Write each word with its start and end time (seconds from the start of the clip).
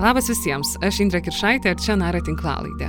Labas 0.00 0.30
visiems, 0.32 0.78
aš 0.80 1.02
Indrė 1.04 1.18
Kiršaitė 1.26 1.74
ir 1.74 1.80
čia 1.84 1.92
Nara 2.00 2.22
tinklalaidė. 2.24 2.86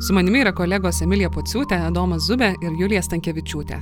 Su 0.00 0.14
manimi 0.16 0.40
yra 0.40 0.54
kolegos 0.56 1.02
Emilija 1.04 1.28
Pociūtė, 1.28 1.76
Adomas 1.90 2.24
Zubė 2.24 2.54
ir 2.64 2.78
Julija 2.78 3.02
Stankievičiūtė. 3.04 3.76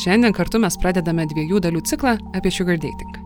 Šiandien 0.00 0.32
kartu 0.32 0.62
mes 0.64 0.78
pradedame 0.80 1.26
dviejų 1.28 1.60
dalių 1.66 1.82
ciklą 1.84 2.14
apie 2.32 2.52
sugar 2.56 2.80
dating. 2.80 3.18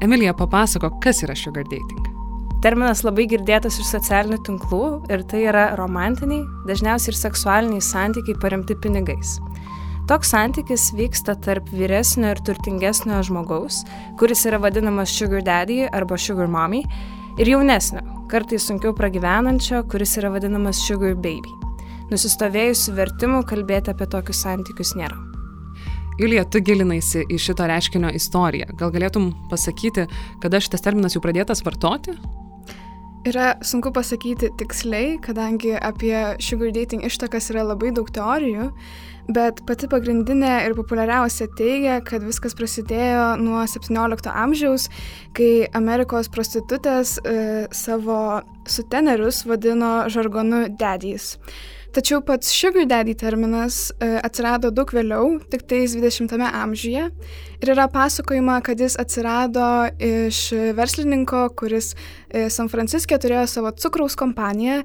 Emilija 0.00 0.32
papasako, 0.38 0.94
kas 1.04 1.20
yra 1.26 1.36
sugar 1.36 1.68
dating. 1.68 2.08
Terminas 2.64 3.04
labai 3.04 3.28
girdėtas 3.28 3.76
iš 3.82 3.92
socialinių 3.92 4.40
tinklų 4.48 4.84
ir 5.12 5.26
tai 5.28 5.44
yra 5.50 5.66
romantiniai, 5.76 6.40
dažniausiai 6.70 7.12
ir 7.12 7.20
seksualiniai 7.20 7.84
santykiai 7.84 8.40
paremti 8.40 8.80
pinigais. 8.80 9.36
Toks 10.04 10.34
santykis 10.34 10.90
vyksta 10.92 11.32
tarp 11.40 11.70
vyresnio 11.72 12.34
ir 12.34 12.40
turtingesnio 12.44 13.22
žmogaus, 13.24 13.78
kuris 14.20 14.42
yra 14.44 14.58
vadinamas 14.60 15.08
sugar 15.08 15.40
daddy 15.40 15.86
arba 15.88 16.18
sugar 16.20 16.44
mommy, 16.44 16.82
ir 17.40 17.48
jaunesnio, 17.48 18.02
kartais 18.28 18.66
sunkiau 18.68 18.92
pragyvenančio, 18.92 19.80
kuris 19.88 20.12
yra 20.20 20.28
vadinamas 20.34 20.82
sugar 20.84 21.16
baby. 21.16 21.48
Nusistovėjusių 22.10 22.92
vertimų 22.98 23.40
kalbėti 23.48 23.94
apie 23.94 24.10
tokius 24.12 24.42
santykius 24.44 24.92
nėra. 25.00 25.16
Julija, 26.20 26.44
tu 26.44 26.60
gilinaisi 26.60 27.24
į 27.24 27.40
šito 27.40 27.64
reiškinio 27.72 28.12
istoriją. 28.12 28.76
Gal 28.76 28.92
galėtum 28.92 29.32
pasakyti, 29.48 30.04
kada 30.44 30.60
šitas 30.60 30.84
terminas 30.84 31.16
jau 31.16 31.24
pradėtas 31.24 31.64
vartoti? 31.64 32.12
Yra 33.24 33.54
sunku 33.64 33.88
pasakyti 33.88 34.52
tiksliai, 34.60 35.16
kadangi 35.24 35.72
apie 35.80 36.36
sugar 36.44 36.76
dating 36.76 37.08
ištakas 37.08 37.48
yra 37.54 37.64
labai 37.72 37.88
daug 37.96 38.12
teorijų, 38.12 38.68
bet 39.32 39.62
pati 39.68 39.88
pagrindinė 39.90 40.54
ir 40.66 40.74
populiariausia 40.76 41.48
teigia, 41.58 42.00
kad 42.04 42.24
viskas 42.26 42.56
prasidėjo 42.58 43.34
nuo 43.40 43.62
17 43.68 44.32
amžiaus, 44.32 44.88
kai 45.36 45.68
Amerikos 45.76 46.30
prostitutės 46.32 47.16
e, 47.22 47.38
savo 47.74 48.42
sutenerius 48.68 49.44
vadino 49.48 49.94
žargonu 50.12 50.66
daddies. 50.80 51.34
Tačiau 51.94 52.24
pats 52.26 52.48
sugar 52.50 52.88
daddy 52.90 53.12
terminas 53.14 53.92
e, 54.02 54.08
atsirado 54.26 54.72
daug 54.74 54.90
vėliau, 54.90 55.36
tik 55.46 55.62
tais 55.70 55.92
20-ame 55.94 56.48
amžiuje. 56.58 57.04
Ir 57.62 57.70
yra 57.70 57.86
pasakojama, 57.86 58.56
kad 58.66 58.82
jis 58.82 58.96
atsirado 58.98 59.68
iš 60.02 60.40
verslininko, 60.74 61.46
kuris 61.54 61.92
e, 61.94 62.48
San 62.50 62.66
Franciske 62.72 63.14
turėjo 63.22 63.46
savo 63.52 63.70
cukraus 63.78 64.18
kompaniją 64.18 64.80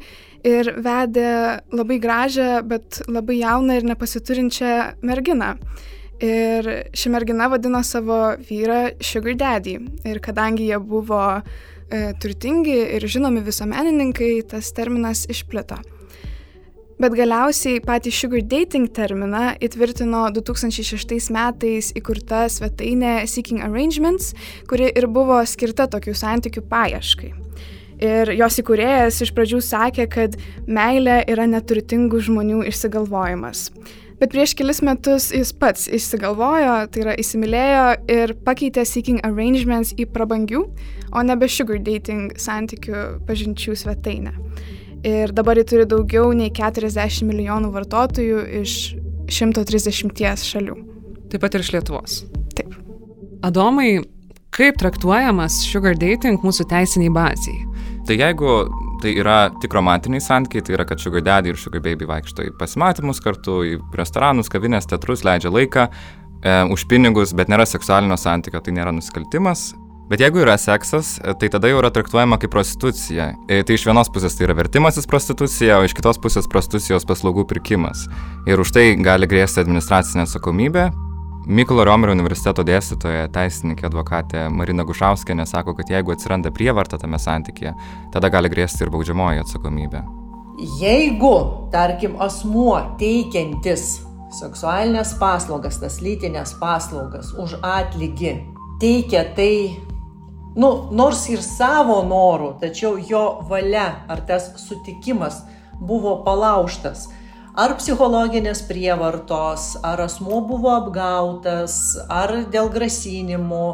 ir 0.47 0.73
vedė 0.79 1.29
labai 1.73 1.99
gražią, 2.01 2.49
bet 2.67 3.01
labai 3.07 3.39
jauną 3.41 3.79
ir 3.79 3.87
nepasiturinčią 3.91 4.73
merginą. 5.05 5.55
Ir 6.19 6.67
ši 6.91 7.11
mergina 7.13 7.47
vadino 7.47 7.79
savo 7.83 8.35
vyrą 8.43 8.95
Sugar 8.99 9.37
Daddy. 9.39 9.77
Ir 10.03 10.19
kadangi 10.19 10.67
jie 10.67 10.79
buvo 10.83 11.21
e, 11.39 12.11
turtingi 12.19 12.75
ir 12.97 13.07
žinomi 13.07 13.43
visuomenininkai, 13.45 14.33
tas 14.51 14.73
terminas 14.75 15.23
išplito. 15.31 15.79
Bet 16.99 17.13
galiausiai 17.15 17.79
patį 17.79 18.11
sugar 18.11 18.41
dating 18.43 18.89
terminą 18.91 19.53
įtvirtino 19.63 20.25
2006 20.35 21.29
metais 21.31 21.93
įkurta 21.95 22.41
svetainė 22.51 23.21
Seeking 23.23 23.63
Arrangements, 23.63 24.33
kuri 24.67 24.89
ir 24.91 25.07
buvo 25.07 25.39
skirta 25.47 25.87
tokių 25.87 26.17
santykių 26.19 26.65
paieškai. 26.67 27.31
Ir 27.99 28.31
jos 28.31 28.59
įkūrėjas 28.61 29.17
iš 29.25 29.33
pradžių 29.35 29.59
sakė, 29.65 30.05
kad 30.11 30.37
meilė 30.67 31.21
yra 31.27 31.47
neturtingų 31.51 32.21
žmonių 32.29 32.61
išsigalvojimas. 32.69 33.67
Bet 34.19 34.33
prieš 34.33 34.51
kelis 34.59 34.81
metus 34.83 35.29
jis 35.31 35.53
pats 35.55 35.85
išsigalvojo, 35.87 36.73
tai 36.91 37.03
yra 37.05 37.13
įsimylėjo 37.19 37.83
ir 38.11 38.33
pakeitė 38.43 38.83
Seeking 38.87 39.21
Arrangements 39.23 39.93
į 39.95 40.09
prabangių, 40.11 40.65
o 41.15 41.23
nebe 41.23 41.47
Sugar 41.47 41.79
Dating 41.79 42.35
santykių 42.35 43.05
pažinčių 43.27 43.77
svetainę. 43.79 44.35
Ir 45.07 45.31
dabar 45.31 45.55
jį 45.55 45.63
turi 45.71 45.87
daugiau 45.87 46.33
nei 46.35 46.51
40 46.51 47.23
milijonų 47.29 47.71
vartotojų 47.71 48.43
iš 48.59 48.75
130 49.31 50.43
šalių. 50.43 50.75
Taip 51.31 51.43
pat 51.45 51.55
ir 51.55 51.63
iš 51.63 51.71
Lietuvos. 51.77 52.19
Taip. 52.57 52.75
Adomai, 53.45 54.01
kaip 54.51 54.79
traktuojamas 54.81 55.61
sugar 55.69 55.95
dating 55.95 56.43
mūsų 56.43 56.67
teisiniai 56.67 57.15
baziai? 57.15 57.68
Tai 58.09 58.15
jeigu 58.17 58.53
tai 59.03 59.11
yra 59.21 59.51
tik 59.61 59.75
romantiniai 59.77 60.23
santykiai, 60.23 60.63
tai 60.65 60.73
yra, 60.79 60.85
kad 60.89 60.97
sugar 60.97 61.21
daddy 61.21 61.51
ir 61.51 61.59
sugar 61.61 61.83
baby 61.85 62.07
vaikšto 62.09 62.47
į 62.47 62.55
pasimatymus 62.57 63.21
kartu, 63.21 63.59
į 63.69 63.75
restoranus, 63.93 64.49
kavinės, 64.49 64.87
teatrus, 64.89 65.21
leidžia 65.27 65.51
laiką 65.53 65.83
e, 65.85 66.55
už 66.73 66.87
pinigus, 66.89 67.35
bet 67.37 67.51
nėra 67.53 67.67
seksualinio 67.69 68.17
santykio, 68.17 68.63
tai 68.65 68.73
nėra 68.79 68.95
nusikaltimas. 68.97 69.67
Bet 70.09 70.23
jeigu 70.23 70.41
yra 70.41 70.55
seksas, 70.57 71.19
e, 71.21 71.35
tai 71.37 71.51
tada 71.53 71.69
jau 71.69 71.83
yra 71.83 71.91
traktuojama 71.93 72.39
kaip 72.41 72.49
prostitucija. 72.55 73.29
E, 73.45 73.61
tai 73.61 73.77
iš 73.77 73.85
vienos 73.85 74.09
pusės 74.09 74.39
tai 74.39 74.47
yra 74.47 74.57
vertimasis 74.57 75.05
prostitucija, 75.05 75.77
o 75.77 75.85
iš 75.85 75.93
kitos 75.99 76.17
pusės 76.17 76.49
prostitucijos 76.49 77.05
paslaugų 77.05 77.45
pirkimas. 77.53 78.07
Ir 78.49 78.65
už 78.65 78.73
tai 78.73 78.87
gali 78.97 79.29
grėsti 79.29 79.61
administracinė 79.61 80.25
atsakomybė, 80.25 80.89
Mykolo 81.49 81.81
Romerio 81.81 82.13
universiteto 82.13 82.61
dėstytoja, 82.61 83.23
teisininkė, 83.33 83.87
advokatė 83.87 84.43
Marina 84.53 84.83
Gušauskienė 84.85 85.47
sako, 85.49 85.73
kad 85.79 85.89
jeigu 85.89 86.13
atsiranda 86.13 86.51
prievarta 86.53 86.99
tame 87.01 87.17
santykėje, 87.17 87.71
tada 88.13 88.29
gali 88.29 88.51
grėsti 88.53 88.85
ir 88.85 88.91
baudžiamoji 88.93 89.41
atsakomybė. 89.41 90.03
Jeigu, 90.77 91.33
tarkim, 91.73 92.19
asmuo 92.21 92.75
teikiantis 93.01 93.87
seksualinės 94.37 95.15
paslaugas, 95.17 95.81
tas 95.81 95.97
lytinės 96.05 96.53
paslaugas 96.61 97.33
už 97.33 97.57
atlygį, 97.65 98.35
teikia 98.77 99.25
tai, 99.33 99.51
nu, 100.53 100.69
nors 100.93 101.25
ir 101.33 101.41
savo 101.41 102.03
norų, 102.05 102.59
tačiau 102.61 102.99
jo 103.01 103.23
valia 103.49 104.03
ar 104.05 104.21
tas 104.29 104.51
sutikimas 104.67 105.41
buvo 105.81 106.19
palauštas, 106.27 107.07
ar 107.59 107.73
psichologinės 107.75 108.61
prievartos, 108.69 109.73
ar 109.83 109.99
asmuo 110.05 110.39
buvo 110.47 110.71
apgautas, 110.77 111.97
ar 112.07 112.31
dėl 112.53 112.69
grasinimų, 112.71 113.65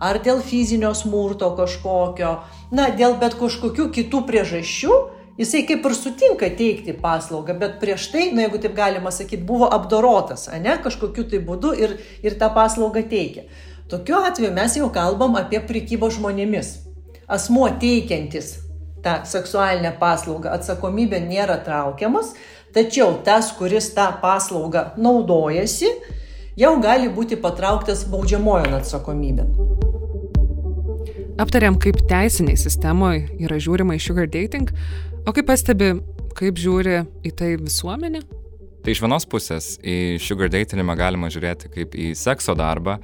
ar 0.00 0.20
dėl 0.24 0.40
fizinio 0.44 0.94
smurto 0.96 1.50
kažkokio, 1.58 2.38
na, 2.72 2.88
dėl 2.96 3.18
bet 3.20 3.36
kažkokių 3.40 3.90
kitų 3.98 4.22
priežasčių, 4.30 4.96
jisai 5.40 5.64
kaip 5.68 5.84
ir 5.84 5.96
sutinka 5.98 6.48
teikti 6.56 6.96
paslaugą, 7.04 7.58
bet 7.60 7.76
prieš 7.84 8.08
tai, 8.14 8.30
na, 8.32 8.46
jeigu 8.46 8.62
taip 8.64 8.76
galima 8.80 9.12
sakyti, 9.12 9.44
buvo 9.44 9.68
apdorotas, 9.76 10.48
ne, 10.64 10.78
kažkokiu 10.80 11.28
tai 11.28 11.44
būdu 11.44 11.76
ir, 11.84 11.98
ir 12.24 12.40
tą 12.40 12.48
paslaugą 12.56 13.04
teikia. 13.12 13.48
Tokiu 13.92 14.22
atveju 14.24 14.56
mes 14.56 14.80
jau 14.80 14.88
kalbam 14.88 15.36
apie 15.36 15.60
prikybą 15.60 16.08
žmonėmis. 16.16 16.78
Asmuo 17.28 17.68
teikiantis 17.80 18.63
tą 19.04 19.20
seksualinę 19.28 19.94
paslaugą 20.00 20.50
atsakomybė 20.56 21.20
nėra 21.28 21.60
traukiamas, 21.64 22.34
Tačiau 22.74 23.20
tas, 23.22 23.52
kuris 23.54 23.92
tą 23.94 24.08
paslaugą 24.18 24.80
naudojasi, 24.98 25.92
jau 26.58 26.72
gali 26.82 27.06
būti 27.06 27.36
patrauktas 27.38 28.02
baudžiamojo 28.10 28.72
atsakomybė. 28.80 29.44
Aptariam, 31.38 31.78
kaip 31.78 32.00
teisiniai 32.10 32.58
sistemoje 32.58 33.28
yra 33.46 33.60
žiūrima 33.62 33.94
į 33.94 34.02
sugar 34.02 34.26
dating, 34.26 34.72
o 35.22 35.34
kaip 35.36 35.46
pastebi, 35.52 35.92
kaip 36.34 36.58
žiūri 36.58 37.04
į 37.22 37.34
tai 37.38 37.52
visuomenė? 37.62 38.24
Tai 38.82 38.90
iš 38.90 39.04
vienos 39.06 39.26
pusės 39.30 39.70
į 39.78 40.18
sugar 40.22 40.50
datingimą 40.50 40.98
galima 40.98 41.30
žiūrėti 41.30 41.70
kaip 41.78 41.94
į 41.94 42.10
sekso 42.18 42.58
darbą, 42.58 42.98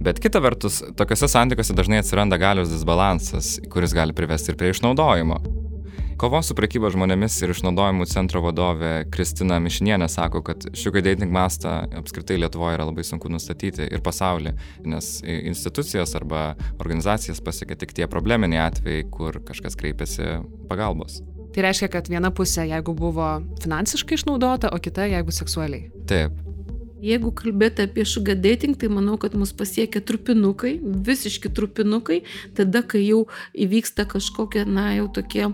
bet 0.00 0.20
kita 0.22 0.42
vertus, 0.44 0.82
tokiuose 0.96 1.28
santykiuose 1.30 1.76
dažnai 1.76 2.02
atsiranda 2.02 2.38
galios 2.40 2.72
disbalansas, 2.72 3.56
kuris 3.72 3.94
gali 3.96 4.16
privesti 4.16 4.52
ir 4.52 4.60
prie 4.60 4.74
išnaudojimo. 4.74 5.40
Kovos 6.16 6.48
su 6.48 6.54
prekyba 6.56 6.88
žmonėmis 6.88 7.34
ir 7.44 7.50
išnaudojimu 7.52 8.06
centro 8.08 8.40
vadovė 8.40 8.92
Kristina 9.12 9.58
Mišinienė 9.60 10.06
sako, 10.08 10.40
kad 10.46 10.64
sugar 10.72 11.04
dating 11.04 11.28
mastą 11.32 11.74
apskritai 11.98 12.38
Lietuvoje 12.40 12.78
yra 12.78 12.86
labai 12.88 13.04
sunku 13.04 13.28
nustatyti 13.28 13.84
ir 13.84 14.00
pasaulyje, 14.04 14.54
nes 14.88 15.10
institucijas 15.36 16.16
arba 16.16 16.46
organizacijas 16.80 17.44
pasiekia 17.44 17.76
tik 17.82 17.92
tie 17.98 18.08
probleminiai 18.08 18.64
atvejai, 18.64 19.04
kur 19.12 19.42
kažkas 19.44 19.76
kreipiasi 19.76 20.38
pagalbos. 20.72 21.20
Tai 21.52 21.68
reiškia, 21.68 21.92
kad 21.92 22.08
viena 22.08 22.32
pusė, 22.32 22.64
jeigu 22.68 22.96
buvo 22.96 23.28
finansiškai 23.60 24.16
išnaudota, 24.16 24.72
o 24.72 24.80
kita, 24.80 25.10
jeigu 25.12 25.36
seksualiai. 25.36 25.90
Taip. 26.08 26.45
Jeigu 27.04 27.30
kalbėti 27.36 27.84
apie 27.84 28.06
sugar 28.08 28.38
dating, 28.40 28.76
tai 28.78 28.88
manau, 28.88 29.18
kad 29.20 29.34
mus 29.36 29.52
pasiekia 29.52 30.00
trupinukai, 30.00 30.78
visiški 30.80 31.50
trupinukai, 31.52 32.22
tada, 32.56 32.80
kai 32.80 33.02
jau 33.04 33.26
įvyksta 33.52 34.06
kažkokie, 34.08 34.64
na, 34.64 34.88
jau 34.96 35.10
tokie 35.12 35.44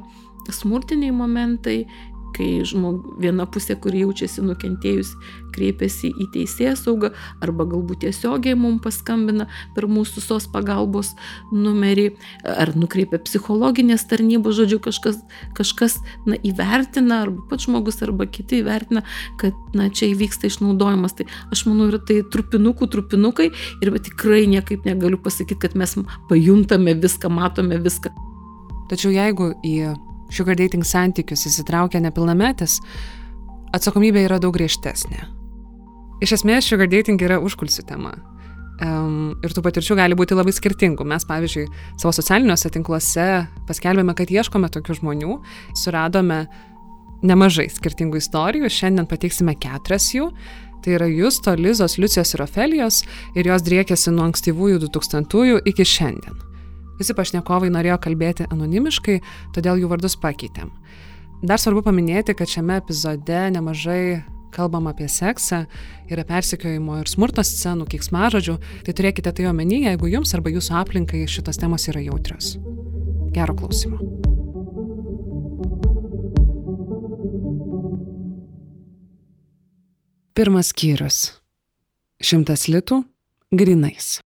smurtiniai 0.50 1.14
momentai, 1.14 1.82
kai 2.36 2.62
žmog, 2.66 3.14
viena 3.22 3.46
pusė, 3.50 3.76
kuri 3.80 4.02
jaučiasi 4.04 4.44
nukentėjus, 4.44 5.14
kreipiasi 5.52 6.10
į 6.10 6.28
teisėją 6.32 6.74
saugą 6.80 7.10
arba 7.44 7.66
galbūt 7.68 8.02
tiesiogiai 8.06 8.56
mums 8.58 8.82
paskambina 8.84 9.48
per 9.76 9.86
mūsų 9.90 10.22
sos 10.24 10.48
pagalbos 10.52 11.12
numerį 11.52 12.08
ar 12.48 12.72
nukreipia 12.78 13.20
psichologinės 13.22 14.06
tarnybos, 14.10 14.56
žodžiu, 14.58 14.80
kažkas, 14.84 15.20
kažkas 15.58 15.98
na, 16.26 16.38
įvertina, 16.40 17.22
arba 17.26 17.44
pats 17.50 17.68
žmogus, 17.68 18.00
arba 18.04 18.26
kiti 18.30 18.62
įvertina, 18.62 19.04
kad 19.40 19.56
na, 19.76 19.90
čia 19.92 20.10
įvyksta 20.12 20.48
išnaudojimas. 20.48 21.16
Tai 21.18 21.28
aš 21.52 21.66
manau, 21.68 21.90
yra 21.92 22.00
tai 22.00 22.22
trupinukų, 22.32 22.88
trupinukai 22.92 23.50
ir 23.52 23.92
tikrai 24.08 24.46
niekaip 24.50 24.88
negaliu 24.88 25.20
pasakyti, 25.22 25.60
kad 25.66 25.76
mes 25.78 25.98
pajuntame 26.30 26.96
viską, 27.02 27.32
matome 27.32 27.80
viską. 27.82 28.14
Tačiau 28.90 29.12
jeigu 29.14 29.52
į 29.64 29.76
sugar 30.32 30.56
dating 30.58 30.86
santykius 30.86 31.46
įsitraukia 31.50 32.00
nepilnametis, 32.02 32.78
atsakomybė 33.76 34.26
yra 34.26 34.40
daug 34.42 34.54
griežtesnė. 34.56 35.26
Iš 36.22 36.36
esmės, 36.38 36.68
sugar 36.68 36.90
dating 36.90 37.20
yra 37.22 37.40
užkulsių 37.42 37.86
tema. 37.88 38.14
Um, 38.82 39.36
ir 39.44 39.52
tų 39.54 39.62
patirčių 39.62 39.94
gali 39.98 40.16
būti 40.18 40.34
labai 40.34 40.54
skirtingų. 40.54 41.04
Mes, 41.06 41.26
pavyzdžiui, 41.28 41.68
savo 42.00 42.10
socialiniuose 42.16 42.70
tinkluose 42.72 43.26
paskelbėme, 43.68 44.14
kad 44.18 44.32
ieškome 44.32 44.70
tokių 44.72 44.96
žmonių, 44.98 45.36
suradome 45.78 46.46
nemažai 47.22 47.68
skirtingų 47.70 48.18
istorijų, 48.18 48.70
šiandien 48.72 49.06
pateiksime 49.10 49.54
keturias 49.60 50.08
jų. 50.16 50.32
Tai 50.82 50.96
yra 50.96 51.06
Justo, 51.06 51.54
Lizos, 51.54 51.94
Liucijos 52.02 52.34
ir 52.34 52.42
Ofelijos 52.42 53.02
ir 53.38 53.46
jos 53.52 53.62
driekėsi 53.62 54.10
nuo 54.14 54.26
ankstyvųjų 54.32 54.80
2000-ųjų 54.88 55.62
iki 55.70 55.86
šiandien. 55.86 56.51
Visi 57.02 57.16
pašnekovai 57.18 57.66
norėjo 57.74 57.96
kalbėti 58.04 58.46
anonimiškai, 58.46 59.16
todėl 59.56 59.80
jų 59.82 59.88
vardus 59.90 60.14
pakeitėm. 60.22 60.70
Dar 61.42 61.58
svarbu 61.58 61.82
paminėti, 61.82 62.36
kad 62.38 62.46
šiame 62.46 62.76
epizode 62.78 63.40
nemažai 63.50 64.22
kalbam 64.54 64.86
apie 64.86 65.08
seksą, 65.10 65.64
yra 66.12 66.22
persekiojimo 66.28 67.00
ir 67.00 67.10
smurto 67.10 67.42
scenų, 67.42 67.88
kiksmažodžių, 67.90 68.54
tai 68.86 68.94
turėkite 68.94 69.32
tai 69.34 69.48
omeny, 69.50 69.80
jeigu 69.88 70.12
jums 70.12 70.36
arba 70.36 70.52
jūsų 70.54 70.78
aplinkai 70.84 71.24
šitos 71.26 71.58
temos 71.58 71.88
yra 71.90 72.04
jautrios. 72.04 72.54
Gero 73.34 73.58
klausimo. 73.58 73.98
Pirmas 80.38 80.70
skyrius. 80.70 81.24
Šimtas 82.22 82.68
litų 82.70 83.02
grinais. 83.50 84.20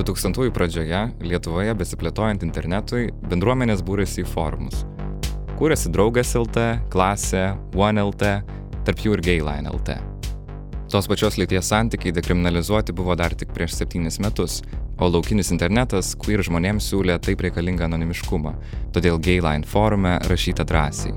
2000-ųjų 0.00 0.52
pradžioje 0.56 1.00
Lietuvoje 1.24 1.74
besiplėtojant 1.76 2.44
internetui 2.46 3.10
bendruomenės 3.30 3.82
būrėsi 3.86 4.24
į 4.24 4.28
forumus. 4.32 4.84
Kūrėsi 5.60 5.92
draugas 5.92 6.32
LT, 6.38 6.66
klasė, 6.92 7.50
One 7.76 8.00
LT, 8.00 8.30
tarp 8.86 9.02
jų 9.04 9.18
ir 9.18 9.22
Gayline 9.26 9.68
LT. 9.68 9.98
Tos 10.90 11.06
pačios 11.06 11.36
lyties 11.38 11.68
santykiai 11.70 12.14
dekriminalizuoti 12.16 12.94
buvo 12.96 13.14
dar 13.14 13.36
tik 13.38 13.52
prieš 13.54 13.76
septynis 13.78 14.18
metus, 14.24 14.62
o 14.98 15.06
laukinis 15.06 15.52
internetas 15.54 16.16
queer 16.18 16.42
žmonėms 16.42 16.88
siūlė 16.90 17.20
taip 17.22 17.44
reikalingą 17.44 17.86
anonimiškumą, 17.86 18.56
todėl 18.96 19.20
Gayline 19.22 19.68
forume 19.68 20.16
rašyta 20.32 20.66
drąsiai. 20.66 21.14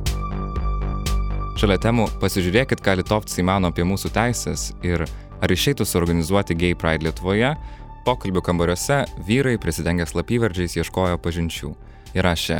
Šalia 1.57 1.79
temų 1.81 2.09
pasižiūrėkit, 2.21 2.83
ką 2.83 2.99
litovcai 2.99 3.45
mano 3.45 3.69
apie 3.73 3.85
mūsų 3.87 4.11
teisės 4.13 4.71
ir 4.85 5.05
ar 5.43 5.51
išeitų 5.51 5.85
suorganizuoti 5.85 6.55
Gay 6.57 6.77
Pride 6.77 7.07
Lietuvoje, 7.07 7.55
Pokalbių 8.03 8.41
kambariuose 8.43 8.97
vyrai 9.23 9.55
prisidengę 9.63 10.03
slapyvardžiais 10.03 10.73
ieškojo 10.75 11.15
pažinčių. 11.23 11.69
Ir 12.11 12.25
rašė, 12.27 12.57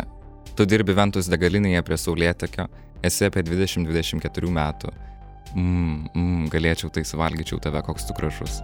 tu 0.56 0.64
dirbi 0.64 0.96
Ventus 0.96 1.28
degalinėje 1.28 1.82
prie 1.84 1.98
Saulėtekio, 2.00 2.70
esi 3.04 3.28
apie 3.28 3.44
20-24 3.44 4.54
metų. 4.56 4.94
Mmm, 5.52 6.08
mm, 6.16 6.48
galėčiau 6.54 6.94
tai 6.96 7.04
suvalgyčiau 7.04 7.60
tave, 7.60 7.84
koks 7.84 8.08
tu 8.08 8.16
gražus. 8.16 8.62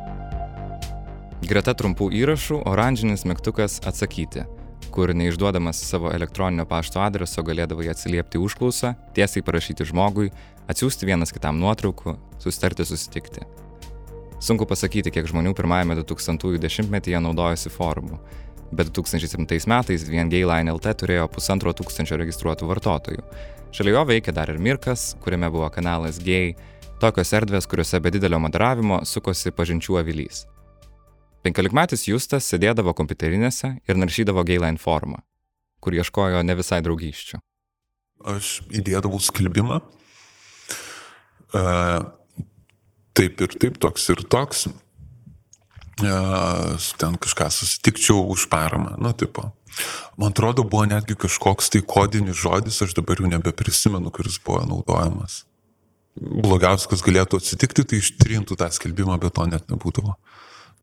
Greta 1.43 1.75
trumpų 1.75 2.13
įrašų 2.15 2.63
oranžinis 2.71 3.27
mygtukas 3.27 3.81
atsakyti, 3.83 4.47
kur 4.95 5.11
neišduodamas 5.11 5.83
savo 5.83 6.13
elektroninio 6.15 6.63
pašto 6.69 7.03
adreso 7.03 7.43
galėdavai 7.43 7.91
atsiliepti 7.91 8.39
užklausą, 8.39 8.95
tiesiai 9.19 9.43
parašyti 9.43 9.91
žmogui, 9.91 10.31
atsiųsti 10.71 11.11
vienas 11.11 11.35
kitam 11.35 11.59
nuotraukų, 11.59 12.15
sustarti 12.39 12.87
susitikti. 12.87 13.43
Sunku 14.39 14.63
pasakyti, 14.63 15.11
kiek 15.11 15.25
žmonių 15.27 15.51
pirmajame 15.51 15.97
2000-ųjų 15.99 16.61
dešimtmetyje 16.63 17.19
naudojosi 17.19 17.67
forumu, 17.73 18.21
bet 18.71 18.87
2007 18.95 19.67
metais 19.67 20.05
vien 20.07 20.29
Gayline 20.31 20.71
LT 20.71 20.93
turėjo 21.01 21.25
pusantro 21.33 21.73
tūkstančio 21.75 22.15
registruotų 22.21 22.69
vartotojų. 22.69 23.25
Šalia 23.75 23.97
jo 23.97 24.03
veikia 24.07 24.31
dar 24.31 24.47
ir 24.53 24.61
Mirkas, 24.63 25.17
kuriame 25.19 25.49
buvo 25.51 25.67
kanalas 25.75 26.21
Gay, 26.23 26.53
tokios 27.03 27.33
erdvės, 27.35 27.67
kuriuose 27.67 27.99
be 27.99 28.13
didelio 28.15 28.39
moderavimo 28.39 29.01
sukosi 29.03 29.51
pažinčių 29.51 29.99
avilys. 29.99 30.45
Penkiolikmetis 31.43 32.07
Justas 32.07 32.47
sėdėdavo 32.47 32.93
kompiuterinėse 32.95 33.73
ir 33.91 33.99
naršydavo 33.99 34.45
Gayline 34.47 34.79
forumą, 34.79 35.19
kur 35.83 35.99
ieškojo 35.99 36.45
ne 36.47 36.55
visai 36.55 36.79
draugyščių. 36.87 37.41
Aš 38.37 38.53
įdėdavau 38.71 39.19
skelbimą, 39.23 39.81
taip 43.19 43.41
ir 43.43 43.55
taip, 43.59 43.79
toks 43.81 44.09
ir 44.13 44.23
toks. 44.31 44.67
Ten 45.99 47.17
kažką 47.19 47.49
susitikčiau 47.51 48.23
už 48.31 48.47
paramą, 48.51 48.95
nu, 48.97 49.11
tipo. 49.11 49.51
Man 50.19 50.31
atrodo, 50.31 50.63
buvo 50.63 50.85
netgi 50.87 51.15
kažkoks 51.19 51.69
tai 51.71 51.81
kodinis 51.85 52.39
žodis, 52.39 52.79
aš 52.83 52.95
dabar 52.97 53.19
jau 53.19 53.29
nebeprisimenu, 53.31 54.11
kuris 54.11 54.39
buvo 54.43 54.63
naudojamas. 54.67 55.43
Blogiausia, 56.19 56.89
kas 56.91 57.03
galėtų 57.05 57.39
atsitikti, 57.39 57.85
tai 57.87 57.99
ištrintų 58.01 58.57
tą 58.59 58.67
skelbimą, 58.75 59.19
bet 59.21 59.35
to 59.37 59.45
net 59.47 59.69
nebūdavo. 59.71 60.15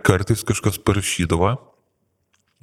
Kartais 0.07 0.45
kažkas 0.47 0.79
parašydavo, 0.81 1.57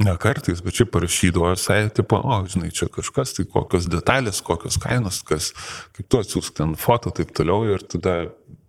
ne 0.06 0.16
kartais, 0.22 0.62
bet 0.66 0.78
čia 0.78 0.88
parašydavo 0.90 1.52
visai, 1.54 1.82
tipo, 1.94 2.18
o, 2.18 2.40
žinai, 2.50 2.72
čia 2.74 2.88
kažkas, 2.94 3.36
tai 3.38 3.46
kokios 3.50 3.90
detalės, 3.92 4.42
kokios 4.46 4.80
kainos, 4.82 5.22
kas, 5.28 5.52
kaip 5.94 6.10
tu 6.10 6.22
atsiųsk 6.24 6.58
ten 6.58 6.74
foto, 6.80 7.14
taip 7.14 7.34
toliau, 7.36 7.68
ir 7.76 7.86
tada 7.86 8.16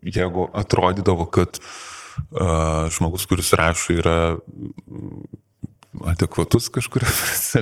jeigu 0.05 0.49
atrodydavo, 0.57 1.27
kad 1.33 1.61
uh, 1.61 2.87
žmogus, 2.95 3.27
kuris 3.31 3.53
rašo, 3.59 3.97
yra 3.97 4.19
adekvatus 6.11 6.69
kažkuria 6.75 7.11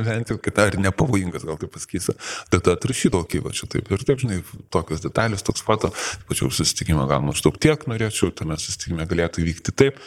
bent 0.06 0.32
jau 0.32 0.38
kita, 0.40 0.68
ar 0.70 0.78
nepavojingas, 0.80 1.44
gal 1.48 1.58
taip 1.60 1.74
pasakysiu, 1.74 2.14
tada 2.52 2.76
atrašydavau, 2.76 3.26
kaip 3.28 3.44
va 3.44 3.52
čia 3.56 3.68
taip 3.70 3.90
ir 3.92 4.04
taip, 4.08 4.22
žinai, 4.22 4.40
tokios 4.72 5.04
detalės, 5.04 5.44
toks 5.44 5.64
foto, 5.66 5.92
pačiau 6.30 6.50
susitikimą 6.52 7.06
gal 7.10 7.24
maždaug 7.26 7.58
tiek 7.60 7.84
norėčiau, 7.90 8.32
tame 8.36 8.56
susitikime 8.60 9.06
galėtų 9.10 9.44
vykti 9.46 9.76
taip. 9.76 10.00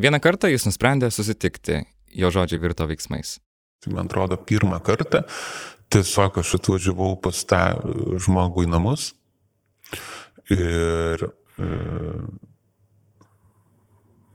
Vieną 0.00 0.20
kartą 0.22 0.50
jis 0.50 0.66
nusprendė 0.68 1.10
susitikti, 1.14 1.84
jo 2.12 2.30
žodžiai 2.34 2.60
virto 2.62 2.86
veiksmais. 2.90 3.38
Tai 3.84 3.94
man 3.94 4.10
atrodo, 4.10 4.38
pirmą 4.40 4.80
kartą 4.84 5.22
tiesiog 5.94 6.40
aš 6.40 6.56
atvažiavau 6.58 7.14
pas 7.22 7.44
tą 7.48 7.62
žmogų 8.24 8.66
į 8.66 8.70
namus 8.72 9.12
ir 10.52 11.28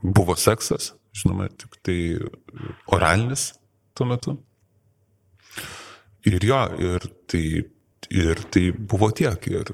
buvo 0.03 0.35
seksas, 0.39 0.93
žinoma, 1.15 1.49
tik 1.51 1.79
tai 1.83 1.97
oralinis 2.87 3.51
tuo 3.97 4.07
metu. 4.07 4.37
Ir 6.27 6.43
jo, 6.43 6.59
ir 6.79 7.05
tai, 7.31 7.43
ir 8.11 8.43
tai 8.51 8.65
buvo 8.73 9.09
tiek. 9.15 9.47
Ir 9.51 9.73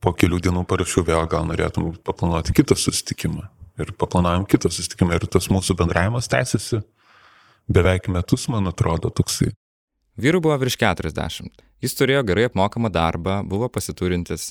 po 0.00 0.12
kelių 0.16 0.40
dienų 0.46 0.64
parašiau 0.68 1.04
vėl, 1.06 1.24
gal 1.30 1.48
norėtum 1.48 1.92
paplanuoti 2.06 2.54
kitą 2.56 2.76
susitikimą. 2.78 3.48
Ir 3.80 3.92
paplanavom 4.00 4.46
kitą 4.48 4.70
susitikimą. 4.72 5.16
Ir 5.16 5.28
tas 5.32 5.48
mūsų 5.52 5.76
bendravimas 5.80 6.28
tęsiasi 6.30 6.82
beveik 7.70 8.08
metus, 8.12 8.48
man 8.52 8.68
atrodo, 8.70 9.12
toksai. 9.14 9.52
Vyrų 10.20 10.42
buvo 10.44 10.56
virš 10.60 10.76
40. 10.80 11.62
Jis 11.80 11.94
turėjo 11.96 12.24
gerai 12.28 12.48
apmokamą 12.50 12.90
darbą, 12.92 13.40
buvo 13.48 13.70
pasiturintis, 13.72 14.50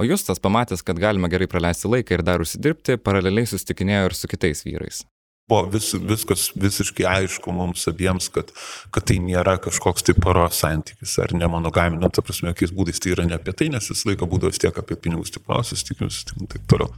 O 0.00 0.04
Justas 0.04 0.38
pamatęs, 0.40 0.80
kad 0.82 0.98
galima 0.98 1.28
gerai 1.28 1.44
praleisti 1.44 1.88
laiką 1.92 2.14
ir 2.16 2.22
dar 2.24 2.40
užsidirbti, 2.40 2.94
paraleliai 3.04 3.44
susitikinėjo 3.50 4.06
ir 4.08 4.14
su 4.16 4.30
kitais 4.32 4.64
vyrais. 4.64 5.02
Buvo 5.50 5.66
vis, 5.74 5.90
viskas 5.92 6.46
visiškai 6.56 7.04
aišku 7.10 7.52
mums 7.52 7.84
abiems, 7.90 8.30
kad, 8.32 8.48
kad 8.96 9.04
tai 9.10 9.18
nėra 9.20 9.58
kažkoks 9.60 10.08
tai 10.08 10.16
paros 10.16 10.62
santykis 10.62 11.18
ar 11.20 11.36
ne 11.36 11.50
monogaminė, 11.52 12.08
ta 12.08 12.24
prasme, 12.24 12.48
jokiais 12.54 12.72
būdais 12.72 13.02
tai 13.02 13.12
yra 13.12 13.28
ne 13.28 13.36
apie 13.36 13.52
tai, 13.52 13.68
nes 13.76 13.92
visą 13.92 14.08
laiką 14.08 14.30
būdavo 14.30 14.54
vis 14.54 14.64
tiek 14.64 14.80
apie 14.80 14.96
pinigus, 14.96 15.36
tipo, 15.36 15.60
susitikimus 15.60 16.22
ir 16.24 16.48
taip 16.54 16.64
toliau. 16.72 16.88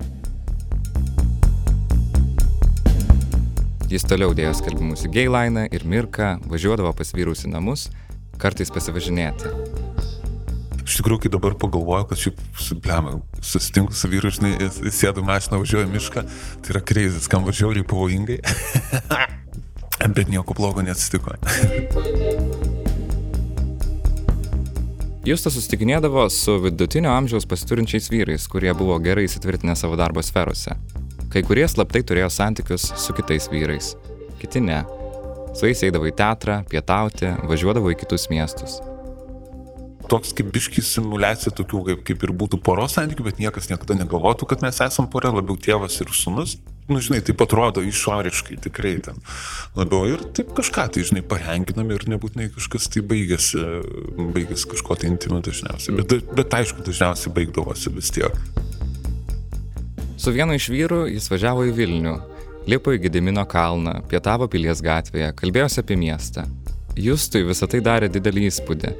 Jis 3.90 4.06
toliau 4.06 4.30
dėjo 4.30 4.54
skelbimus 4.62 5.08
į 5.08 5.16
Gailainą 5.18 5.66
ir 5.74 5.90
Mirką, 5.90 6.36
važiuodavo 6.46 6.94
pas 6.94 7.10
vyrus 7.18 7.48
į 7.48 7.56
namus, 7.58 7.88
kartais 8.38 8.70
pasivažinėti. 8.70 9.81
Iš 10.82 10.98
tikrųjų, 10.98 11.22
kai 11.24 11.30
dabar 11.30 11.54
pagalvoju, 11.58 12.06
kad 12.10 12.18
šiaip, 12.18 12.40
blema, 12.82 13.14
susitinku 13.44 13.94
su 13.94 14.10
vyru, 14.10 14.32
žinai, 14.34 14.56
sėdu 14.90 15.22
mašiną, 15.26 15.60
važiuoju 15.62 15.90
mišką, 15.92 16.24
tai 16.64 16.74
yra 16.74 16.82
kreizis, 16.82 17.28
kam 17.30 17.46
važiuoju 17.46 17.86
pavojingai. 17.88 18.40
Bet 20.16 20.28
nieko 20.32 20.56
blogo 20.58 20.82
neatsitiko. 20.82 21.36
Justas 25.22 25.54
susitikinėdavo 25.54 26.26
su 26.34 26.56
vidutinio 26.64 27.12
amžiaus 27.14 27.46
pasiturinčiais 27.46 28.10
vyrais, 28.10 28.48
kurie 28.50 28.74
buvo 28.74 28.98
gerai 29.04 29.28
įsitvirtinę 29.28 29.78
savo 29.78 29.94
darbo 30.00 30.24
sferose. 30.26 30.74
Kai 31.30 31.46
kurie 31.46 31.68
slaptai 31.70 32.02
turėjo 32.02 32.32
santykius 32.34 32.90
su 32.98 33.14
kitais 33.14 33.46
vyrais, 33.52 33.94
kiti 34.42 34.64
ne. 34.66 34.82
Su 35.54 35.70
jais 35.70 35.86
eidavo 35.86 36.10
į 36.10 36.16
teatrą, 36.18 36.64
pietauti, 36.66 37.36
važiuodavo 37.46 37.94
į 37.94 38.02
kitus 38.02 38.26
miestus 38.32 38.80
toks 40.12 40.34
kaip 40.36 40.50
biški 40.52 40.84
simulacija 40.84 41.54
tokių, 41.56 41.80
kaip, 41.88 42.04
kaip 42.08 42.26
ir 42.26 42.34
būtų 42.36 42.60
poros 42.64 42.98
santykių, 42.98 43.24
bet 43.30 43.40
niekas 43.40 43.70
niekada 43.70 43.96
negalvotų, 44.02 44.48
kad 44.50 44.64
mes 44.64 44.80
esam 44.84 45.08
pora, 45.12 45.32
labiau 45.32 45.56
tėvas 45.56 45.96
ir 46.04 46.12
sunus. 46.16 46.58
Nu, 46.90 46.98
žinai, 47.00 47.20
taip 47.24 47.40
atrodo 47.44 47.80
išoriškai 47.86 48.56
tikrai 48.64 48.96
ten 49.06 49.20
labiau 49.78 50.08
ir 50.10 50.24
taip 50.36 50.50
kažką 50.56 50.88
tai, 50.92 51.04
žinai, 51.06 51.22
parenginam 51.24 51.92
ir 51.94 52.04
nebūtinai 52.10 52.48
kažkas 52.52 52.90
tai 52.92 53.04
baigėsi, 53.06 53.62
baigėsi 54.34 54.68
kažko 54.74 54.98
tai 54.98 55.12
intimu 55.12 55.38
dažniausiai, 55.46 55.94
bet, 56.00 56.16
bet 56.34 56.58
aišku, 56.58 56.82
dažniausiai 56.88 57.32
baigdavosi 57.38 57.94
vis 57.94 58.10
tiek. 58.12 58.34
Su 60.18 60.34
vienu 60.34 60.58
iš 60.58 60.68
vyrų 60.74 61.04
jis 61.14 61.30
važiavo 61.30 61.68
į 61.70 61.72
Vilnių, 61.78 62.16
lipo 62.70 62.92
į 62.94 63.00
Gedimino 63.06 63.46
kalną, 63.48 64.00
pietavo 64.10 64.50
pilies 64.50 64.82
gatvėje, 64.84 65.32
kalbėjosi 65.38 65.80
apie 65.82 65.96
miestą. 66.02 66.44
Justui 66.98 67.46
visą 67.46 67.70
tai 67.70 67.80
darė 67.80 68.10
didelį 68.12 68.50
įspūdį. 68.50 68.92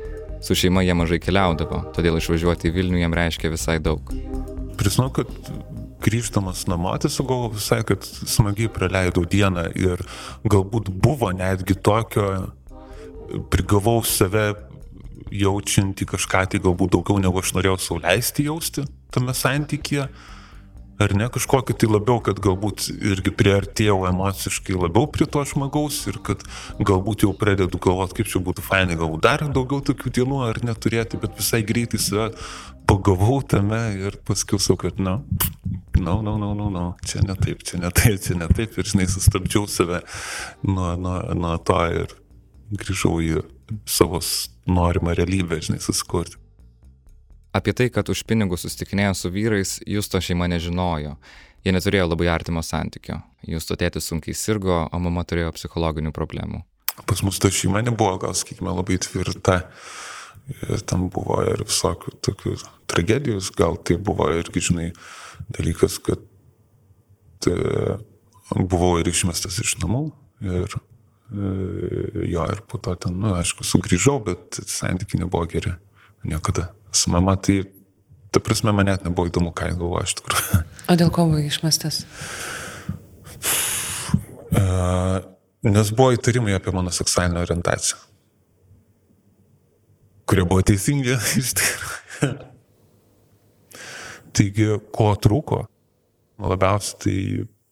Su 0.43 0.57
šeima 0.59 0.83
jie 0.83 0.95
mažai 0.99 1.21
keliaudavo, 1.23 1.85
todėl 1.95 2.19
išvažiuoti 2.19 2.71
į 2.71 2.75
Vilnių 2.75 3.05
jam 3.05 3.15
reiškia 3.15 3.53
visai 3.53 3.79
daug. 3.83 4.11
Prisinau, 4.81 5.13
kad 5.15 5.31
grįžtamas 6.03 6.65
namo 6.71 6.95
tiesiog 6.99 7.55
visai, 7.55 7.83
kad 7.87 8.03
smagiai 8.05 8.71
praleidau 8.73 9.23
dieną 9.23 9.69
ir 9.79 10.03
galbūt 10.43 10.91
buvo 10.91 11.31
netgi 11.37 11.79
tokio, 11.79 12.27
prigavau 13.53 14.03
save 14.03 14.51
jaučianti 15.33 16.07
kažką 16.09 16.45
tai 16.53 16.61
galbūt 16.63 16.97
daugiau 16.97 17.23
negu 17.23 17.41
aš 17.41 17.55
norėjau 17.57 17.79
sauliaisti 17.81 18.49
jausti 18.51 18.85
tame 19.15 19.35
santykėje 19.37 20.09
ar 21.01 21.15
ne 21.17 21.29
kažkokį 21.33 21.77
tai 21.81 21.89
labiau, 21.91 22.21
kad 22.25 22.41
galbūt 22.43 22.89
irgi 22.93 23.33
priartėjau 23.35 24.03
emociškai 24.11 24.77
labiau 24.77 25.09
prie 25.11 25.27
to 25.31 25.43
žmogaus 25.49 26.03
ir 26.11 26.19
kad 26.27 26.45
galbūt 26.81 27.25
jau 27.27 27.33
pradedu 27.37 27.81
galvoti, 27.83 28.21
kaip 28.21 28.31
čia 28.33 28.43
būtų 28.45 28.65
fainai, 28.67 28.99
galbūt 29.01 29.25
dar 29.25 29.47
daugiau 29.49 29.83
tokių 29.89 30.13
dienų 30.19 30.43
ar 30.49 30.61
neturėti, 30.67 31.21
bet 31.23 31.39
visai 31.39 31.63
greitai 31.67 32.01
save 32.03 32.31
pagavau 32.89 33.41
tame 33.47 33.81
ir 34.09 34.19
paskui 34.27 34.61
sakau, 34.61 34.91
kad, 34.91 35.01
na, 35.01 35.21
na, 35.97 36.19
na, 36.25 36.37
na, 36.37 36.53
na, 36.59 36.69
na, 36.75 36.85
čia 37.07 37.23
ne 37.25 37.37
taip, 37.39 37.65
čia 37.67 37.81
ne 37.83 37.93
taip, 37.95 38.21
čia 38.25 38.37
ne 38.41 38.51
taip 38.53 38.77
ir, 38.77 38.91
žinai, 38.93 39.09
sustabdžiau 39.11 39.69
save 39.71 40.03
nuo, 40.67 40.93
nuo, 41.01 41.19
nuo 41.39 41.57
to 41.63 41.81
ir 42.03 42.15
grįžau 42.73 43.19
į 43.23 43.43
savo 43.89 44.21
norimą 44.69 45.17
realybę, 45.17 45.61
žinai, 45.65 45.81
susikurti. 45.83 46.42
Apie 47.53 47.73
tai, 47.77 47.91
kad 47.93 48.09
už 48.09 48.25
pinigus 48.25 48.65
susitikinėjo 48.65 49.15
su 49.17 49.31
vyrais, 49.33 49.77
Justo 49.85 50.21
šeima 50.25 50.49
nežinojo. 50.49 51.19
Jie 51.63 51.75
neturėjo 51.77 52.09
labai 52.09 52.31
artimo 52.33 52.63
santykio. 52.65 53.19
Justo 53.47 53.77
tėtis 53.79 54.09
sunkiai 54.09 54.35
sirgo, 54.35 54.87
o 54.89 55.01
mama 55.03 55.23
turėjo 55.29 55.53
psichologinių 55.59 56.15
problemų. 56.17 56.63
Pas 57.07 57.21
mus 57.23 57.39
ta 57.43 57.53
šeima 57.53 57.85
nebuvo, 57.85 58.17
gal 58.25 58.35
sakykime, 58.39 58.73
labai 58.73 58.97
tvirta. 59.05 59.61
Ir 60.65 60.83
tam 60.89 61.07
buvo 61.13 61.39
ir 61.47 61.63
visokių 61.69 62.17
tokių 62.25 62.57
tragedijų, 62.91 63.45
gal 63.57 63.77
tai 63.79 64.01
buvo 64.01 64.27
irgi, 64.35 64.65
žinai, 64.73 64.89
dalykas, 65.53 66.01
kad 66.03 66.25
e, 67.47 68.01
buvau 68.57 68.97
ir 68.99 69.13
išmestas 69.13 69.61
iš 69.63 69.77
namų. 69.85 70.07
Ir 70.43 70.67
e, 70.73 71.55
jo, 72.33 72.49
ir 72.49 72.65
po 72.67 72.81
to 72.83 72.97
ten, 72.97 73.21
na, 73.21 73.29
nu, 73.29 73.39
aišku, 73.39 73.69
sugrįžau, 73.69 74.19
bet 74.25 74.65
santykiai 74.67 75.23
nebuvo 75.23 75.47
geri. 75.53 75.77
Niekada 76.27 76.73
su 76.93 77.11
mama, 77.13 77.37
tai, 77.41 77.63
ta 78.33 78.41
prasme, 78.41 78.73
man 78.73 78.89
net 78.91 79.05
nebuvo 79.07 79.31
įdomu, 79.31 79.53
ką 79.57 79.71
jis 79.71 79.79
galvoja 79.81 80.09
iš 80.09 80.17
tikrųjų. 80.21 80.63
O 80.91 80.97
dėl 80.99 81.13
ko 81.15 81.29
buvai 81.31 81.45
išmestas? 81.47 82.03
Uh, 84.53 85.23
nes 85.65 85.93
buvo 85.95 86.11
įtarimai 86.17 86.57
apie 86.59 86.75
mano 86.75 86.91
seksualinę 86.93 87.41
orientaciją, 87.41 88.01
kurie 90.29 90.45
buvo 90.49 90.65
teisingi 90.67 91.15
iš 91.41 91.55
tikrųjų. 91.61 92.33
Taigi, 94.33 94.69
ko 94.97 95.13
trūko? 95.21 95.65
Labiausiai 96.43 96.99
tai 97.03 97.17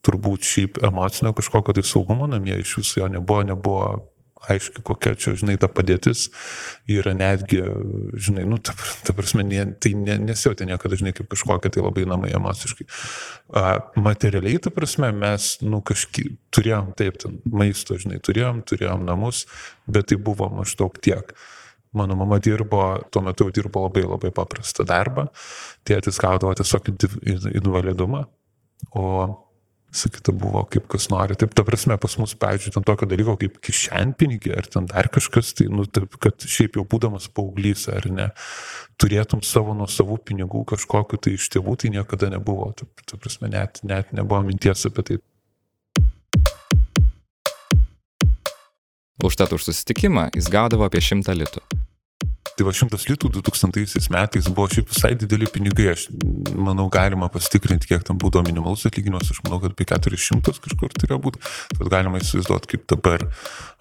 turbūt 0.05 0.47
šiaip 0.47 0.81
emocinio 0.87 1.33
kažkokio 1.37 1.75
tai 1.77 1.85
saugumo 1.87 2.29
namie 2.31 2.59
iš 2.61 2.77
viso 2.81 3.01
jo 3.01 3.09
nebuvo, 3.13 3.43
nebuvo 3.49 3.87
aiški, 4.49 4.83
kokia 4.87 5.13
čia, 5.21 5.35
žinai, 5.39 5.57
ta 5.61 5.69
padėtis 5.71 6.29
yra 6.91 7.13
netgi, 7.17 7.61
žinai, 8.17 8.47
nu, 8.49 8.57
ta, 8.63 8.75
ta 9.05 9.15
prasme, 9.17 9.45
ne, 9.47 9.67
tai 9.83 9.93
ne, 9.99 10.17
nesijautė 10.31 10.69
niekada, 10.69 10.99
žinai, 11.01 11.13
kaip 11.17 11.29
kažkokia 11.33 11.73
tai 11.75 11.85
labai 11.85 12.07
namai 12.09 12.33
emociškai. 12.39 12.87
A, 13.57 13.65
materialiai, 14.01 14.63
ta 14.65 14.73
prasme, 14.75 15.13
mes, 15.17 15.53
nu, 15.65 15.83
kažkaip 15.87 16.39
turėjom, 16.57 16.93
taip, 16.99 17.21
ten 17.23 17.39
maisto, 17.53 17.99
žinai, 18.01 18.21
turėjom, 18.25 18.65
turėjom 18.69 19.05
namus, 19.09 19.45
bet 19.91 20.11
tai 20.11 20.21
buvo 20.21 20.49
maždaug 20.55 20.97
tiek. 21.05 21.35
Mano 21.97 22.15
mama 22.15 22.39
dirbo, 22.39 22.85
tuo 23.11 23.25
metu 23.27 23.49
dirbo 23.51 23.83
labai 23.89 24.05
labai 24.07 24.31
paprastą 24.35 24.87
darbą, 24.87 25.27
tėtis 25.85 26.21
gaudavo 26.23 26.55
tiesiog 26.55 26.93
invalidumą, 27.51 28.25
o 28.95 29.07
sakyta 29.93 30.33
buvo 30.37 30.63
kaip 30.71 30.87
kas 30.91 31.09
nori. 31.11 31.37
Taip, 31.39 31.55
ta 31.57 31.65
prasme, 31.67 31.97
pas 32.01 32.15
mus, 32.21 32.35
pavyzdžiui, 32.39 32.75
ten 32.77 32.87
tokio 32.87 33.09
dalyko 33.11 33.37
kaip 33.41 33.59
kišenpinigiai 33.65 34.59
ar 34.61 34.69
ten 34.71 34.87
dar 34.91 35.11
kažkas, 35.13 35.53
tai, 35.59 35.67
nu, 35.73 35.87
taip, 35.91 36.15
kad 36.23 36.47
šiaip 36.47 36.79
jau 36.79 36.87
būdamas 36.89 37.29
paauglys 37.35 37.89
ar 37.93 38.07
ne, 38.13 38.31
turėtum 39.01 39.43
savo 39.47 39.75
nuo 39.77 39.89
savų 39.91 40.21
pinigų 40.31 40.65
kažkokiu 40.75 41.19
tai 41.19 41.35
iš 41.39 41.51
tėvų, 41.57 41.77
tai 41.83 41.93
niekada 41.97 42.31
nebuvo. 42.33 42.71
Taip, 42.79 43.05
ta 43.05 43.19
prasme, 43.21 43.51
net, 43.53 43.83
net 43.83 44.15
nebuvo 44.17 44.45
minties 44.47 44.87
apie 44.89 45.07
tai. 45.11 45.21
Užtat 49.21 49.53
už 49.53 49.69
susitikimą 49.69 50.31
jis 50.33 50.49
gaudavo 50.49 50.87
apie 50.87 51.03
šimtą 51.05 51.35
litų. 51.37 51.61
Tai 52.61 52.67
va 52.69 52.75
šimtas 52.77 53.07
litų 53.09 53.31
2000 53.39 54.11
metais 54.13 54.49
buvo 54.53 54.67
šiaip 54.69 54.91
visai 54.91 55.15
dideli 55.17 55.47
pinigai, 55.49 55.95
aš 55.95 56.03
manau 56.53 56.91
galima 56.93 57.31
pasitikrinti, 57.33 57.89
kiek 57.89 58.03
tam 58.05 58.19
būdavo 58.21 58.45
minimalus 58.51 58.83
atlyginimas, 58.85 59.31
aš 59.33 59.39
manau, 59.47 59.63
kad 59.63 59.73
apie 59.73 59.87
400 59.89 60.59
kažkur 60.67 60.93
turėjo 60.93 61.17
būti, 61.25 61.41
tad 61.73 61.89
galima 61.89 62.19
įsivaizduoti 62.21 62.69
kaip 62.75 62.83
dabar, 62.93 63.23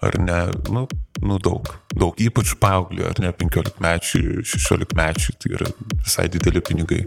ar 0.00 0.16
ne, 0.16 0.38
nu, 0.72 0.86
nu 1.20 1.36
daug, 1.44 1.68
daug, 1.92 2.16
ypač 2.24 2.54
paaugliui, 2.62 3.04
ar 3.04 3.20
ne 3.20 3.34
15 3.36 3.82
mečių, 3.84 4.22
16 4.48 4.96
mečių, 4.96 5.34
tai 5.44 5.52
yra 5.58 5.68
visai 5.98 6.24
dideli 6.32 6.62
pinigai. 6.64 7.02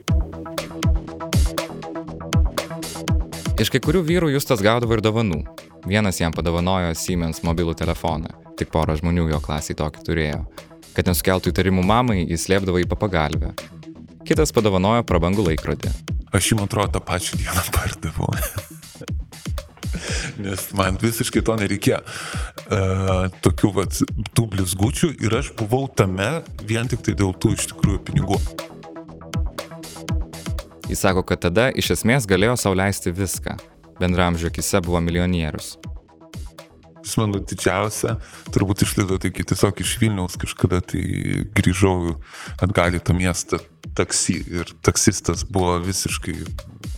Iš 3.58 3.74
kai 3.74 3.82
kurių 3.82 4.03
vyrų 4.12 4.30
Justas 4.36 4.62
gaudavo 4.62 4.94
ir 4.94 5.01
dovanų. 5.01 5.42
Vienas 5.89 6.22
jam 6.22 6.38
padovanojo 6.38 6.94
Siemens 6.94 7.42
mobilų 7.42 7.74
telefoną, 7.82 8.30
tik 8.62 8.70
pora 8.70 8.94
žmonių 9.01 9.25
jo 9.34 9.42
klasiai 9.42 9.80
tokį 9.82 10.06
turėjo. 10.06 10.44
Kad 10.94 11.10
nesukeltų 11.10 11.50
įtarimų 11.50 11.84
mamai, 11.90 12.20
jis 12.30 12.46
slėpdavo 12.46 12.78
į 12.84 12.88
papagalvę. 12.90 13.54
Kitas 14.28 14.54
padovanojo 14.56 15.04
prabangų 15.10 15.48
laikrodį. 15.50 15.90
Aš 16.34 16.52
jį, 16.52 16.58
man 16.60 16.70
atrodo, 16.70 16.96
tą 16.96 17.02
pačią 17.04 17.40
dieną 17.42 17.64
pardavau. 17.74 18.30
Nes 20.44 20.68
man 20.78 20.98
visiškai 21.02 21.44
to 21.46 21.56
nereikėjo. 21.60 22.00
Uh, 22.64 23.28
tokių 23.46 23.72
vat, 23.78 24.00
tų 24.38 24.48
blizgučių 24.54 25.12
ir 25.26 25.38
aš 25.42 25.52
buvau 25.58 25.86
tame 25.90 26.30
vien 26.66 26.90
tik 26.90 27.04
tai 27.06 27.14
dėl 27.18 27.34
tų 27.38 27.56
iš 27.58 27.70
tikrųjų 27.74 28.02
pinigų. 28.10 28.40
Jis 30.90 31.06
sako, 31.06 31.26
kad 31.26 31.46
tada 31.48 31.70
iš 31.74 31.96
esmės 31.98 32.30
galėjo 32.30 32.58
sauliaisti 32.66 33.14
viską. 33.14 33.58
Bendramžio 34.02 34.54
akise 34.54 34.82
buvo 34.84 35.02
milijonierius 35.06 35.76
jis 37.03 37.17
mano 37.19 37.41
didžiausia 37.43 38.17
turbūt 38.55 38.86
išlaida, 38.86 39.19
taigi 39.22 39.45
tiesiog 39.51 39.83
iš 39.83 39.98
Vilniaus 40.01 40.39
kažkada 40.41 40.81
tai 40.93 41.03
grįžau 41.55 42.15
atgal 42.63 42.98
į 42.98 43.03
tą 43.03 43.15
miestą 43.17 43.62
taksi 43.98 44.39
ir 44.41 44.72
taksistas 44.86 45.43
buvo 45.45 45.75
visiškai 45.83 46.39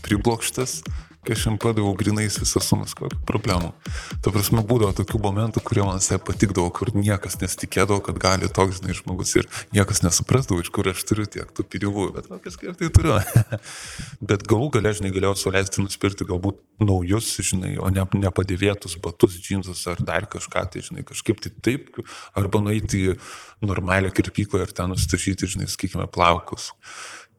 priblokštas 0.05 0.79
kai 1.25 1.33
aš 1.33 1.45
jam 1.47 1.57
padaviau 1.62 1.95
grinais 1.97 2.38
visą 2.38 2.62
sumą, 2.62 2.85
kokių 2.85 3.17
problemų. 3.25 3.71
Ta 4.21 4.33
prasme, 4.33 4.62
būdavo 4.65 4.93
tokių 5.00 5.21
momentų, 5.24 5.63
kurie 5.65 5.81
man 5.85 5.97
visai 5.97 6.19
patikdavo, 6.21 6.69
kur 6.75 6.91
niekas 6.93 7.39
nesitikėdavo, 7.41 8.03
kad 8.05 8.19
gali 8.21 8.50
toks, 8.53 8.81
žinai, 8.81 8.97
žmogus 8.97 9.33
ir 9.39 9.50
niekas 9.74 10.03
nesuprasdavo, 10.05 10.62
iš 10.62 10.69
kur 10.75 10.91
aš 10.91 11.01
turiu 11.09 11.25
tiek 11.25 11.50
tų 11.50 11.65
pinigų, 11.65 12.12
bet 12.15 12.29
va, 12.29 12.38
kažkaip 12.43 12.77
tai 12.77 12.91
turiu. 12.93 13.17
bet 14.29 14.46
galų 14.50 14.70
galę, 14.75 14.91
žinai, 14.98 15.12
galėjau 15.15 15.36
suleisti 15.39 15.84
nusipirkti 15.84 16.27
galbūt 16.27 16.62
naujus, 16.84 17.32
žinai, 17.46 17.75
o 17.82 17.89
ne 17.94 18.05
nepadėvėtus 18.25 18.98
batus, 19.03 19.38
džinsus 19.41 19.84
ar 19.91 20.01
dar 20.05 20.27
kažką, 20.32 20.65
tai, 20.74 20.84
žinai, 20.86 21.05
kažkaip 21.08 21.44
tai 21.44 21.51
taip, 21.65 22.01
arba 22.38 22.62
nueiti 22.63 23.03
į 23.12 23.17
normalią 23.65 24.13
kirpyklą 24.15 24.65
ir 24.65 24.74
ten 24.75 24.91
nustašyti, 24.94 25.51
žinai, 25.55 25.70
sakykime, 25.72 26.08
plaukus. 26.12 26.72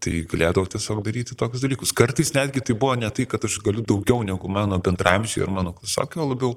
Tai 0.03 0.13
galėdavau 0.29 0.69
tiesiog 0.69 1.01
daryti 1.07 1.39
tokius 1.41 1.63
dalykus. 1.65 1.95
Kartais 1.97 2.35
netgi 2.37 2.61
tai 2.61 2.77
buvo 2.77 2.99
ne 3.01 3.09
tai, 3.17 3.25
kad 3.31 3.47
aš 3.49 3.57
galiu 3.65 3.81
daugiau 3.81 4.21
negu 4.29 4.51
mano 4.53 4.77
bendramžiai 4.77 5.47
ar 5.47 5.55
mano 5.57 5.73
klasiokai, 5.73 6.21
o 6.21 6.29
labiau 6.35 6.53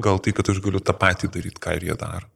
gal 0.00 0.22
tai, 0.24 0.32
kad 0.32 0.48
aš 0.48 0.62
galiu 0.64 0.80
tą 0.80 0.96
patį 0.96 1.28
daryti, 1.36 1.60
ką 1.60 1.76
ir 1.76 1.90
jie 1.90 1.98
daro. 2.00 2.30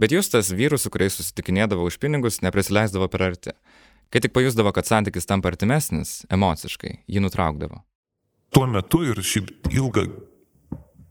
Bet 0.00 0.14
jūs 0.14 0.30
tas 0.32 0.48
vyrus, 0.56 0.86
su 0.86 0.92
kuriais 0.92 1.16
susitikinėdavo 1.18 1.84
už 1.88 1.98
pinigus, 2.00 2.40
neprisileisdavo 2.44 3.08
per 3.12 3.26
arti. 3.26 3.52
Kai 4.10 4.22
tik 4.24 4.34
pajusdavo, 4.34 4.72
kad 4.74 4.88
santykis 4.88 5.28
tampa 5.28 5.52
artimesnis, 5.52 6.24
emociškai, 6.34 7.04
jį 7.06 7.22
nutraukdavo. 7.22 7.84
Tuo 8.50 8.66
metu 8.66 9.04
ir 9.06 9.20
šiaip 9.22 9.70
ilgą 9.70 10.08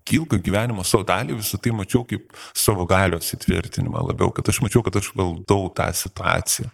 ilgą 0.09 0.39
gyvenimo 0.41 0.83
savo 0.87 1.05
dalį 1.07 1.37
visą 1.37 1.59
tai 1.61 1.73
mačiau 1.75 2.01
kaip 2.07 2.33
savo 2.57 2.85
galios 2.89 3.29
įtvirtinimą 3.35 4.01
labiau, 4.07 4.31
kad 4.33 4.47
aš 4.49 4.61
mačiau, 4.65 4.81
kad 4.85 4.97
aš 4.99 5.11
valdau 5.17 5.69
tą 5.75 5.85
situaciją. 5.95 6.69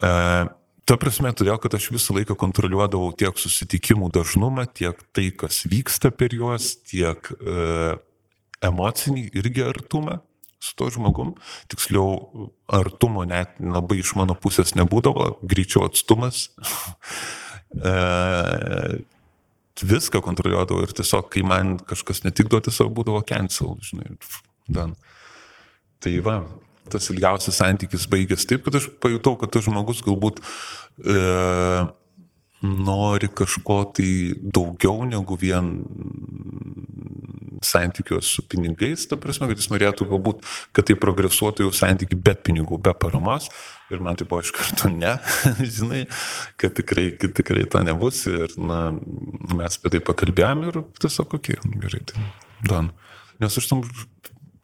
E, 0.00 0.12
ta 0.88 0.96
prasme, 1.00 1.32
todėl, 1.36 1.58
kad 1.60 1.76
aš 1.76 1.90
visą 1.92 2.16
laiką 2.16 2.36
kontroliuodavau 2.40 3.12
tiek 3.12 3.36
susitikimų 3.40 4.08
dažnumą, 4.16 4.66
tiek 4.72 5.04
tai, 5.12 5.28
kas 5.36 5.66
vyksta 5.70 6.12
per 6.14 6.34
juos, 6.36 6.72
tiek 6.88 7.28
e, 7.36 7.94
emocinį 8.70 9.28
irgi 9.40 9.66
artumą 9.68 10.20
su 10.60 10.76
to 10.76 10.90
žmogum. 10.92 11.34
Tiksliau, 11.72 12.50
artumo 12.68 13.24
net 13.28 13.56
labai 13.60 14.00
iš 14.02 14.14
mano 14.18 14.36
pusės 14.38 14.74
nebūdavo, 14.78 15.40
greičiau 15.48 15.86
atstumas. 15.88 16.48
e, 17.90 17.94
viską 19.80 20.20
kontroliuodavau 20.24 20.84
ir 20.84 20.92
tiesiog, 20.96 21.30
kai 21.32 21.44
man 21.46 21.78
kažkas 21.88 22.24
netikdavo, 22.26 22.62
tiesiog 22.68 22.92
būdavo 22.96 23.22
cancel, 23.28 23.78
žinai. 23.84 24.18
Dan. 24.70 24.92
Tai 26.00 26.12
va, 26.24 26.36
tas 26.92 27.08
ilgiausias 27.12 27.58
santykis 27.60 28.06
baigėsi 28.10 28.52
taip, 28.52 28.64
kad 28.66 28.76
aš 28.78 28.90
pajutau, 29.02 29.36
kad 29.40 29.52
tas 29.54 29.64
žmogus 29.66 30.04
galbūt 30.04 30.40
e, 30.40 31.16
nori 32.62 33.28
kažko 33.32 33.82
tai 33.96 34.10
daugiau 34.40 35.06
negu 35.08 35.36
vien 35.40 35.72
santykius 37.64 38.28
su 38.34 38.42
pinigais, 38.48 39.04
ta 39.08 39.18
prasme, 39.20 39.48
kad 39.50 39.60
jis 39.60 39.68
norėtų 39.72 40.06
galbūt, 40.08 40.44
kad 40.76 40.88
tai 40.88 40.96
progresuotų 41.00 41.66
jau 41.66 41.72
santykiai 41.76 42.20
be 42.24 42.34
pinigų, 42.48 42.78
be 42.80 42.94
paramos. 42.96 43.50
Ir 43.92 44.00
man 44.04 44.16
tai 44.16 44.26
buvo 44.30 44.40
iš 44.44 44.52
karto 44.56 44.88
ne, 44.92 45.16
žinai, 45.76 46.04
kad 46.60 46.76
tikrai, 46.78 47.10
kad 47.20 47.34
tikrai 47.36 47.66
to 47.68 47.82
nebus. 47.84 48.22
Ir 48.30 48.54
na, 48.56 48.80
mes 49.56 49.80
apie 49.80 49.96
tai 49.96 50.02
pakalbėjom 50.08 50.64
ir 50.70 50.80
tiesiog 51.02 51.32
kokie, 51.34 51.58
okay, 51.60 51.80
gerai, 51.84 52.04
tai 52.08 52.24
don. 52.64 52.92
Nes 53.40 53.56
aš 53.56 53.68
tam 53.72 53.84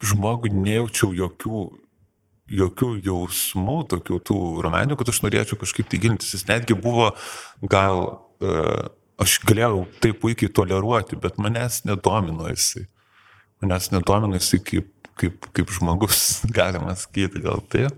žmogui 0.05 0.53
nejaučiau 0.53 1.13
jokių 1.17 1.67
jokių 2.53 2.93
jausmų, 3.05 3.79
tokių 3.91 4.21
tų 4.29 4.39
romanų, 4.67 4.99
kad 5.01 5.11
aš 5.11 5.23
norėčiau 5.25 5.59
kažkaip 5.61 5.89
tai 5.91 6.01
gilintis. 6.03 6.35
Jis 6.37 6.47
netgi 6.49 6.77
buvo 6.79 7.11
gal 7.67 8.03
uh, 8.07 8.87
aš 9.21 9.39
galėjau 9.47 9.87
tai 10.03 10.13
puikiai 10.17 10.53
toleruoti, 10.53 11.19
bet 11.21 11.41
manęs 11.43 11.83
nedomino 11.89 12.51
jisai. 12.51 12.87
Manęs 13.65 13.91
nedomino 13.95 14.39
jisai 14.39 14.61
kaip, 14.65 14.91
kaip, 15.17 15.49
kaip 15.57 15.73
žmogus, 15.79 16.21
galima 16.59 16.97
sakyti, 16.99 17.43
gal 17.45 17.65
tai. 17.73 17.89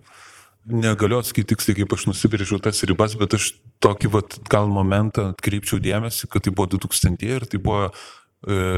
Negaliu 0.69 1.23
atsakyti 1.23 1.55
tiksliai, 1.55 1.81
kaip 1.81 1.95
aš 1.97 2.09
nusibrėžiau 2.11 2.61
tas 2.63 2.83
ribas, 2.87 3.17
bet 3.19 3.39
aš 3.39 3.51
tokį 3.83 4.13
vat, 4.13 4.39
gal 4.53 4.69
momentą 4.71 5.31
atkreipčiau 5.33 5.81
dėmesį, 5.81 6.29
kad 6.33 6.45
tai 6.45 6.53
buvo 6.53 6.69
2000 6.77 7.25
ir 7.25 7.47
tai 7.49 7.61
buvo 7.63 7.87
e, 7.89 7.93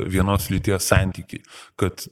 vienos 0.07 0.47
lyties 0.53 0.87
santykiai. 0.87 1.43
Kad 1.81 2.07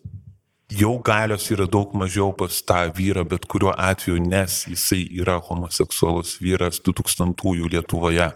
jau 0.68 0.98
galios 1.00 1.48
yra 1.50 1.66
daug 1.66 1.94
mažiau 1.96 2.32
pas 2.36 2.62
tą 2.62 2.82
vyrą, 2.94 3.24
bet 3.28 3.46
kuriuo 3.48 3.72
atveju, 3.72 4.20
nes 4.20 4.64
jisai 4.68 5.06
yra 5.20 5.38
homoseksualus 5.40 6.36
vyras 6.42 6.82
2000-ųjų 6.84 7.72
Lietuvoje 7.72 8.32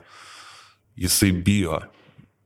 jisai 0.96 1.32
bijo 1.32 1.80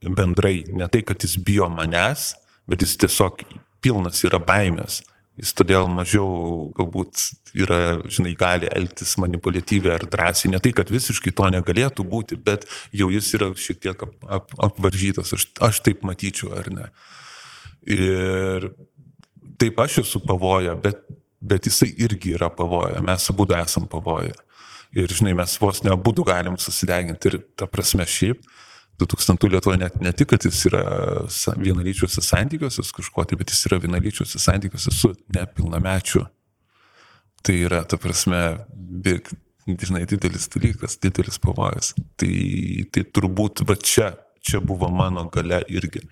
bendrai, 0.02 0.64
ne 0.74 0.88
tai, 0.88 1.02
kad 1.06 1.22
jis 1.22 1.36
bijo 1.42 1.68
manęs, 1.70 2.34
bet 2.66 2.82
jis 2.82 2.96
tiesiog 3.02 3.44
pilnas 3.82 4.24
yra 4.26 4.40
baimės. 4.42 5.02
Jis 5.36 5.52
todėl 5.52 5.84
mažiau 5.92 6.70
galbūt 6.78 7.20
yra, 7.60 7.98
žinai, 8.08 8.32
gali 8.40 8.70
elgtis 8.72 9.18
manipuliatyviai 9.20 9.98
ar 9.98 10.06
drąsiai. 10.08 10.54
Ne 10.54 10.60
tai, 10.64 10.72
kad 10.76 10.88
visiškai 10.88 11.34
to 11.36 11.50
negalėtų 11.52 12.06
būti, 12.08 12.38
bet 12.40 12.64
jau 12.96 13.10
jis 13.12 13.34
yra 13.36 13.50
šiek 13.52 13.82
tiek 13.84 14.06
ap, 14.06 14.14
ap, 14.24 14.54
apvaržytas. 14.70 15.34
Aš, 15.36 15.50
aš 15.68 15.82
taip 15.84 16.06
matyčiau, 16.08 16.54
ar 16.56 16.70
ne. 16.72 16.88
Ir 17.84 18.70
taip 19.58 19.80
aš 19.80 20.00
esu 20.04 20.20
pavoja, 20.26 20.74
bet, 20.80 21.02
bet 21.40 21.68
jisai 21.68 21.92
irgi 22.02 22.34
yra 22.36 22.50
pavoja. 22.52 23.00
Mes 23.04 23.30
abu 23.32 23.46
esam 23.58 23.88
pavoja. 23.90 24.34
Ir, 24.96 25.12
žinai, 25.12 25.34
mes 25.36 25.56
vos 25.60 25.82
nebudu 25.84 26.24
galim 26.24 26.56
susideginti 26.58 27.32
ir 27.32 27.40
ta 27.56 27.66
prasme 27.66 28.06
šiaip. 28.06 28.44
2000 28.96 29.50
Lietuvoje 29.52 29.78
net 29.78 29.98
ne 30.00 30.12
tik, 30.16 30.30
kad 30.30 30.44
jis 30.44 30.62
yra 30.70 30.82
vienalyčiuose 31.60 32.22
santykiuose 32.24 32.84
su 32.84 32.94
kažkuo, 32.96 33.26
tai, 33.28 33.36
bet 33.36 33.52
jis 33.52 33.66
yra 33.68 33.80
vienalyčiuose 33.82 34.40
santykiuose 34.40 34.92
su 34.94 35.10
nepilnamečiu. 35.36 36.24
Tai 37.44 37.56
yra, 37.66 37.82
ta 37.84 37.98
prasme, 38.00 38.40
big, 39.04 39.28
žinai, 39.68 40.06
didelis 40.08 40.48
dalykas, 40.54 40.96
didelis 41.02 41.36
pavojus. 41.42 41.92
Tai, 42.16 42.32
tai 42.94 43.04
turbūt 43.04 43.66
va 43.68 43.76
čia, 43.76 44.14
čia 44.46 44.62
buvo 44.62 44.88
mano 44.92 45.26
gale 45.32 45.62
irgi. 45.68 46.04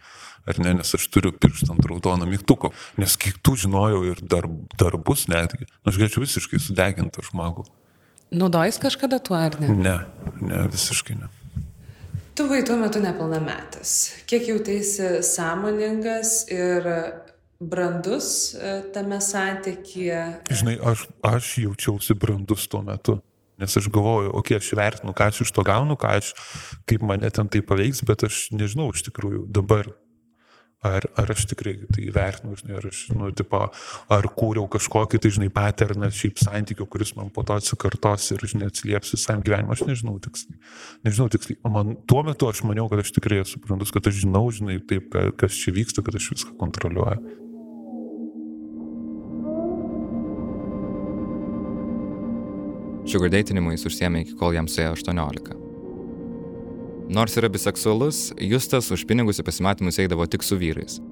Ar 0.45 0.59
ne, 0.61 0.75
nes 0.77 0.91
aš 0.97 1.07
turiu 1.09 1.33
pirštą 1.33 1.73
ant 1.73 1.87
raudono 1.89 2.27
mygtuko. 2.29 2.75
Nes 3.01 3.17
kiek 3.21 3.39
tų 3.41 3.57
žinojau 3.65 4.03
ir 4.11 4.21
dar, 4.21 4.49
darbus 4.77 5.25
netgi, 5.33 5.65
nu, 5.71 5.87
aš 5.89 6.01
galėčiau 6.03 6.25
visiškai 6.27 6.61
sudeginti 6.61 7.25
žmogų. 7.31 7.65
Naudojais 8.35 8.81
kažkada 8.83 9.21
tuo 9.25 9.39
ar 9.39 9.57
ne? 9.63 9.71
Ne, 9.73 9.97
ne, 10.43 10.67
visiškai 10.73 11.17
ne. 11.17 11.31
Tu 12.35 12.49
vai 12.51 12.65
tuo 12.67 12.77
metu 12.77 12.99
nepilnametis. 12.99 13.93
Kiek 14.27 14.49
jautėsi 14.51 15.21
sąmoningas 15.23 16.41
ir 16.51 16.89
brandus 17.63 18.29
e, 18.59 18.81
tame 18.93 19.21
santykyje? 19.23 20.25
Žinai, 20.51 20.75
aš, 20.83 21.07
aš 21.25 21.53
jaučiausi 21.63 22.17
brandus 22.19 22.67
tuo 22.69 22.83
metu. 22.83 23.21
Nes 23.61 23.77
aš 23.79 23.91
galvoju, 23.93 24.33
okei, 24.35 24.57
okay, 24.57 24.63
aš 24.63 24.79
vertinu, 24.79 25.15
ką 25.15 25.29
aš 25.31 25.45
iš 25.45 25.53
to 25.55 25.63
gaunu, 25.67 25.99
ką 26.01 26.17
aš, 26.19 26.33
kaip 26.91 27.05
mane 27.07 27.31
ten 27.31 27.51
tai 27.51 27.63
paveiks, 27.63 28.03
bet 28.09 28.27
aš 28.27 28.49
nežinau 28.55 28.89
iš 28.91 29.05
tikrųjų 29.07 29.45
dabar, 29.55 29.93
ar, 30.85 31.07
ar 31.17 31.31
aš 31.33 31.47
tikrai 31.49 31.75
tai 31.89 32.09
vertinu, 32.13 32.57
žinai, 32.59 32.77
ar 32.79 32.89
aš, 32.91 33.05
nu, 33.17 33.31
tipo, 33.37 33.61
ar 34.17 34.29
kūriau 34.37 34.67
kažkokį, 34.73 35.21
tai, 35.23 35.33
žinai, 35.39 35.49
paterną 35.55 36.11
šiaip 36.13 36.43
santykių, 36.43 36.89
kuris 36.91 37.15
man 37.19 37.31
po 37.35 37.45
to 37.47 37.57
atsikartos 37.57 38.27
ir, 38.35 38.45
žinai, 38.53 38.69
atsilieps 38.73 39.15
visam 39.17 39.45
gyvenimui, 39.45 39.77
aš 39.77 39.87
nežinau 39.89 40.19
tiksliai. 40.25 40.59
Nežinau 41.07 41.31
tiksliai. 41.33 41.61
O 41.65 41.73
man 41.73 41.95
tuo 42.11 42.25
metu 42.27 42.51
aš 42.51 42.65
maniau, 42.69 42.91
kad 42.93 43.05
aš 43.05 43.15
tikrai 43.17 43.41
esu 43.45 43.63
brandus, 43.65 43.95
kad 43.95 44.11
aš 44.11 44.21
žinau, 44.27 44.45
žinai, 44.55 44.81
taip, 44.85 45.17
kas 45.41 45.57
čia 45.63 45.75
vyksta, 45.79 46.05
kad 46.05 46.21
aš 46.21 46.33
viską 46.35 46.59
kontroliuoju. 46.61 47.44
Sugar 53.05 53.29
datinimu 53.29 53.75
jis 53.75 53.85
užsiemė 53.91 54.25
iki 54.25 54.37
kol 54.41 54.55
jam 54.57 54.69
suėjo 54.71 54.95
18. 54.97 55.59
Nors 57.13 57.37
yra 57.37 57.51
biseksualus, 57.53 58.31
Justas 58.41 58.89
už 58.95 59.05
pinigus 59.05 59.43
į 59.43 59.45
pasimatymus 59.45 60.01
eidavo 60.01 60.25
tik 60.25 60.47
su 60.47 60.57
vyrais. 60.57 61.03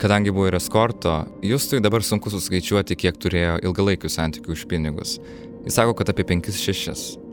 Kadangi 0.00 0.32
buvo 0.32 0.48
ir 0.48 0.56
eskorto, 0.56 1.18
Justui 1.44 1.82
dabar 1.84 2.06
sunku 2.06 2.32
suskaičiuoti, 2.32 2.96
kiek 2.96 3.20
turėjo 3.20 3.58
ilgalaikių 3.68 4.08
santykių 4.08 4.56
už 4.56 4.64
pinigus. 4.70 5.18
Jis 5.66 5.76
sako, 5.76 5.98
kad 5.98 6.14
apie 6.14 6.24
5-6. 6.24 7.27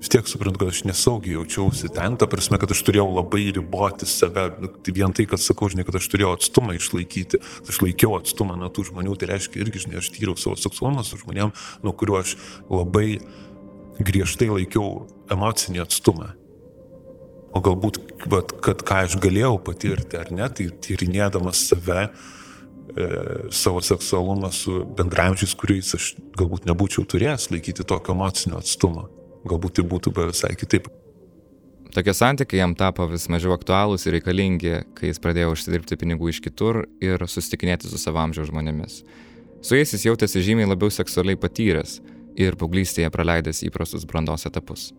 Vis 0.00 0.08
tiek 0.08 0.28
suprantu, 0.28 0.62
kad 0.62 0.70
aš 0.72 0.80
nesaugiai 0.88 1.34
jaučiausi 1.34 1.90
ten, 1.92 2.14
ta 2.16 2.24
prasme, 2.30 2.56
kad 2.60 2.70
aš 2.72 2.80
turėjau 2.86 3.04
labai 3.18 3.50
riboti 3.52 4.06
save. 4.08 4.46
Nu, 4.62 4.70
tai 4.80 4.94
vien 4.96 5.12
tai, 5.12 5.26
kad 5.28 5.42
sakau, 5.44 5.68
žinai, 5.68 5.84
kad 5.84 5.98
aš 6.00 6.08
turėjau 6.08 6.32
atstumą 6.38 6.72
išlaikyti, 6.78 7.42
aš 7.68 7.82
laikiau 7.84 8.16
atstumą 8.16 8.56
nuo 8.56 8.70
tų 8.72 8.86
žmonių, 8.88 9.18
tai 9.20 9.28
reiškia 9.34 9.60
irgi, 9.60 9.84
žinai, 9.84 10.00
aš 10.00 10.08
tyriau 10.14 10.38
savo 10.40 10.56
seksualumą 10.56 11.04
su 11.04 11.20
žmonėm, 11.20 11.52
nuo 11.84 11.92
kuriuo 11.92 12.16
aš 12.22 12.32
labai 12.72 13.20
griežtai 14.00 14.48
laikiau 14.54 15.04
emocinį 15.36 15.84
atstumą. 15.84 16.32
O 17.52 17.60
galbūt, 17.60 18.00
vat, 18.32 18.56
kad 18.64 18.80
ką 18.86 19.04
aš 19.04 19.20
galėjau 19.20 19.58
patirti 19.68 20.16
ar 20.16 20.32
ne, 20.32 20.48
tai 20.48 20.70
tyrinėdamas 20.80 21.66
save, 21.74 22.08
e, 22.08 23.12
savo 23.52 23.84
seksualumą 23.84 24.48
su 24.54 24.80
bendramžiais, 24.96 25.52
kuriais 25.60 25.92
aš 25.98 26.14
galbūt 26.40 26.70
nebūčiau 26.70 27.04
turėjęs 27.04 27.50
laikyti 27.52 27.84
tokio 27.84 28.16
emocinio 28.16 28.64
atstumo. 28.64 29.10
Galbūt 29.48 29.78
tai 29.78 29.86
būtų 29.88 30.12
be 30.16 30.28
visai 30.30 30.52
kitaip. 30.58 30.88
Tokie 31.90 32.14
santykiai 32.14 32.60
jam 32.60 32.76
tapo 32.78 33.06
vis 33.10 33.26
mažiau 33.32 33.56
aktualūs 33.56 34.06
ir 34.06 34.14
reikalingi, 34.18 34.76
kai 34.94 35.10
jis 35.10 35.18
pradėjo 35.22 35.56
užsidirbti 35.56 35.98
pinigų 35.98 36.30
iš 36.30 36.38
kitur 36.44 36.84
ir 37.02 37.24
susitikinėti 37.26 37.90
su 37.90 37.98
savo 37.98 38.22
amžiaus 38.22 38.52
žmonėmis. 38.52 39.02
Su 39.60 39.76
jais 39.76 39.90
jis 39.96 40.06
jautėsi 40.06 40.44
žymiai 40.46 40.70
labiau 40.70 40.92
seksualiai 40.94 41.40
patyręs 41.40 41.98
ir 42.38 42.56
paauglystėje 42.60 43.10
praleidęs 43.10 43.64
įprastus 43.66 44.06
brandos 44.06 44.46
etapus 44.46 44.92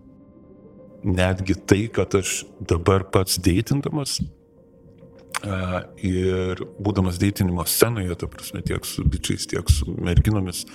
netgi 1.03 1.55
tai, 1.65 1.87
kad 1.93 2.15
aš 2.15 2.43
dabar 2.59 3.03
pats 3.11 3.39
deitindamas 3.41 4.19
uh, 4.21 5.81
ir 5.97 6.61
būdamas 6.81 7.19
deitinimo 7.21 7.65
scenoje, 7.67 8.15
ta 8.15 8.29
prasme, 8.29 8.61
tiek 8.65 8.85
su 8.87 9.05
bičiais, 9.07 9.47
tiek 9.49 9.71
su 9.73 9.95
merginomis, 9.97 10.65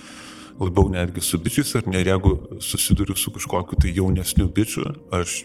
labiau 0.59 0.89
netgi 0.93 1.21
su 1.21 1.39
bičiais, 1.41 1.75
ar 1.77 1.87
ne, 1.89 2.01
jeigu 2.05 2.33
susiduriu 2.63 3.15
su 3.17 3.33
kažkokiu 3.35 3.79
tai 3.81 3.93
jaunesniu 3.95 4.49
bičiu, 4.53 4.87
aš 5.13 5.43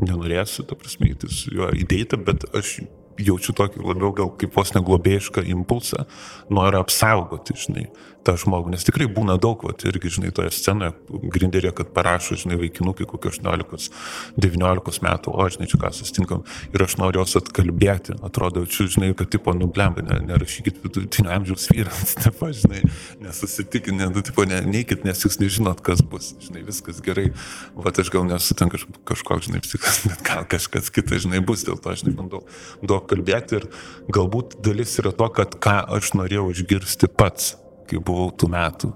nenorėsiu, 0.00 0.64
ta 0.68 0.78
prasme, 0.78 1.12
įti 1.12 1.28
su 1.32 1.52
juo 1.54 1.68
įdėti, 1.76 2.18
bet 2.24 2.46
aš 2.56 2.78
jaučiu 3.20 3.54
tokį 3.56 3.82
labiau 3.84 4.14
gal 4.16 4.30
kaip 4.40 4.54
vos 4.56 4.72
neglobėjišką 4.76 5.44
impulsą, 5.52 6.06
noriu 6.52 6.80
apsaugoti, 6.80 7.56
žinai, 7.66 7.86
tą 8.26 8.36
žmogų, 8.40 8.72
nes 8.74 8.84
tikrai 8.86 9.06
būna 9.10 9.36
daug, 9.40 9.62
va, 9.66 9.72
irgi, 9.88 10.12
žinai, 10.16 10.32
toje 10.34 10.52
scenoje, 10.54 10.92
grinderė, 11.34 11.72
kad 11.76 11.92
parašo, 11.96 12.36
žinai, 12.40 12.58
vaikinukai 12.60 13.06
kokio 13.08 13.32
18-19 13.32 15.04
metų, 15.06 15.32
o, 15.32 15.46
žinai, 15.52 15.68
čia 15.70 15.80
ką 15.80 15.92
sustinkam, 15.96 16.44
ir 16.74 16.84
aš 16.84 16.96
noriu 17.00 17.22
jos 17.22 17.38
atkalbėti, 17.40 18.18
atrodo, 18.26 18.64
čia, 18.70 18.88
žinai, 18.92 19.12
kad, 19.18 19.30
tipo, 19.32 19.54
nublemba, 19.56 20.04
ne, 20.06 20.20
nerašykit 20.28 20.82
vidutinio 20.84 21.32
amžiaus 21.36 21.68
vyrams, 21.72 22.16
taip, 22.22 22.42
žinai, 22.60 22.82
nesusitikinę, 23.24 24.10
nu, 24.12 24.24
tipo, 24.26 24.44
ne, 24.48 24.60
neikit, 24.68 25.06
nes 25.08 25.24
jūs 25.24 25.40
nežinot, 25.42 25.82
kas 25.86 26.04
bus, 26.04 26.34
žinai, 26.44 26.64
viskas 26.66 27.00
gerai, 27.04 27.30
va, 27.78 27.92
aš 27.92 28.12
gal 28.12 28.28
nesu 28.28 28.56
ten 28.58 28.72
kaž, 28.72 28.86
kažkoks, 29.08 29.48
žinai, 29.48 29.64
psichas, 29.64 30.02
bet 30.10 30.24
gal 30.26 30.44
kažkas 30.50 30.92
kitas, 30.92 31.24
žinai, 31.26 31.40
bus, 31.44 31.64
dėl 31.66 31.80
to, 31.80 31.96
žinai, 32.02 32.16
bandau 32.20 32.44
daug 32.84 33.06
kalbėti 33.10 33.60
ir 33.60 33.66
galbūt 34.12 34.58
dalis 34.64 34.96
yra 35.00 35.14
to, 35.16 35.28
kad 35.36 35.56
ką 35.62 35.80
aš 35.96 36.14
norėjau 36.18 36.50
išgirsti 36.54 37.10
pats 37.12 37.54
kai 37.90 38.02
buvau 38.02 38.30
tų 38.30 38.50
metų. 38.54 38.92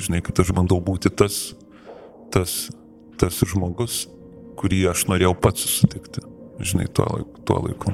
Žinai, 0.00 0.22
kad 0.24 0.40
aš 0.40 0.54
bandau 0.56 0.80
būti 0.84 1.12
tas, 1.12 1.50
tas, 2.32 2.60
tas 3.20 3.42
žmogus, 3.52 4.06
kurį 4.60 4.86
aš 4.94 5.08
norėjau 5.10 5.34
pats 5.36 5.66
susitikti, 5.66 6.24
žinai, 6.62 6.88
tuo. 6.94 7.26
Tuo 7.44 7.64
laiku. 7.66 7.92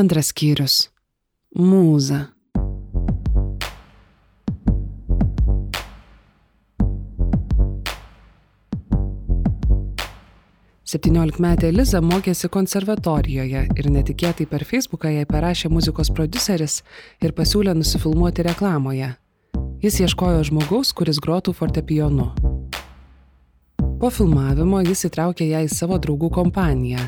Antras 0.00 0.30
skyrius- 0.32 0.74
Mūza. 1.70 2.18
Septyniolikmetė 10.88 11.68
Liza 11.74 12.00
mokėsi 12.00 12.48
konservatorijoje 12.48 13.66
ir 13.76 13.90
netikėtai 13.96 14.46
per 14.48 14.64
Facebooką 14.64 15.12
jai 15.18 15.26
parašė 15.28 15.68
muzikos 15.74 16.08
produceris 16.16 16.78
ir 17.20 17.36
pasiūlė 17.36 17.76
nusifilmuoti 17.82 18.46
reklamoje. 18.48 19.10
Jis 19.84 20.00
ieškojo 20.06 20.48
žmogaus, 20.48 20.94
kuris 20.96 21.20
grotų 21.20 21.52
fortepijonu. 21.60 22.30
Po 24.00 24.08
filmavimo 24.08 24.80
jis 24.88 25.04
įtraukė 25.10 25.52
ją 25.52 25.62
į 25.68 25.70
savo 25.76 26.00
draugų 26.00 26.32
kompaniją. 26.40 27.04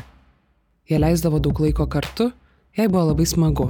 Jie 0.85 1.01
leisdavo 1.01 1.41
daug 1.41 1.65
laiko 1.65 1.89
kartu 1.89 2.29
Jai 2.73 2.87
buvo 2.89 3.03
labai 3.11 3.25
smagu. 3.29 3.67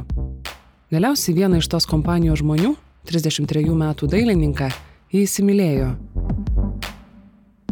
Galiausiai 0.88 1.34
vieną 1.36 1.58
iš 1.60 1.68
tos 1.68 1.84
kompanijos 1.92 2.40
žmonių, 2.40 2.70
33 3.10 3.74
metų 3.76 4.08
dailininką, 4.08 4.70
jį 5.12 5.24
įsimylėjo. 5.28 5.90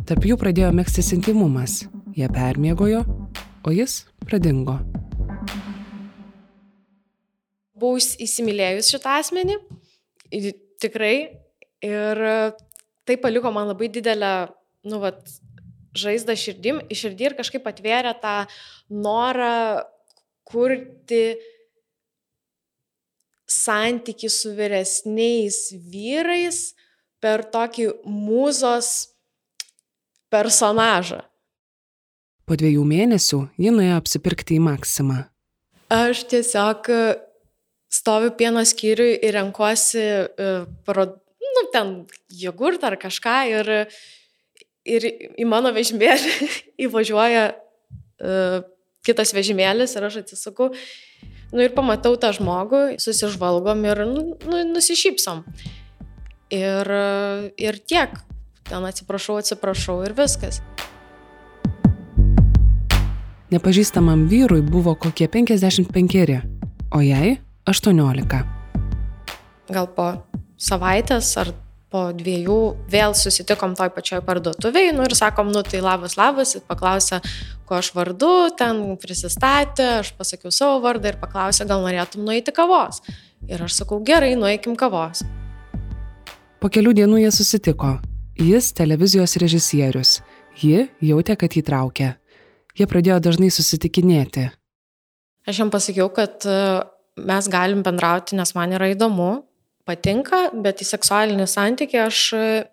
Tarp 0.10 0.26
jų 0.28 0.36
pradėjo 0.41 0.74
mėgstis 0.76 1.13
intimumas. 1.15 1.86
Jie 2.20 2.28
permiegojo, 2.36 3.06
o 3.63 3.72
jis 3.72 4.02
pradingo. 4.26 4.76
Buvau 7.80 7.96
įsimylėjus 7.96 8.91
šitą 8.91 9.15
asmenį, 9.22 9.56
tikrai, 10.84 11.15
ir 11.80 12.22
tai 13.08 13.17
paliko 13.24 13.56
man 13.56 13.72
labai 13.72 13.88
didelę, 13.88 14.34
nu, 14.84 15.00
vat, 15.00 15.24
žaizdą 15.96 16.36
širdim, 16.36 16.84
širdį 16.91 17.30
ir 17.30 17.39
kažkaip 17.39 17.72
atvėrė 17.72 18.17
tą 18.20 18.36
norą 18.91 19.88
kurti 20.52 21.24
santyki 23.52 24.30
su 24.32 24.54
vyresniais 24.56 25.72
vyrais 25.92 26.72
per 27.22 27.44
tokį 27.54 27.90
mūzos 28.08 28.92
personažą. 30.32 31.22
Po 32.48 32.58
dviejų 32.58 32.84
mėnesių 32.88 33.42
ji 33.62 33.74
nuėjo 33.76 34.00
apsipirkti 34.02 34.58
į 34.58 34.64
Maksimą. 34.66 35.20
Aš 35.92 36.24
tiesiog 36.32 36.88
e, 36.92 37.02
stoviu 37.92 38.32
pieno 38.40 38.64
skyriui 38.68 39.18
ir 39.20 39.36
renkuosi, 39.36 40.04
uh, 40.40 41.02
nu, 41.52 41.64
ten 41.74 41.90
jogurtą 42.32 42.88
ar 42.92 42.96
kažką 43.00 43.36
ir, 43.52 43.72
ir 44.88 45.08
į 45.36 45.48
mano 45.52 45.74
vežimėlį 45.76 46.48
įvažiuoja 46.88 47.44
uh, 47.52 48.70
kitas 49.06 49.34
vežimėlis 49.34 49.96
ir 49.98 50.08
aš 50.08 50.22
atsisuku. 50.24 50.72
Nu 51.52 51.66
ir 51.66 51.74
pamatau 51.76 52.16
tą 52.16 52.32
žmogų, 52.36 52.98
susižvalgom 53.02 53.84
ir 53.90 54.04
nu, 54.08 54.26
nu, 54.48 54.62
nusišypsom. 54.72 55.44
Ir, 56.52 56.94
ir 57.60 57.80
tiek. 57.88 58.16
Ten 58.68 58.86
atsiprašau, 58.88 59.40
atsiprašau 59.42 59.98
ir 60.06 60.16
viskas. 60.16 60.62
Nepažįstamam 63.52 64.30
vyrui 64.32 64.62
buvo 64.64 64.94
kokie 64.96 65.28
55, 65.28 66.38
o 66.96 67.02
jai 67.04 67.34
18. 67.68 68.40
Gal 69.72 69.90
po 69.92 70.08
savaitės 70.56 71.34
ar 71.42 71.52
po 71.92 72.06
dviejų 72.16 72.60
vėl 72.92 73.12
susitikom 73.18 73.76
toj 73.76 73.92
pačioj 73.92 74.22
parduotuvėje, 74.24 74.94
nu 74.96 75.04
ir 75.04 75.16
sakom, 75.20 75.52
nu 75.52 75.66
tai 75.68 75.82
labas, 75.84 76.16
labas, 76.16 76.56
ir 76.56 76.64
paklausė, 76.64 77.20
ko 77.71 77.77
aš 77.79 77.93
vardu, 77.95 78.51
ten 78.60 78.81
prisistatė, 78.99 80.01
aš 80.01 80.10
pasakiau 80.19 80.51
savo 80.51 80.81
vardą 80.84 81.13
ir 81.13 81.17
paklausė, 81.21 81.63
gal 81.69 81.79
norėtum 81.86 82.25
nueiti 82.27 82.51
kavos. 82.51 82.99
Ir 83.47 83.63
aš 83.63 83.77
sakau, 83.79 84.01
gerai, 84.03 84.34
nueikim 84.36 84.75
kavos. 84.75 85.23
Po 86.60 86.67
kelių 86.67 86.91
dienų 86.99 87.21
jie 87.23 87.29
susitiko. 87.31 87.93
Jis 88.36 88.73
televizijos 88.75 89.38
režisierius. 89.39 90.17
Ji 90.60 90.89
jautė, 90.99 91.38
kad 91.39 91.55
jį 91.55 91.63
traukia. 91.69 92.10
Jie 92.75 92.89
pradėjo 92.91 93.21
dažnai 93.23 93.47
susitikinėti. 93.55 94.49
Aš 95.47 95.63
jam 95.63 95.71
pasakiau, 95.71 96.10
kad 96.12 96.43
e, 96.43 96.60
mes 97.23 97.47
galim 97.55 97.86
bendrauti, 97.88 98.36
nes 98.36 98.51
man 98.57 98.75
yra 98.75 98.91
įdomu, 98.91 99.31
patinka, 99.88 100.49
bet 100.60 100.84
į 100.84 100.91
seksualinį 100.91 101.47
santykį 101.47 102.03
aš 102.03 102.19
mm, 102.36 102.67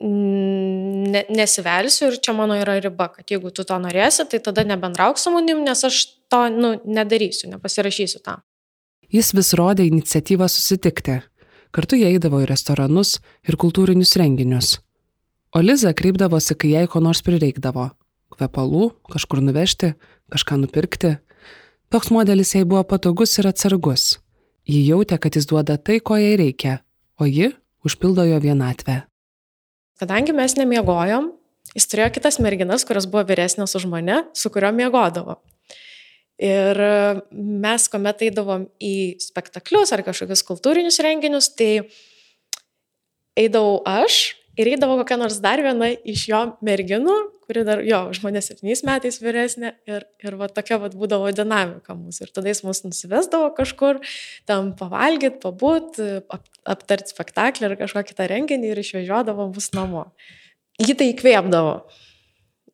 ne, 0.00 1.22
nesivelsiu 1.30 2.10
ir 2.10 2.18
čia 2.22 2.34
mano 2.36 2.56
yra 2.58 2.76
riba, 2.82 3.08
kad 3.14 3.30
jeigu 3.30 3.52
tu 3.54 3.64
to 3.66 3.78
norėsi, 3.80 4.26
tai 4.30 4.40
tada 4.44 4.64
nebendrauk 4.66 5.20
su 5.20 5.32
manim, 5.34 5.62
nes 5.66 5.84
aš 5.86 6.02
to 6.32 6.42
nu, 6.52 6.74
nedarysiu, 6.84 7.50
nepasirašysiu 7.54 8.22
tam. 8.24 8.42
Jis 9.12 9.32
vis 9.36 9.52
rodė 9.54 9.86
iniciatyvą 9.86 10.48
susitikti. 10.50 11.20
Kartu 11.74 11.98
jie 11.98 12.08
eidavo 12.10 12.40
į 12.42 12.48
restoranus 12.50 13.18
ir 13.46 13.58
kultūrinius 13.60 14.16
renginius. 14.18 14.78
O 15.54 15.62
Liza 15.62 15.92
kreipdavosi, 15.96 16.56
kai 16.58 16.72
jai 16.74 16.86
ko 16.90 17.00
nors 17.04 17.22
prireikdavo. 17.26 17.90
Kvepalų, 18.34 18.90
kažkur 19.12 19.40
nuvežti, 19.44 19.94
kažką 20.32 20.58
nupirkti. 20.64 21.16
Toks 21.92 22.10
modelis 22.10 22.54
jai 22.56 22.64
buvo 22.66 22.82
patogus 22.84 23.36
ir 23.38 23.48
atsargus. 23.52 24.16
Ji 24.66 24.82
jautė, 24.88 25.20
kad 25.22 25.38
jis 25.38 25.46
duoda 25.46 25.78
tai, 25.78 26.00
ko 26.02 26.18
jai 26.18 26.34
reikia, 26.40 26.80
o 27.22 27.28
ji 27.30 27.52
užpildo 27.86 28.26
jo 28.26 28.40
vienatvę. 28.42 29.04
Kadangi 30.00 30.34
mes 30.36 30.56
nemiegojom, 30.58 31.30
jis 31.72 31.88
turėjo 31.88 32.10
kitas 32.18 32.40
merginas, 32.42 32.84
kurios 32.88 33.06
buvo 33.08 33.24
vyresnės 33.28 33.76
už 33.78 33.86
mane, 33.88 34.24
su 34.36 34.52
kuriuo 34.52 34.72
miegodavo. 34.76 35.38
Ir 36.36 36.76
mes, 37.32 37.86
kuomet 37.88 38.26
eidavom 38.26 38.66
į 38.76 39.16
spektaklius 39.24 39.94
ar 39.96 40.02
kažkokius 40.04 40.44
kultūrinius 40.44 41.00
renginius, 41.04 41.48
tai 41.56 41.86
eidavau 43.40 43.80
aš 43.88 44.34
ir 44.60 44.74
eidavo 44.74 44.98
kokia 45.00 45.16
nors 45.20 45.40
dar 45.44 45.62
viena 45.64 45.88
iš 46.04 46.26
jo 46.28 46.42
merginų, 46.64 47.16
kuri 47.46 47.64
dar, 47.66 47.82
jo, 47.86 48.00
už 48.12 48.20
mane 48.24 48.42
septyniais 48.44 48.82
metais 48.86 49.18
vyresnė 49.22 49.72
ir, 49.88 50.06
ir 50.22 50.36
va 50.40 50.48
tokia 50.52 50.78
va 50.82 50.90
būdavo 50.92 51.30
dinamika 51.34 51.96
mūsų. 51.96 52.26
Ir 52.26 52.32
tada 52.36 52.50
jis 52.52 52.62
mus 52.66 52.82
nusivesdavo 52.86 53.52
kažkur, 53.56 54.02
tam 54.50 54.72
pavalgyti, 54.78 55.38
pabūt, 55.42 56.00
ap, 56.32 56.44
aptarti 56.76 57.14
spektaklį 57.14 57.70
ar 57.70 57.76
kažkokį 57.84 58.18
tą 58.18 58.28
renginį 58.32 58.72
ir 58.72 58.82
išvežiodavo 58.82 59.48
mus 59.54 59.70
namo. 59.76 60.08
Jį 60.82 60.98
tai 60.98 61.10
įkvėpdavo. 61.14 61.78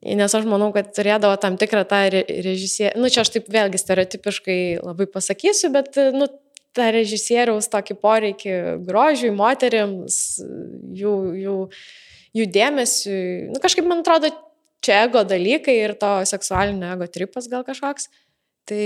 Nes 0.03 0.33
aš 0.35 0.45
manau, 0.49 0.73
kad 0.75 0.89
turėdavo 0.91 1.37
tam 1.39 1.55
tikrą 1.55 1.85
tą 1.87 2.01
režisierių, 2.11 2.99
nu 2.99 3.11
čia 3.13 3.21
aš 3.23 3.37
taip 3.37 3.45
vėlgi 3.51 3.79
stereotipiškai 3.79 4.61
labai 4.83 5.07
pasakysiu, 5.07 5.69
bet, 5.71 5.95
nu, 6.11 6.27
tą 6.73 6.89
režisieriaus 6.93 7.69
tokį 7.71 7.97
poreikį 8.01 8.55
grožiui, 8.87 9.31
moteriams, 9.35 10.17
jų, 10.97 11.13
jų, 11.43 11.57
jų 12.39 12.47
dėmesiui. 12.57 13.21
Nu, 13.53 13.61
kažkaip 13.63 13.87
man 13.87 14.01
atrodo, 14.01 14.33
čia 14.83 15.03
ego 15.07 15.23
dalykai 15.27 15.75
ir 15.85 15.95
to 15.99 16.13
seksualinio 16.29 16.93
ego 16.95 17.09
tripas 17.11 17.49
gal 17.51 17.65
kažkoks. 17.67 18.09
Tai 18.69 18.85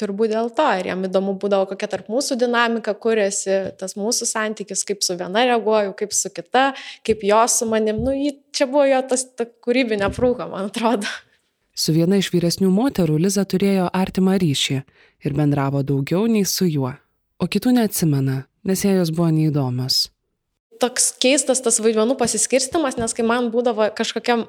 turbūt 0.00 0.32
dėl 0.32 0.50
to. 0.56 0.66
Ir 0.80 0.90
jam 0.90 1.04
įdomu 1.06 1.34
būdavo, 1.40 1.68
kokia 1.72 1.88
tarp 1.92 2.10
mūsų 2.12 2.38
dinamika 2.40 2.94
kuriasi, 2.96 3.58
tas 3.80 3.96
mūsų 3.98 4.28
santykis, 4.30 4.84
kaip 4.88 5.04
su 5.04 5.16
viena 5.20 5.44
reaguoju, 5.50 5.94
kaip 5.98 6.14
su 6.16 6.32
kita, 6.32 6.70
kaip 7.06 7.24
jos 7.26 7.60
su 7.60 7.68
manim. 7.70 8.00
Nu, 8.04 8.14
čia 8.56 8.68
buvo 8.70 8.86
jo 8.88 9.00
tas 9.10 9.26
ta 9.36 9.46
kūrybinė 9.48 10.10
prūka, 10.16 10.48
man 10.50 10.70
atrodo. 10.70 11.10
Su 11.76 11.94
viena 11.96 12.18
iš 12.20 12.28
vyresnių 12.34 12.68
moterų 12.74 13.16
Liza 13.22 13.46
turėjo 13.48 13.88
artimą 13.96 14.36
ryšį 14.42 14.80
ir 15.24 15.36
bendravo 15.36 15.84
daugiau 15.86 16.26
nei 16.28 16.44
su 16.44 16.68
juo, 16.68 16.92
o 17.40 17.48
kitų 17.48 17.76
neatsimena, 17.78 18.42
nes 18.68 18.84
jai 18.84 18.98
jos 18.98 19.12
buvo 19.14 19.30
neįdomios. 19.32 20.09
Toks 20.80 21.10
keistas 21.20 21.60
tas 21.64 21.80
vaidmenų 21.82 22.16
pasiskirstimas, 22.20 22.96
nes 23.00 23.14
kai 23.16 23.26
man 23.26 23.50
būdavo 23.52 23.90
kažkokia 23.96 24.40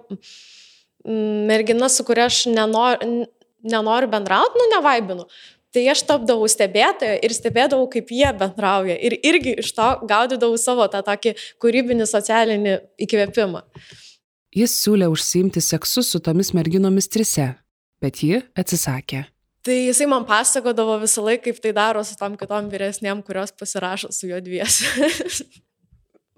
mergina, 1.05 1.89
su 1.89 2.05
kuria 2.07 2.27
aš 2.29 2.45
nenoriu, 2.51 3.25
nenoriu 3.63 4.09
bendrauti, 4.11 4.59
nu 4.59 4.69
nevaibinu. 4.75 5.25
Tai 5.71 5.83
aš 5.87 6.03
tapdavau 6.03 6.49
stebėtoja 6.51 7.21
ir 7.23 7.31
stebėdavau, 7.31 7.85
kaip 7.93 8.09
jie 8.11 8.27
bendrauja. 8.35 8.97
Ir 8.99 9.15
irgi 9.23 9.55
iš 9.63 9.71
to 9.77 9.87
gaudydavau 10.07 10.59
savo 10.59 10.87
tą 10.91 10.99
tokį 11.07 11.35
kūrybinį 11.63 12.07
socialinį 12.09 12.77
įkvėpimą. 13.05 13.63
Jis 14.51 14.73
siūlė 14.81 15.07
užsiimti 15.07 15.63
seksu 15.63 16.03
su 16.03 16.19
tomis 16.19 16.51
merginomis 16.51 17.07
trise, 17.07 17.53
bet 18.03 18.19
ji 18.19 18.41
atsisakė. 18.51 19.23
Tai 19.63 19.77
jisai 19.77 20.09
man 20.11 20.25
pasakodavo 20.27 20.97
visą 21.03 21.23
laiką, 21.23 21.45
kaip 21.47 21.63
tai 21.63 21.71
daro 21.77 22.03
su 22.03 22.17
tom 22.19 22.35
kitom 22.35 22.67
vyresnėm, 22.71 23.21
kurios 23.23 23.53
pasirašo 23.55 24.11
su 24.11 24.27
juo 24.27 24.41
dviesi. 24.43 24.89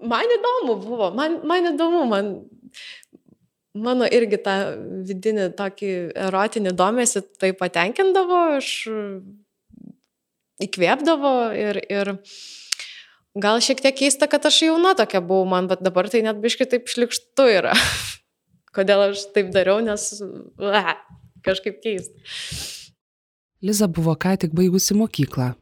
man 0.02 0.36
įdomu 0.38 0.78
buvo, 0.82 1.10
man, 1.14 1.40
man 1.46 1.70
įdomu, 1.72 2.04
man 2.10 2.30
mano 3.74 4.06
irgi 4.06 4.38
tą 4.42 4.56
vidinį 5.08 5.48
tokį 5.58 5.92
erotinį 6.28 6.74
domėsi 6.78 7.24
tai 7.40 7.50
patenkindavo, 7.58 8.42
aš 8.60 8.68
įkvėpdavo 10.62 11.34
ir, 11.58 11.80
ir 11.90 12.12
gal 13.34 13.58
šiek 13.64 13.82
tiek 13.82 13.96
keista, 13.98 14.28
kad 14.30 14.46
aš 14.46 14.62
jauna 14.68 14.94
tokia 14.98 15.22
buvau 15.24 15.48
man, 15.50 15.68
bet 15.70 15.82
dabar 15.82 16.08
tai 16.10 16.22
net 16.26 16.38
biškai 16.42 16.68
taip 16.70 16.90
šlikštu 16.90 17.48
yra. 17.58 17.74
Kodėl 18.74 19.10
aš 19.10 19.26
taip 19.34 19.50
dariau, 19.54 19.82
nes 19.82 20.06
a, 20.58 20.96
kažkaip 21.46 21.82
keista. 21.82 22.14
Liza 23.64 23.88
buvo 23.88 24.14
ką 24.20 24.36
tik 24.42 24.54
baigusi 24.54 24.96
mokyklą. 24.98 25.54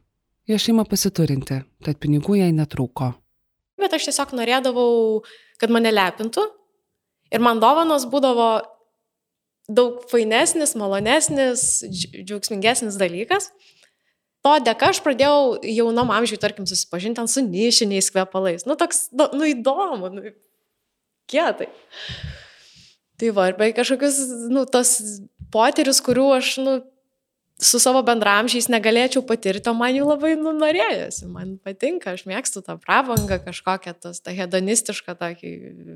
Jo 0.49 0.57
šeima 0.59 0.83
pasiturinti, 0.89 1.61
tad 1.85 1.99
pinigų 2.03 2.35
jai 2.41 2.49
netrūko. 2.51 3.13
Bet 3.83 3.95
aš 3.97 4.09
tiesiog 4.09 4.31
norėdavau, 4.39 4.91
kad 5.59 5.71
mane 5.73 5.91
lepintų, 5.91 6.47
Ir 7.33 7.41
man 7.41 7.61
dovanos 7.61 8.05
būdavo 8.09 8.47
daug 9.73 10.03
fainesnis, 10.11 10.75
malonesnis, 10.77 11.81
džiaugsmingesnis 11.89 12.99
dalykas. 12.99 13.49
To 14.43 14.57
dėka 14.59 14.91
aš 14.91 14.99
pradėjau 15.05 15.63
jaunom 15.65 16.11
amžiui, 16.13 16.37
tarkim, 16.41 16.67
susipažinti 16.67 17.21
ten 17.21 17.29
su 17.31 17.41
nišiniais 17.45 18.11
kvepalais. 18.11 18.67
Nu, 18.67 18.75
toks, 18.77 19.07
nu, 19.15 19.29
nu 19.39 19.47
įdomu, 19.49 20.11
nu, 20.13 20.33
kietai. 21.31 21.69
Tai 23.21 23.31
va, 23.37 23.47
beveik 23.55 23.77
kažkokius, 23.79 24.19
nu, 24.51 24.65
tas 24.69 24.97
potyrius, 25.53 26.03
kurių 26.03 26.27
aš, 26.41 26.57
nu, 26.61 26.75
su 27.63 27.79
savo 27.81 28.01
bendramžiais 28.05 28.67
negalėčiau 28.71 29.23
patirti, 29.27 29.69
o 29.71 29.75
man 29.77 29.95
jų 29.95 30.07
labai 30.07 30.33
nu, 30.39 30.53
norėjosi. 30.57 31.27
Man 31.31 31.55
patinka, 31.63 32.13
aš 32.17 32.25
mėgstu 32.29 32.63
tą 32.65 32.75
prabangą, 32.81 33.39
kažkokią 33.45 33.95
tas, 34.03 34.19
tą 34.23 34.33
hedonistišką 34.35 35.15
tokį 35.19 35.53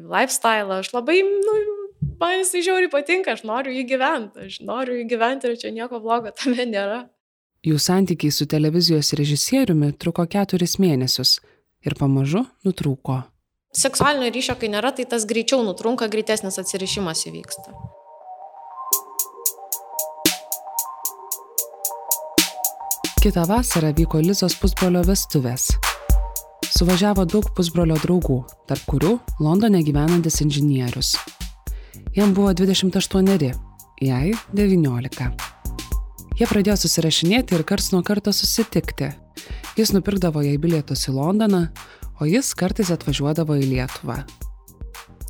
lifestyle. 0.07 0.79
Aš 0.79 0.93
labai, 0.95 1.19
nu, 1.27 1.57
man 2.21 2.37
jisai 2.39 2.63
žiauriai 2.65 2.91
patinka, 2.93 3.35
aš 3.35 3.43
noriu 3.47 3.75
jį 3.75 3.85
gyventi, 3.91 4.47
aš 4.47 4.59
noriu 4.65 4.97
jį 5.01 5.05
gyventi 5.11 5.51
ir 5.51 5.59
čia 5.61 5.73
nieko 5.75 6.01
blogo 6.03 6.33
tame 6.35 6.67
nėra. 6.69 7.03
Jų 7.67 7.79
santykiai 7.81 8.31
su 8.31 8.47
televizijos 8.47 9.11
režisieriumi 9.17 9.91
truko 9.99 10.27
keturis 10.29 10.77
mėnesius 10.79 11.39
ir 11.83 11.97
pamažu 11.99 12.45
nutrūko. 12.67 13.23
Seksualinio 13.77 14.31
ryšio, 14.33 14.55
kai 14.57 14.71
nėra, 14.71 14.93
tai 14.95 15.05
tas 15.09 15.27
greičiau 15.27 15.65
nutrunka, 15.65 16.07
greitesnis 16.09 16.57
atsirišimas 16.61 17.27
įvyksta. 17.29 17.96
Kita 23.17 23.47
vasara 23.49 23.89
vyko 23.97 24.19
Lizos 24.21 24.53
pusbrolio 24.61 24.99
vestuvės. 25.01 25.71
Suvažiavo 26.69 27.23
daug 27.25 27.47
pusbrolio 27.57 27.95
draugų, 27.97 28.35
tarp 28.69 28.83
kurių 28.85 29.15
Londone 29.41 29.81
gyvenantis 29.81 30.37
inžinierius. 30.45 31.15
Jam 32.13 32.35
buvo 32.37 32.51
28, 32.53 33.49
jai 34.05 34.35
19. 34.53 35.31
Jie 36.37 36.45
pradėjo 36.51 36.77
susirašinėti 36.83 37.57
ir 37.57 37.65
karts 37.65 37.89
nuo 37.95 38.03
karto 38.05 38.29
susitikti. 38.29 39.09
Jis 39.81 39.95
nupirkdavo 39.97 40.45
jai 40.45 40.61
bilietus 40.61 41.09
į 41.09 41.17
Londoną, 41.17 41.65
o 42.21 42.29
jis 42.29 42.53
kartais 42.53 42.93
atvažiuodavo 42.93 43.57
į 43.57 43.65
Lietuvą. 43.73 44.21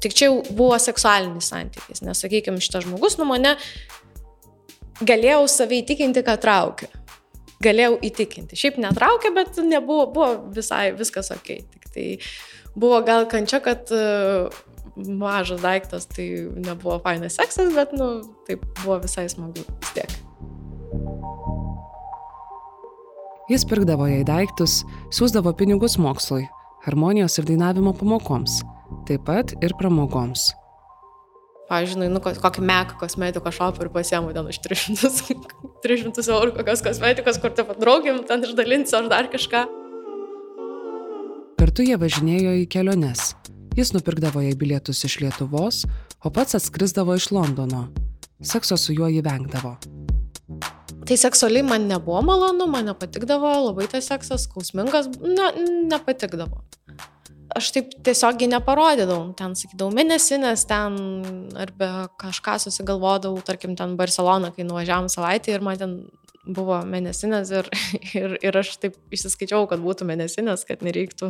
Tik 0.04 0.12
čia 0.12 0.34
buvo 0.52 0.76
seksualinis 0.76 1.54
santykis, 1.56 2.04
nes, 2.04 2.20
sakykime, 2.20 2.60
šitas 2.60 2.84
žmogus 2.84 3.16
nu 3.16 3.32
mane 3.32 3.56
galėjau 5.00 5.46
savai 5.48 5.86
įtikinti, 5.86 6.28
kad 6.28 6.44
traukia 6.44 6.92
galėjau 7.64 7.98
įtikinti. 8.06 8.58
Šiaip 8.60 8.80
netraukė, 8.82 9.34
bet 9.36 9.60
nebuvo, 9.66 10.08
buvo 10.14 10.30
visai 10.56 10.92
viskas 10.98 11.32
ok. 11.34 11.54
Tik 11.74 11.92
tai 11.94 12.08
buvo 12.78 13.02
gal 13.06 13.28
kančia, 13.30 13.62
kad 13.64 13.90
uh, 13.96 14.54
mažas 14.98 15.62
daiktas, 15.62 16.08
tai 16.10 16.28
nebuvo 16.56 17.00
fainas 17.04 17.38
seksas, 17.38 17.74
bet, 17.76 17.94
nu, 17.98 18.22
taip 18.50 18.66
buvo 18.84 19.00
visai 19.04 19.28
smagu 19.32 19.66
vis 19.66 19.94
tiek. 19.98 20.18
Jis 23.48 23.64
pirkdavo 23.64 24.10
jai 24.12 24.24
daiktus, 24.28 24.82
siūsdavo 25.16 25.54
pinigus 25.56 25.96
mokslui, 26.02 26.50
harmonijos 26.84 27.38
ir 27.40 27.48
dainavimo 27.48 27.94
pamokoms, 27.96 28.60
taip 29.08 29.24
pat 29.30 29.56
ir 29.64 29.76
pramogoms. 29.80 30.50
Pavyzdžiui, 31.68 32.08
nu, 32.08 32.22
kokį 32.24 32.62
meką 32.64 32.96
kosmetikos 33.02 33.58
šopą 33.58 33.84
ir 33.84 33.90
pasiemu 33.92 34.32
ten 34.36 34.48
už 34.48 34.60
300, 34.64 35.36
300 35.84 36.24
eurų 36.38 36.54
kokios 36.56 36.84
kosmetikos, 36.86 37.40
kur 37.44 37.52
taip 37.56 37.68
pat 37.68 37.82
draugiam 37.82 38.22
ten 38.28 38.46
išdalinsiu 38.48 39.02
ar 39.02 39.10
dar 39.12 39.28
kažką. 39.34 39.66
Kartu 41.60 41.84
jie 41.84 41.98
važinėjo 42.00 42.54
į 42.62 42.64
keliones. 42.72 43.34
Jis 43.76 43.92
nupirkdavo 43.94 44.46
jai 44.46 44.56
bilietus 44.58 45.04
iš 45.04 45.20
Lietuvos, 45.26 45.84
o 46.24 46.32
pats 46.34 46.56
atskrisdavo 46.56 47.18
iš 47.20 47.34
Londono. 47.36 47.90
Sekso 48.40 48.78
su 48.80 48.96
juo 48.96 49.12
įvengdavo. 49.12 49.76
Tai 51.08 51.20
seksualiai 51.20 51.68
man 51.68 51.90
nebuvo 51.92 52.24
malonu, 52.24 52.70
man 52.72 52.88
nepatikdavo, 52.94 53.52
labai 53.68 53.90
tas 53.92 54.08
seksas 54.08 54.48
skausmingas, 54.48 55.12
ne, 55.20 55.52
nepatikdavo 55.92 56.64
aš 57.58 57.72
taip 57.76 57.92
tiesiogiai 58.06 58.50
neparodydavau, 58.52 59.32
ten 59.38 59.56
sakydavau 59.58 59.94
mėnesinės, 59.96 60.66
ten 60.70 60.98
arba 61.60 62.08
kažką 62.22 62.58
susigalvodavau, 62.64 63.42
tarkim, 63.46 63.76
ten 63.80 63.98
Barcelona, 64.00 64.52
kai 64.56 64.64
nuvažiavam 64.68 65.10
savaitę 65.12 65.56
ir 65.56 65.66
man 65.66 65.82
ten 65.82 65.92
buvo 66.48 66.80
mėnesinės 66.88 67.52
ir, 67.60 67.70
ir, 68.22 68.38
ir 68.50 68.54
aš 68.62 68.68
taip 68.84 68.94
išsiskaičiau, 69.14 69.68
kad 69.70 69.80
būtų 69.84 70.08
mėnesinės, 70.10 70.66
kad 70.70 70.86
nereiktų. 70.86 71.26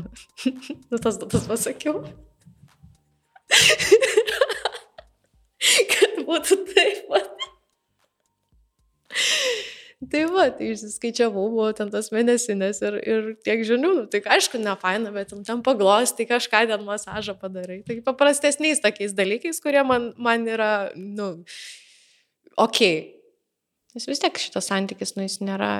nu, 0.91 1.01
tas 1.01 1.15
datas 1.21 1.43
pasakiau. 1.49 1.95
kad 5.93 6.13
būtų 6.27 6.53
taip. 6.73 6.97
Tai 9.97 10.19
va, 10.29 10.43
tai 10.53 10.67
išsiskaičiavau, 10.75 11.47
buvo 11.49 11.71
ten 11.73 11.89
tas 11.89 12.11
mėnesinės 12.13 12.83
ir, 12.85 12.97
ir 13.01 13.29
tiek 13.41 13.63
žinių, 13.65 13.89
nu, 13.97 14.03
tai 14.13 14.21
aišku, 14.35 14.59
ne 14.61 14.75
faina, 14.77 15.09
bet 15.15 15.31
ten, 15.31 15.41
ten 15.47 15.63
paglosti 15.65 16.27
kažką, 16.29 16.67
ten 16.69 16.83
masažą 16.85 17.33
padarai. 17.41 17.79
Tai 17.87 17.97
paprastesniais 18.05 18.83
tokiais 18.83 19.17
dalykais, 19.17 19.57
kurie 19.63 19.81
man, 19.81 20.11
man 20.21 20.45
yra, 20.45 20.91
nu, 20.93 21.31
ok. 22.61 22.83
Nes 23.97 24.05
vis 24.05 24.21
tiek 24.21 24.37
šitas 24.37 24.69
santykis, 24.69 25.15
nu, 25.17 25.25
jis 25.25 25.41
nėra 25.41 25.73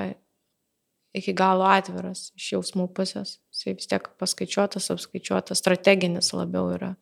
iki 1.14 1.38
galo 1.38 1.70
atviras 1.70 2.32
iš 2.34 2.56
jausmų 2.58 2.90
pusės. 2.98 3.38
Jis 3.54 3.70
vis 3.70 3.94
tiek 3.94 4.10
paskaičiuotas, 4.18 4.90
apskaičiuotas, 4.98 5.62
strateginis 5.62 6.34
labiau 6.34 6.74
yra. 6.74 6.96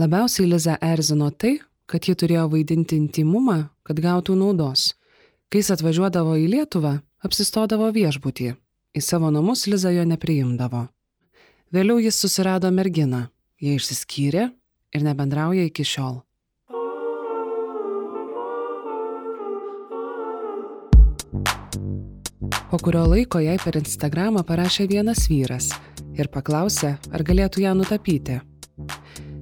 Labiausiai 0.00 0.48
Liza 0.48 0.80
erzino 0.80 1.28
tai, 1.36 1.58
kad 1.84 2.08
ji 2.08 2.16
turėjo 2.16 2.48
vaidinti 2.56 2.96
intimumą, 2.96 3.66
kad 3.84 4.00
gautų 4.00 4.40
naudos 4.40 4.94
Kai 5.46 5.60
jis 5.62 5.70
atvažiuodavo 5.76 6.34
į 6.42 6.48
Lietuvą, 6.50 6.96
apsistodavo 7.22 7.92
viešbutį. 7.94 8.54
Į 8.96 9.00
savo 9.04 9.30
namus 9.30 9.66
Liza 9.70 9.92
jo 9.94 10.02
nepriimdavo. 10.08 10.86
Vėliau 11.70 12.00
jis 12.02 12.18
susirado 12.18 12.70
merginą, 12.74 13.28
jie 13.62 13.76
išsiskyrė 13.78 14.48
ir 14.96 15.04
nebendrauja 15.06 15.68
iki 15.68 15.86
šiol. 15.86 16.18
Po 22.66 22.82
kurio 22.82 23.04
laiko 23.06 23.38
jai 23.38 23.54
per 23.62 23.78
Instagramą 23.78 24.42
parašė 24.46 24.88
vienas 24.90 25.28
vyras 25.30 25.70
ir 26.18 26.26
paklausė, 26.32 26.96
ar 27.14 27.22
galėtų 27.22 27.62
ją 27.62 27.78
nutapyti. 27.78 28.40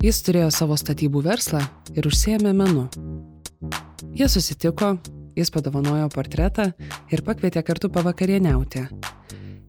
Jis 0.04 0.20
turėjo 0.26 0.52
savo 0.52 0.76
statybų 0.76 1.24
verslą 1.24 1.64
ir 1.96 2.04
užsiemė 2.04 2.52
menu. 2.52 2.90
Jie 4.12 4.28
susitiko, 4.28 4.98
Jis 5.34 5.50
padovanojo 5.50 6.08
portretą 6.14 6.70
ir 7.10 7.22
pakvietė 7.26 7.64
kartu 7.66 7.90
pavakarieniauti. 7.90 8.86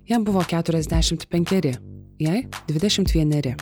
Jam 0.06 0.26
buvo 0.26 0.44
45, 0.46 1.80
jai 2.22 2.42
21. 2.70 3.56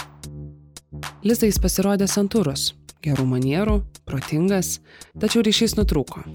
Lizai 1.23 1.47
jis 1.47 1.59
pasirodė 1.63 2.09
santūrus, 2.11 2.73
gerų 3.03 3.23
manierų, 3.29 3.77
protingas, 4.07 4.77
tačiau 5.19 5.43
ryšys 5.47 5.77
nutrūko. 5.79 6.25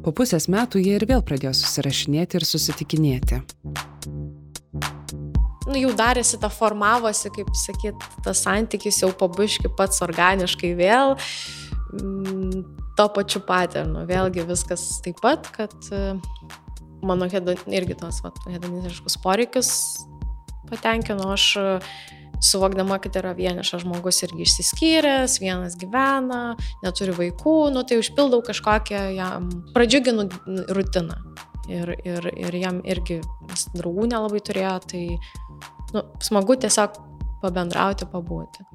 Po 0.00 0.14
pusės 0.16 0.48
metų 0.48 0.80
jie 0.80 0.96
ir 0.96 1.04
vėl 1.08 1.20
pradėjo 1.20 1.52
susirašinėti 1.60 2.40
ir 2.40 2.48
susitikinėti. 2.48 3.42
Nu, 5.68 5.76
jau 5.76 5.92
darėsi, 5.94 6.40
ta 6.40 6.48
formavosi, 6.50 7.28
kaip 7.36 7.52
sakyt, 7.54 8.08
tas 8.24 8.40
santykis 8.46 9.04
jau 9.04 9.12
pabuški 9.14 9.70
pats 9.76 10.00
organiškai 10.02 10.72
vėl. 10.80 11.18
To 13.00 13.06
pačiu 13.08 13.40
paternu. 13.40 14.02
Vėlgi 14.04 14.42
viskas 14.44 14.82
taip 15.00 15.22
pat, 15.24 15.46
kad 15.54 15.72
e, 15.88 16.18
mano 17.00 17.30
hedon, 17.32 17.56
irgi 17.72 17.96
tos 17.96 18.18
hedonistiškus 18.44 19.16
poreikius 19.24 19.70
patenkino, 20.68 21.30
aš 21.32 21.46
e, 21.56 21.64
suvokdama, 22.44 22.98
kad 23.00 23.16
yra 23.16 23.32
vienišas 23.38 23.86
žmogus 23.86 24.20
irgi 24.26 24.44
išsiskyręs, 24.44 25.38
vienas 25.40 25.78
gyvena, 25.80 26.58
neturi 26.84 27.16
vaikų, 27.16 27.56
nu 27.72 27.86
tai 27.88 28.02
užpildau 28.02 28.44
kažkokią 28.44 29.06
jam, 29.16 29.48
pradžiuginu 29.72 30.28
rutiną. 30.68 31.16
Ir, 31.72 31.96
ir, 32.04 32.30
ir 32.36 32.60
jam 32.60 32.84
irgi 32.84 33.22
draugų 33.80 34.10
nelabai 34.12 34.44
turėjo, 34.44 34.76
tai 34.92 35.04
nu, 35.96 36.04
smagu 36.20 36.60
tiesiog 36.60 37.00
pabendrauti, 37.40 38.12
pabūti. 38.12 38.68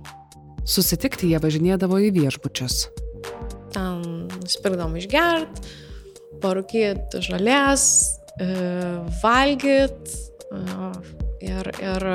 Susitikti 0.65 1.29
jie 1.29 1.45
važinėdavo 1.45 2.01
į 2.07 2.15
viešbučius 2.23 2.87
ten 3.75 4.05
nusipirkdom 4.39 4.95
išgert, 4.99 5.61
parūkyt 6.43 7.19
žalės, 7.25 7.85
e, 8.39 8.49
valgyt 9.21 10.15
e, 10.49 10.61
ir, 11.45 11.71
ir 11.83 12.07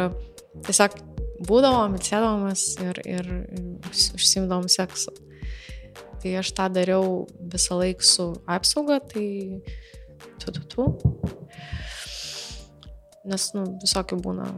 tiesiog 0.67 0.99
būdavom, 1.49 1.97
atsėdavom 1.97 2.47
ir, 2.85 3.03
ir 3.09 3.31
užsimdavom 4.17 4.69
seksu. 4.73 5.15
Tai 6.21 6.33
aš 6.37 6.53
tą 6.57 6.67
dariau 6.69 7.25
visą 7.53 7.79
laiką 7.81 8.05
su 8.05 8.27
apsauga, 8.45 8.99
tai 9.01 9.61
tu, 10.43 10.53
tu, 10.53 10.65
tu. 10.69 10.89
Nes, 13.31 13.47
nu, 13.57 13.65
visokių 13.81 14.19
būna, 14.25 14.49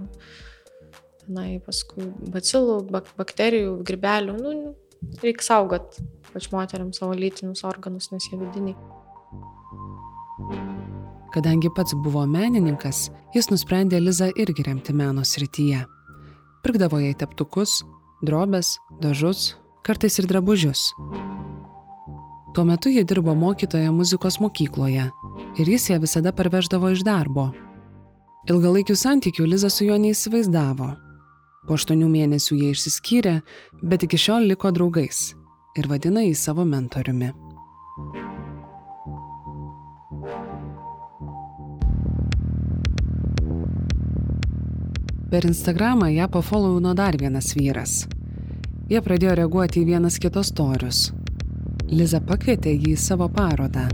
na, 1.31 1.47
paskui 1.63 2.09
bacilų, 2.35 2.81
bak 2.91 3.11
bakterijų, 3.19 3.77
gribelių, 3.87 4.37
nu, 4.39 4.75
reikia 5.23 5.49
saugot 5.51 6.01
ypač 6.33 6.49
moteriams 6.49 6.97
savo 6.97 7.13
lytinius 7.13 7.65
organus, 7.69 8.09
nes 8.13 8.25
jie 8.31 8.39
vidiniai. 8.41 8.77
Kadangi 11.33 11.69
pats 11.77 11.95
buvo 12.05 12.25
menininkas, 12.29 13.11
jis 13.37 13.51
nusprendė 13.53 14.01
Lizą 14.01 14.31
irgi 14.37 14.65
remti 14.65 14.93
meno 14.97 15.25
srityje. 15.25 15.85
Pirkdavo 16.65 17.01
jai 17.03 17.13
teptukus, 17.19 17.83
drobės, 18.25 18.79
dažus, 19.01 19.57
kartais 19.85 20.19
ir 20.21 20.29
drabužius. 20.31 20.93
Tuo 22.53 22.65
metu 22.69 22.93
ji 22.93 23.05
dirbo 23.05 23.35
mokytoja 23.37 23.93
muzikos 23.93 24.39
mokykloje 24.41 25.09
ir 25.61 25.69
jis 25.69 25.89
ją 25.91 26.01
visada 26.01 26.33
parveždavo 26.37 26.93
iš 26.93 27.05
darbo. 27.05 27.51
Ilgalaikių 28.49 28.97
santykių 28.97 29.47
Liza 29.49 29.71
su 29.71 29.87
juo 29.87 29.97
neįsivaizdavo. 30.01 30.93
Po 31.63 31.77
aštuonių 31.79 32.09
mėnesių 32.11 32.57
jie 32.59 32.73
išsiskyrė, 32.75 33.37
bet 33.87 34.03
iki 34.03 34.19
šiol 34.19 34.49
liko 34.51 34.73
draugais 34.75 35.31
ir 35.79 35.87
vadina 35.89 36.25
jį 36.25 36.35
savo 36.37 36.65
mentoriumi. 36.69 37.31
Per 45.33 45.47
Instagramą 45.49 46.11
ją 46.13 46.27
pafollowino 46.29 46.93
dar 46.99 47.17
vienas 47.17 47.55
vyras. 47.57 48.03
Jie 48.91 49.01
pradėjo 49.01 49.39
reaguoti 49.39 49.81
į 49.81 49.87
vienas 49.95 50.19
kitos 50.21 50.51
torius. 50.53 51.07
Liza 51.89 52.21
pakvietė 52.21 52.75
jį 52.75 52.93
į 52.93 53.01
savo 53.01 53.31
parodą. 53.33 53.87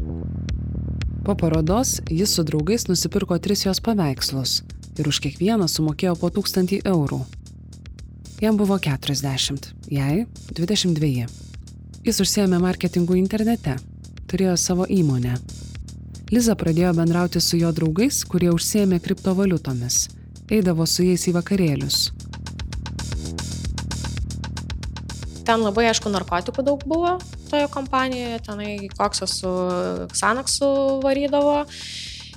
Po 1.22 1.36
parodos 1.38 1.98
jis 2.10 2.32
su 2.32 2.42
draugais 2.48 2.88
nusipirko 2.88 3.38
tris 3.38 3.66
jos 3.68 3.78
paveikslus 3.84 4.62
ir 4.98 5.06
už 5.12 5.20
kiekvieną 5.22 5.68
sumokėjo 5.70 6.16
po 6.18 6.32
tūkstantį 6.34 6.80
eurų. 6.88 7.20
Jam 8.40 8.56
buvo 8.56 8.78
40, 8.78 9.72
jai 9.90 10.26
22. 10.54 11.26
Jis 12.06 12.20
užsiemė 12.22 12.60
marketingu 12.62 13.16
internete, 13.18 13.72
turėjo 14.30 14.52
savo 14.54 14.84
įmonę. 14.86 15.32
Liza 16.30 16.54
pradėjo 16.54 16.92
bendrauti 16.94 17.42
su 17.42 17.58
jo 17.58 17.72
draugais, 17.74 18.20
kurie 18.30 18.52
užsiemė 18.54 19.00
kriptovaliutomis, 19.02 19.96
eidavo 20.54 20.86
su 20.86 21.08
jais 21.08 21.26
į 21.26 21.34
vakarėlius. 21.34 21.98
Ten 25.42 25.66
labai 25.66 25.88
aišku 25.90 26.14
narkotikų 26.14 26.62
daug 26.62 26.86
buvo 26.86 27.16
toje 27.50 27.66
kompanijoje, 27.74 28.38
tenai 28.46 28.72
koksas 28.94 29.34
su 29.40 29.50
Xanaxu 30.14 30.70
varydavo. 31.02 31.64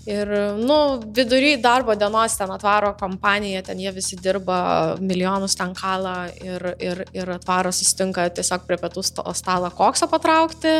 Ir, 0.09 0.29
nu, 0.57 0.97
vidury 1.13 1.59
darbo 1.61 1.93
dienos 1.93 2.33
ten 2.33 2.49
atvaro 2.49 2.95
kompanija, 2.97 3.61
ten 3.61 3.77
jie 3.77 3.91
visi 3.93 4.17
dirba, 4.17 4.95
milijonus 4.97 5.53
ten 5.59 5.75
kalą 5.77 6.15
ir, 6.41 6.65
ir, 6.81 7.03
ir 7.13 7.29
atvaro 7.35 7.69
susitinka 7.69 8.25
tiesiog 8.33 8.65
prie 8.65 8.79
pietų 8.81 9.03
stalą 9.37 9.69
koksą 9.77 10.09
patraukti. 10.09 10.79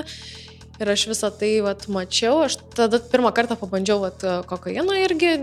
Ir 0.81 0.89
aš 0.89 1.05
visą 1.12 1.29
tai 1.38 1.51
vat, 1.62 1.86
mačiau, 1.93 2.41
aš 2.47 2.57
tada 2.73 2.97
pirmą 3.12 3.29
kartą 3.38 3.60
pabandžiau 3.62 4.01
vat, 4.01 4.25
kokainą 4.49 4.97
irgi, 5.03 5.36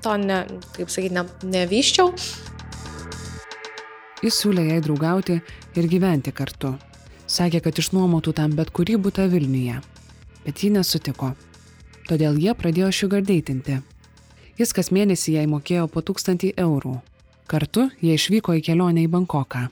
to, 0.00 0.16
ne, 0.16 0.40
kaip 0.78 0.88
sakyti, 0.88 1.12
ne, 1.18 1.28
nevyščiau. 1.44 2.14
Jis 4.24 4.40
siūlė 4.40 4.70
jai 4.70 4.80
draugauti 4.80 5.42
ir 5.76 5.92
gyventi 5.92 6.32
kartu. 6.32 6.78
Sakė, 7.28 7.60
kad 7.66 7.76
išnuomotų 7.76 8.32
tam 8.40 8.56
bet 8.56 8.72
kurį 8.72 9.02
būtą 9.04 9.28
Vilniuje. 9.28 9.82
Bet 10.46 10.64
ji 10.64 10.72
nesutiko 10.72 11.34
todėl 12.08 12.38
jie 12.40 12.54
pradėjo 12.56 12.90
šugardeitinti. 12.94 13.80
Jis 14.58 14.74
kas 14.76 14.92
mėnesį 14.94 15.38
jai 15.38 15.46
mokėjo 15.50 15.88
po 15.90 16.02
tūkstantį 16.04 16.54
eurų. 16.62 16.98
Kartu 17.50 17.88
jie 18.00 18.14
išvyko 18.14 18.54
į 18.58 18.62
kelionę 18.64 19.04
į 19.04 19.10
Bankoką. 19.12 19.66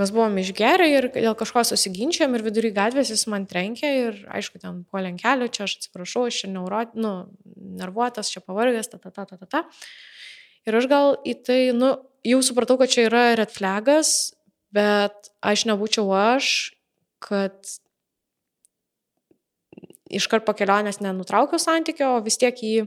Mes 0.00 0.10
buvom 0.12 0.38
išgeria 0.40 0.88
ir 0.88 1.06
dėl 1.12 1.34
kažko 1.36 1.64
susiginčiam 1.68 2.32
ir 2.32 2.44
vidury 2.46 2.70
gatvės 2.72 3.10
jis 3.12 3.26
man 3.28 3.44
trenkė 3.48 3.90
ir 3.98 4.22
aišku, 4.32 4.60
ten 4.62 4.82
po 4.88 5.02
lenkelio, 5.04 5.50
čia 5.52 5.66
aš 5.66 5.76
atsiprašau, 5.80 6.24
aš 6.30 6.38
čia 6.42 6.48
neuro, 6.54 6.80
nu, 6.96 7.12
nervuotas, 7.80 8.30
čia 8.32 8.40
pavargęs, 8.40 8.88
ta, 8.88 9.00
ta, 9.02 9.12
ta, 9.12 9.26
ta, 9.28 9.36
ta, 9.36 9.48
ta. 9.48 9.62
Ir 10.64 10.78
aš 10.78 10.88
gal 10.88 11.18
į 11.28 11.36
tai, 11.44 11.60
nu, 11.76 11.92
jau 12.24 12.40
supratau, 12.44 12.78
kad 12.80 12.92
čia 12.92 13.06
yra 13.10 13.24
red 13.36 13.52
flagas, 13.52 14.32
bet 14.72 15.32
aš 15.44 15.66
nebūčiau 15.68 16.08
aš, 16.16 16.72
kad 17.22 17.76
iškart 20.12 20.46
po 20.46 20.54
kelionės 20.56 21.00
nenutraukiau 21.02 21.60
santykio, 21.60 22.16
o 22.16 22.22
vis 22.24 22.38
tiek 22.40 22.56
jį 22.56 22.86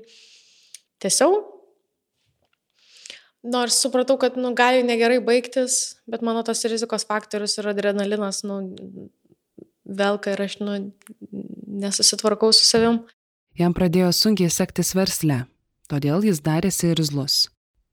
tiesiau. 1.04 1.42
Nors 3.46 3.78
supratau, 3.78 4.18
kad 4.22 4.40
nu, 4.42 4.56
gali 4.58 4.82
negerai 4.86 5.20
baigtis, 5.22 5.98
bet 6.10 6.24
mano 6.26 6.42
tas 6.46 6.64
rizikos 6.66 7.06
faktorius 7.06 7.60
yra 7.62 7.76
adrenalinas, 7.76 8.42
nu, 8.48 8.62
velka 9.86 10.34
ir 10.34 10.42
aš 10.48 10.58
nu, 10.64 10.80
nesusitvarkau 11.86 12.50
su 12.56 12.66
savim. 12.66 13.04
Jam 13.56 13.76
pradėjo 13.76 14.10
sunkiai 14.16 14.50
sektis 14.52 14.96
versle, 14.98 15.44
todėl 15.92 16.26
jis 16.26 16.42
darėsi 16.44 16.90
irzlus. 16.96 17.46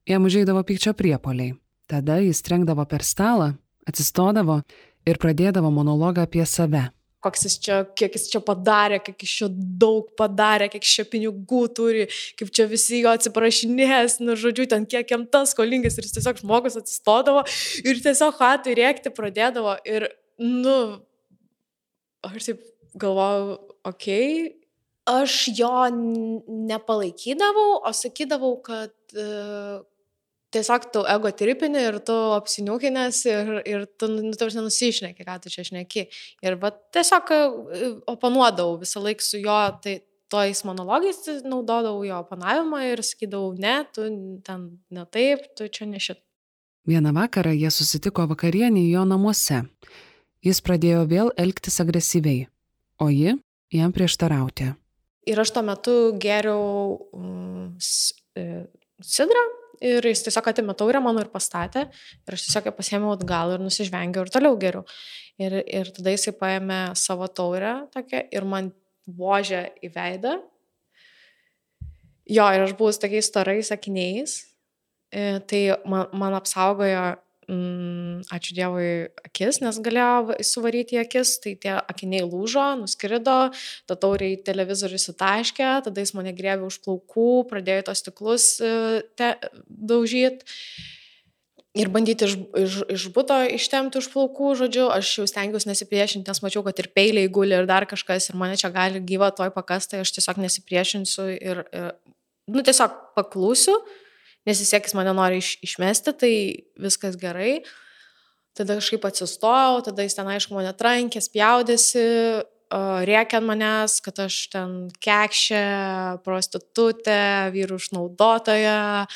Jam 0.09 0.25
užeidavo 0.27 0.65
pykčio 0.67 0.97
priepoliai. 0.99 1.53
Tada 1.87 2.17
jis 2.23 2.41
trenkdavo 2.43 2.87
per 2.89 3.05
stalą, 3.05 3.53
atsistodavo 3.87 4.63
ir 5.07 5.21
pradėdavo 5.21 5.71
monologą 5.75 6.25
apie 6.25 6.47
save 6.49 6.89
koks 7.23 7.47
jis 7.47 7.59
čia, 7.65 7.77
kiek 7.99 8.17
jis 8.19 8.29
čia 8.33 8.41
padarė, 8.45 8.99
kiek 9.05 9.25
jis 9.25 9.35
čia 9.41 9.49
daug 9.53 10.09
padarė, 10.19 10.69
kiek 10.73 10.87
čia 10.87 11.07
pinigų 11.09 11.63
turi, 11.77 12.07
kaip 12.39 12.51
čia 12.55 12.67
visi 12.71 13.03
jo 13.03 13.13
atsiprašinės, 13.15 14.19
nu, 14.25 14.37
žodžiu, 14.39 14.67
ten 14.71 14.87
kiek 14.89 15.15
jam 15.15 15.27
tas 15.31 15.55
skolingas 15.55 15.99
ir 15.99 16.09
jis 16.09 16.17
tiesiog 16.19 16.43
žmogus 16.43 16.79
atsistodavo 16.81 17.45
ir 17.85 18.03
tiesiog 18.03 18.41
hatui 18.41 18.77
rėkti 18.79 19.15
pradėdavo 19.15 19.77
ir, 19.89 20.09
nu, 20.43 20.79
aš 22.27 22.51
taip 22.51 22.67
galvojau, 22.99 23.57
okei, 23.89 24.27
okay, 24.43 24.59
aš 25.09 25.49
jo 25.59 25.77
nepalaikydavau, 26.71 27.81
o 27.83 27.93
sakydavau, 27.97 28.57
kad 28.63 28.95
uh, 29.19 29.83
tiesiog 30.53 30.87
tu 30.93 31.03
ego 31.09 31.33
tripini 31.37 31.83
ir 31.89 31.99
tu 32.07 32.15
apsiniukinęs 32.37 33.21
ir, 33.31 33.53
ir 33.69 33.85
tu, 33.99 34.09
nu, 34.13 34.33
tu 34.39 34.49
nusišneki, 34.59 35.27
ką 35.27 35.39
tu 35.43 35.53
čia 35.53 35.65
šneki. 35.69 36.07
Ir 36.45 36.59
va, 36.63 36.73
tiesiog 36.95 37.33
e, 37.35 37.43
oponuodavau 38.13 38.81
visą 38.83 39.03
laiką 39.05 39.25
su 39.25 39.41
jo, 39.43 39.59
tai 39.85 40.01
tojais 40.33 40.63
monologais 40.65 41.21
naudodavau 41.45 42.05
jo 42.07 42.21
oponavimą 42.25 42.83
ir 42.89 43.03
sakydavau, 43.05 43.55
ne, 43.61 43.83
tu 43.93 44.07
ten 44.47 44.69
ne 44.91 45.07
taip, 45.13 45.45
tu 45.57 45.69
čia 45.69 45.89
nešit. 45.89 46.21
Vieną 46.89 47.13
vakarą 47.15 47.53
jie 47.55 47.71
susitiko 47.71 48.27
vakarienį 48.31 48.89
jo 48.91 49.05
namuose. 49.07 49.63
Jis 50.43 50.59
pradėjo 50.67 51.05
vėl 51.07 51.29
elgtis 51.39 51.79
agresyviai, 51.85 52.49
o 52.99 53.07
ji 53.13 53.37
jam 53.71 53.93
prieštarauti. 53.95 54.73
Ir 55.31 55.39
aš 55.39 55.53
tuo 55.55 55.63
metu 55.63 55.95
geriau 56.19 56.97
um, 57.15 57.77
sidrą 57.79 59.45
ir 59.83 60.07
jis 60.07 60.23
tiesiog 60.27 60.49
atėmė 60.53 60.77
taurę 60.79 61.01
mano 61.05 61.25
ir 61.25 61.31
pastatė. 61.33 61.87
Ir 62.27 62.37
aš 62.37 62.47
tiesiog 62.47 62.71
ją 62.71 62.75
pasėmiau 62.77 63.17
atgal 63.17 63.57
ir 63.57 63.65
nusižvengiau 63.65 64.27
ir 64.27 64.33
toliau 64.33 64.59
geriau. 64.61 64.87
Ir, 65.43 65.59
ir 65.67 65.91
tada 65.97 66.15
jisai 66.15 66.35
paėmė 66.39 66.81
savo 66.99 67.29
taurę 67.29 67.75
tokią 67.95 68.25
ir 68.33 68.47
man 68.49 68.71
vožė 69.07 69.67
į 69.83 69.93
veidą. 69.97 70.39
Jo, 72.31 72.47
ir 72.55 72.65
aš 72.69 72.77
buvau 72.79 72.95
su 72.95 73.03
tokiais 73.03 73.29
storais 73.29 73.73
akiniais. 73.75 74.39
E, 75.13 75.41
tai 75.49 75.63
man, 75.89 76.07
man 76.17 76.39
apsaugojo 76.39 77.17
mm, 77.53 78.23
ačiū 78.33 78.57
Dievui, 78.57 78.89
akis, 79.27 79.61
nes 79.63 79.79
galėjo 79.85 80.39
suvaryti 80.47 81.01
akis, 81.01 81.37
tai 81.43 81.55
tie 81.61 81.75
akiniai 81.77 82.25
lūžo, 82.27 82.65
nuskrido, 82.81 83.37
ta 83.89 83.99
taurė 83.99 84.33
į 84.35 84.41
televizorių 84.47 85.01
sutaškė, 85.03 85.69
tada 85.87 86.05
jis 86.05 86.15
mane 86.17 86.33
grėbė 86.37 86.67
už 86.71 86.81
plaukų, 86.87 87.29
pradėjo 87.53 87.87
tos 87.91 88.03
stiklus 88.05 88.49
e, 88.65 89.31
daužyti. 89.69 90.49
Ir 91.73 91.89
bandyti 91.89 92.27
iš, 92.29 92.35
iš, 92.61 92.75
iš 92.93 93.05
būto 93.15 93.39
ištemti 93.55 93.97
už 94.03 94.11
plaukų, 94.13 94.51
žodžiu, 94.61 94.91
aš 94.93 95.15
jau 95.23 95.25
stengiausi 95.29 95.71
nesipriešinti, 95.71 96.29
nes 96.29 96.43
mačiau, 96.45 96.61
kad 96.67 96.83
ir 96.83 96.91
peiliai 96.93 97.31
guli 97.33 97.57
ir 97.57 97.69
dar 97.69 97.89
kažkas, 97.89 98.29
ir 98.29 98.37
mane 98.37 98.59
čia 98.61 98.69
gali 98.75 99.01
gyva 99.01 99.31
toj 99.33 99.55
pakastai, 99.55 100.03
aš 100.05 100.13
tiesiog 100.19 100.43
nesipriešinsiu 100.45 101.31
ir, 101.33 101.65
ir 101.73 101.95
nu, 102.53 102.61
tiesiog 102.61 102.99
paklūsiu. 103.17 103.79
Uh, 103.79 103.99
nes 104.49 104.63
jis 104.63 104.95
mane 104.99 105.15
nori 105.17 105.41
iš, 105.43 105.57
išmesti, 105.63 106.15
tai 106.19 106.35
viskas 106.81 107.19
gerai. 107.21 107.61
Tada 108.57 108.77
kažkaip 108.77 109.05
atsistojau, 109.09 109.81
tada 109.87 110.05
jis 110.05 110.19
ten 110.19 110.29
aišku 110.29 110.57
mane 110.57 110.73
trankė, 110.77 111.23
spjaudėsi, 111.25 112.09
rėkė 113.09 113.39
ant 113.39 113.49
manęs, 113.49 114.01
kad 114.05 114.19
aš 114.27 114.37
ten 114.53 114.75
kekšė, 115.03 115.63
prostitutė, 116.25 117.53
vyrų 117.55 117.79
išnaudotoja, 117.81 119.07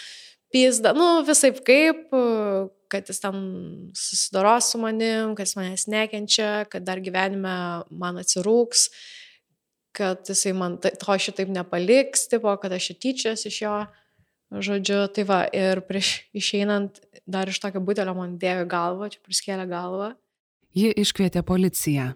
pizda, 0.52 0.92
nu 0.96 1.22
visai 1.26 1.52
kaip, 1.56 2.08
kad 2.92 3.08
jis 3.10 3.20
ten 3.22 3.38
susidoros 3.96 4.70
su 4.72 4.80
manim, 4.80 5.34
kad 5.36 5.48
jis 5.48 5.56
manęs 5.58 5.86
nekenčia, 5.92 6.50
kad 6.70 6.86
dar 6.86 7.00
gyvenime 7.04 7.56
man 7.90 8.20
atsirūks, 8.22 8.88
kad 9.96 10.28
jisai 10.28 10.52
man 10.56 10.76
to 10.80 11.20
šitaip 11.26 11.48
nepaliks, 11.52 12.28
tipo, 12.32 12.52
kad 12.60 12.72
aš 12.76 12.92
tyčias 13.00 13.46
iš 13.48 13.62
jo. 13.64 13.78
Žodžiu, 14.54 15.00
tai 15.10 15.24
va, 15.26 15.40
ir 15.50 15.80
prieš 15.82 16.22
išeinant 16.36 17.00
dar 17.26 17.50
iš 17.50 17.58
tokio 17.58 17.82
butelio 17.82 18.14
man 18.14 18.36
dėjo 18.38 18.66
galvą, 18.70 19.10
čia 19.10 19.18
priskėlė 19.26 19.66
galvą. 19.66 20.12
Ji 20.76 20.92
iškvietė 21.02 21.42
policiją. 21.46 22.12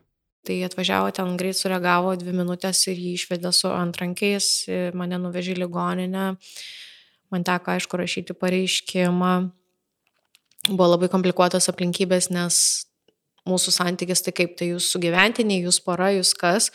Tai 0.46 0.56
atvažiavo 0.64 1.10
ten 1.12 1.34
greit 1.36 1.58
sureagavo 1.58 2.14
dvi 2.16 2.32
minutės 2.38 2.86
ir 2.88 2.96
jį 2.96 3.16
išvedė 3.18 3.50
su 3.52 3.68
antrankiais, 3.68 4.46
mane 4.96 5.18
nuvežė 5.20 5.56
į 5.56 5.64
ligoninę, 5.64 6.28
man 7.34 7.44
teko 7.44 7.74
aišku 7.74 8.00
rašyti 8.00 8.36
pareiškimą. 8.38 9.34
Buvo 10.70 10.88
labai 10.94 11.10
komplikuotos 11.12 11.68
aplinkybės, 11.72 12.30
nes 12.32 12.62
mūsų 13.48 13.74
santykis 13.74 14.22
tai 14.24 14.34
kaip 14.36 14.56
tai 14.56 14.70
jūs 14.70 14.88
sugyventiniai, 14.94 15.64
jūs 15.66 15.80
pora, 15.84 16.12
jūs 16.14 16.32
kas. 16.38 16.70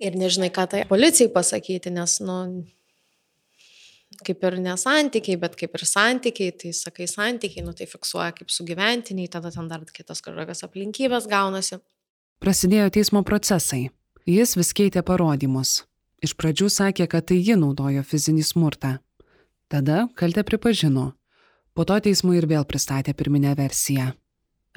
Ir 0.00 0.16
nežinai, 0.16 0.48
ką 0.54 0.64
tai 0.70 0.84
policijai 0.88 1.28
pasakyti, 1.32 1.92
nes, 1.92 2.20
nu, 2.24 2.36
kaip 4.24 4.44
ir 4.46 4.58
nesantykiai, 4.62 5.38
bet 5.40 5.56
kaip 5.58 5.74
ir 5.76 5.84
santykiai, 5.88 6.54
tai 6.56 6.72
sakai 6.76 7.08
santykiai, 7.10 7.64
nu 7.66 7.74
tai 7.76 7.88
fiksuoja 7.90 8.32
kaip 8.36 8.52
sugyventiniai, 8.52 9.30
tada 9.32 9.52
ten 9.54 9.68
dar 9.70 9.84
kitos 9.86 10.22
kažkokios 10.24 10.64
aplinkybės 10.66 11.28
gaunasi. 11.30 11.80
Prasidėjo 12.40 12.88
teismo 12.96 13.24
procesai. 13.26 13.88
Jis 14.28 14.56
vis 14.56 14.72
keitė 14.76 15.02
parodymus. 15.04 15.82
Iš 16.20 16.36
pradžių 16.36 16.68
sakė, 16.72 17.08
kad 17.08 17.26
tai 17.30 17.40
ji 17.40 17.56
naudojo 17.56 18.04
fizinį 18.04 18.44
smurtą. 18.44 18.98
Tada 19.72 20.06
kaltę 20.16 20.44
pripažino. 20.44 21.12
Po 21.74 21.86
to 21.88 21.96
teismui 22.04 22.36
ir 22.40 22.48
vėl 22.50 22.66
pristatė 22.68 23.14
pirminę 23.16 23.54
versiją. 23.56 24.10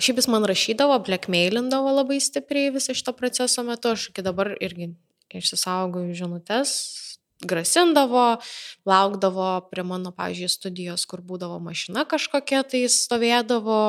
Šiaip 0.02 0.22
jis 0.22 0.28
man 0.32 0.46
rašydavo, 0.50 0.96
blackmailindavo 1.06 1.92
labai 2.00 2.18
stipriai 2.24 2.72
visą 2.74 2.96
šito 2.98 3.14
proceso 3.18 3.62
metu, 3.68 3.92
aš 3.94 4.08
iki 4.10 4.24
dabar 4.26 4.56
irgi 4.58 4.94
išsisaugoju 5.34 6.16
žinutės, 6.18 6.74
grasindavo, 7.42 8.38
laukdavo 8.88 9.50
prie 9.72 9.84
mano, 9.88 10.14
pavyzdžiui, 10.16 10.52
studijos, 10.52 11.06
kur 11.10 11.24
būdavo 11.26 11.60
mašina 11.64 12.06
kažkokia, 12.10 12.64
tai 12.68 12.86
stovėdavo 12.92 13.82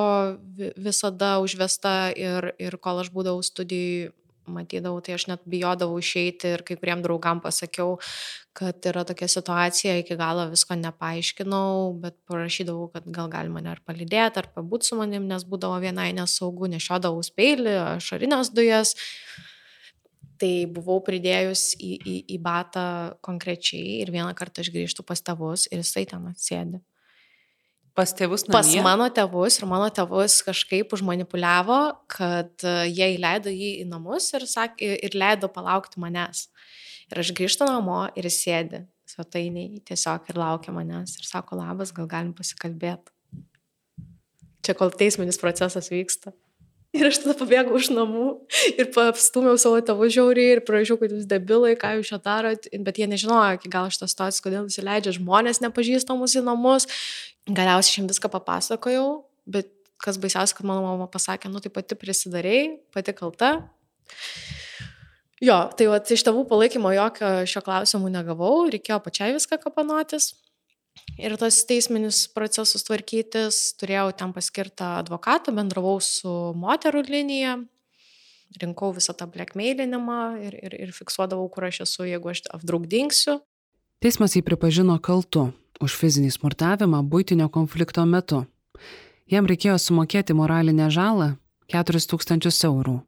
visada 0.80 1.36
užvesta 1.44 2.12
ir, 2.16 2.52
ir 2.58 2.78
kol 2.82 3.04
aš 3.04 3.12
būdavau 3.14 3.44
studijai, 3.46 4.12
matydavau, 4.50 5.00
tai 5.00 5.14
aš 5.16 5.26
net 5.30 5.44
bijodavau 5.48 5.96
išeiti 6.00 6.50
ir 6.52 6.64
kai 6.66 6.76
kuriem 6.76 7.00
draugam 7.04 7.40
pasakiau, 7.40 7.96
kad 8.52 8.84
yra 8.90 9.04
tokia 9.08 9.28
situacija, 9.30 9.96
iki 10.02 10.18
galo 10.20 10.44
visko 10.50 10.76
nepaaiškinau, 10.78 11.94
bet 12.02 12.18
parašydavau, 12.28 12.90
kad 12.92 13.08
gal 13.08 13.30
galima 13.32 13.58
mane 13.60 13.72
ar 13.72 13.80
palidėti, 13.86 14.42
ar 14.42 14.50
pabūti 14.52 14.90
su 14.90 14.98
manim, 15.00 15.24
nes 15.30 15.46
būdavo 15.48 15.80
vienai 15.82 16.10
nesaugu, 16.16 16.68
nešiodavau 16.74 17.24
speilį, 17.24 17.74
ašarinės 17.96 18.52
dujas 18.54 18.94
tai 20.40 20.64
buvau 20.70 20.98
pridėjus 21.04 21.74
į, 21.78 21.92
į, 21.98 22.16
į 22.34 22.40
batą 22.42 22.86
konkrečiai 23.24 24.00
ir 24.02 24.12
vieną 24.14 24.34
kartą 24.38 24.64
aš 24.64 24.72
grįžtu 24.74 25.04
pas 25.06 25.22
tėvus 25.22 25.68
ir 25.70 25.82
jisai 25.82 26.04
ten 26.10 26.26
atsėdi. 26.30 26.80
Pas 27.94 28.10
tėvus 28.10 28.48
namie? 28.48 28.56
Pas 28.56 28.70
mano 28.82 29.06
tėvus 29.14 29.60
ir 29.60 29.68
mano 29.70 29.86
tėvus 29.94 30.40
kažkaip 30.42 30.96
užmanipuliavo, 30.96 31.80
kad 32.10 32.64
e, 32.66 32.72
jie 32.90 33.12
įleido 33.14 33.52
jį 33.54 33.70
į 33.84 33.86
namus 33.86 34.32
ir, 34.34 34.48
sak, 34.50 34.82
ir 34.82 35.14
leido 35.14 35.46
palaukti 35.52 36.02
manęs. 36.02 36.48
Ir 37.12 37.22
aš 37.22 37.30
grįžtu 37.38 37.68
namo 37.68 38.00
ir 38.18 38.26
jis 38.26 38.40
sėdi 38.42 38.82
svetainiai 39.14 39.82
tiesiog 39.86 40.26
ir 40.32 40.40
laukia 40.40 40.74
manęs 40.74 41.14
ir 41.20 41.28
sako, 41.28 41.60
labas, 41.60 41.92
gal 41.94 42.08
galim 42.10 42.34
pasikalbėti. 42.34 43.12
Čia 44.64 44.74
kol 44.78 44.90
teisminis 44.90 45.38
procesas 45.38 45.92
vyksta. 45.92 46.32
Ir 46.94 47.08
aš 47.08 47.18
tada 47.24 47.34
pabėgau 47.38 47.74
iš 47.78 47.88
namų 47.90 48.24
ir 48.78 48.88
apstumiau 49.02 49.58
savo 49.58 49.80
tėvų 49.82 50.08
žiauriai 50.14 50.52
ir 50.54 50.60
prašiau, 50.66 50.98
kad 51.00 51.10
jūs 51.10 51.26
debilai, 51.30 51.72
ką 51.78 51.96
jūs 51.98 52.12
čia 52.12 52.20
darot, 52.22 52.68
bet 52.86 53.00
jie 53.00 53.08
nežinojo 53.10 53.56
iki 53.58 53.70
gal 53.72 53.90
šitos 53.90 54.14
situacijos, 54.14 54.44
kodėl 54.44 54.68
įsileidžia 54.70 55.16
žmonės 55.18 55.58
nepažįstamus 55.64 56.36
į 56.38 56.44
namus. 56.46 56.86
Galiausiai 57.50 57.98
šiam 57.98 58.06
viską 58.12 58.30
papasakojau, 58.36 59.08
bet 59.50 59.72
kas 60.04 60.20
baisiausia, 60.22 60.54
kad 60.54 60.68
mano 60.70 60.84
mama 60.86 61.10
pasakė, 61.10 61.50
nu 61.50 61.62
tai 61.64 61.72
pati 61.74 61.98
prisidarėjai, 61.98 62.70
pati 62.94 63.16
kalta. 63.16 63.50
Jo, 65.42 65.58
tai 65.74 65.90
va, 65.90 65.98
iš 65.98 66.22
tėvų 66.24 66.46
palaikymo 66.48 66.94
jokio 66.94 67.34
šio 67.50 67.64
klausimų 67.66 68.14
negavau, 68.14 68.68
reikėjo 68.70 69.02
pačiai 69.02 69.34
viską 69.34 69.58
kapanotis 69.66 70.30
ir 71.18 71.36
tos 71.40 71.60
teisminius 71.68 72.24
procesus 72.34 72.84
tvarkytis. 72.86 73.74
Turėjau 73.80 74.10
ten 74.18 74.34
paskirtą 74.36 74.96
advokatą, 75.02 75.54
bendravau 75.56 75.98
su 76.02 76.32
moterų 76.58 77.04
linija, 77.08 77.56
rinkau 78.60 78.92
visą 78.94 79.14
tą 79.16 79.28
blackmailinimą 79.30 80.20
ir, 80.44 80.58
ir, 80.62 80.76
ir 80.86 80.94
fiksuodavau, 80.94 81.48
kur 81.52 81.68
aš 81.70 81.84
esu, 81.86 82.06
jeigu 82.08 82.32
aš 82.32 82.44
apdraugdingsiu. 82.54 83.40
Teismas 84.04 84.36
jį 84.36 84.44
pripažino 84.46 84.98
kaltu 85.02 85.48
už 85.82 85.96
fizinį 85.98 86.34
smurtavimą 86.34 87.00
būtinio 87.08 87.48
konflikto 87.52 88.04
metu. 88.06 88.44
Jam 89.30 89.48
reikėjo 89.48 89.78
sumokėti 89.80 90.36
moralinę 90.36 90.90
žalą 90.92 91.34
4000 91.72 92.68
eurų. 92.68 93.00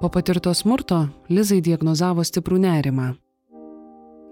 Po 0.00 0.08
patirto 0.08 0.52
smurto 0.54 1.08
Lizai 1.26 1.58
diagnozavo 1.58 2.22
stiprų 2.22 2.60
nerimą. 2.62 3.08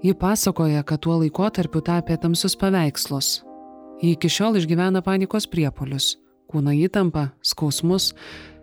Ji 0.04 0.12
pasakoja, 0.14 0.84
kad 0.86 1.00
tuo 1.02 1.16
laikotarpiu 1.18 1.80
tapė 1.82 2.14
tamsius 2.22 2.54
paveikslus. 2.60 3.40
Ji 3.98 4.12
iki 4.14 4.28
šiol 4.30 4.60
išgyvena 4.60 5.00
panikos 5.02 5.48
priepolius, 5.50 6.12
kūno 6.46 6.70
įtampą, 6.70 7.32
skausmus, 7.42 8.12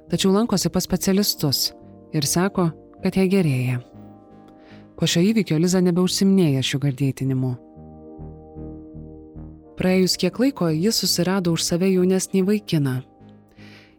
tačiau 0.08 0.32
lankosi 0.32 0.72
pas 0.72 0.88
specialistus 0.88 1.74
ir 2.16 2.24
sako, 2.24 2.70
kad 3.04 3.18
jai 3.20 3.26
gerėja. 3.28 3.82
Po 4.96 5.10
šio 5.10 5.26
įvykio 5.34 5.58
Liza 5.60 5.82
nebeužsimnėja 5.84 6.62
šių 6.64 6.80
gardėtinimu. 6.86 7.50
Praėjus 9.76 10.16
kiek 10.22 10.40
laiko 10.40 10.70
jis 10.72 11.02
susirado 11.04 11.52
už 11.52 11.66
save 11.66 11.90
jaunesnį 11.92 12.46
vaikiną. 12.48 12.96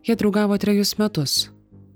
Jie 0.07 0.17
draugavo 0.17 0.57
trejus 0.57 0.95
metus, 0.97 1.37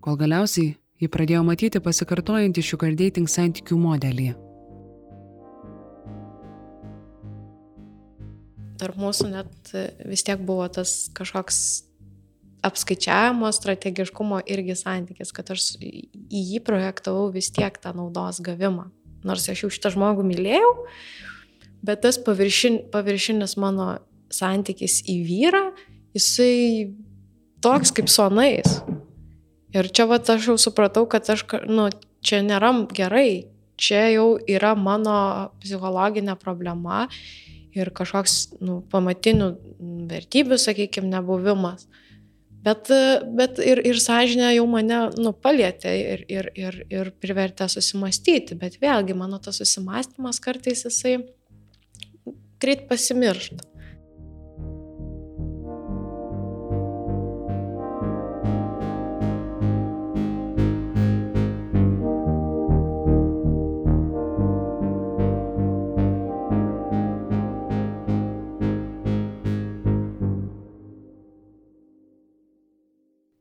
kol 0.05 0.21
galiausiai 0.21 0.75
ji 0.99 1.09
pradėjo 1.11 1.45
matyti 1.47 1.83
pasikartojantį 1.83 2.65
sugar 2.65 2.95
dating 2.99 3.31
santykių 3.31 3.79
modelį. 3.79 4.33
Tarp 8.79 8.99
mūsų 8.99 9.29
net 9.33 9.73
vis 10.07 10.23
tiek 10.27 10.43
buvo 10.47 10.69
tas 10.71 11.09
kažkoks 11.15 11.61
apskaičiavimo, 12.67 13.51
strategiškumo 13.55 14.41
irgi 14.51 14.77
santykis, 14.79 15.33
kad 15.35 15.51
aš 15.55 15.73
į 15.83 16.43
jį 16.53 16.63
projektavau 16.67 17.29
vis 17.35 17.51
tiek 17.55 17.75
tą 17.83 17.95
naudos 17.97 18.43
gavimą. 18.45 18.89
Nors 19.27 19.49
aš 19.51 19.65
jau 19.65 19.71
šitą 19.75 19.93
žmogų 19.95 20.27
mylėjau, 20.27 20.71
bet 21.87 22.03
tas 22.07 22.19
paviršin, 22.23 22.85
paviršinis 22.95 23.57
mano 23.59 23.97
santykis 24.35 25.01
į 25.11 25.19
vyrą, 25.27 25.65
jisai 26.15 26.95
toks 27.65 27.95
kaip 27.95 28.11
sonais. 28.11 28.79
Ir 29.79 29.91
čia 29.95 30.09
va 30.11 30.19
aš 30.19 30.51
jau 30.51 30.57
supratau, 30.61 31.07
kad 31.11 31.29
aš, 31.31 31.45
nu, 31.71 31.89
čia 32.25 32.43
nėra 32.43 32.73
gerai, 32.95 33.47
čia 33.79 34.09
jau 34.11 34.33
yra 34.51 34.75
mano 34.75 35.53
psichologinė 35.63 36.35
problema 36.41 37.07
ir 37.77 37.93
kažkoks 37.95 38.59
nu, 38.65 38.81
pamatinių 38.91 39.53
vertybių, 40.11 40.59
sakykime, 40.59 41.11
nebuvimas. 41.13 41.87
Bet, 42.67 42.91
bet 43.39 43.61
ir, 43.63 43.79
ir 43.87 44.01
sąžinė 44.03 44.51
jau 44.57 44.65
mane 44.69 44.99
nu, 45.15 45.31
palėtė 45.33 45.93
ir, 45.95 46.25
ir, 46.27 46.49
ir, 46.59 46.79
ir 46.91 47.11
privertė 47.23 47.69
susimastyti, 47.71 48.59
bet 48.59 48.81
vėlgi 48.83 49.15
mano 49.17 49.39
tas 49.39 49.61
susimastymas 49.63 50.43
kartais 50.43 50.83
jisai 50.89 51.21
greit 52.59 52.89
pasimiršta. 52.91 53.63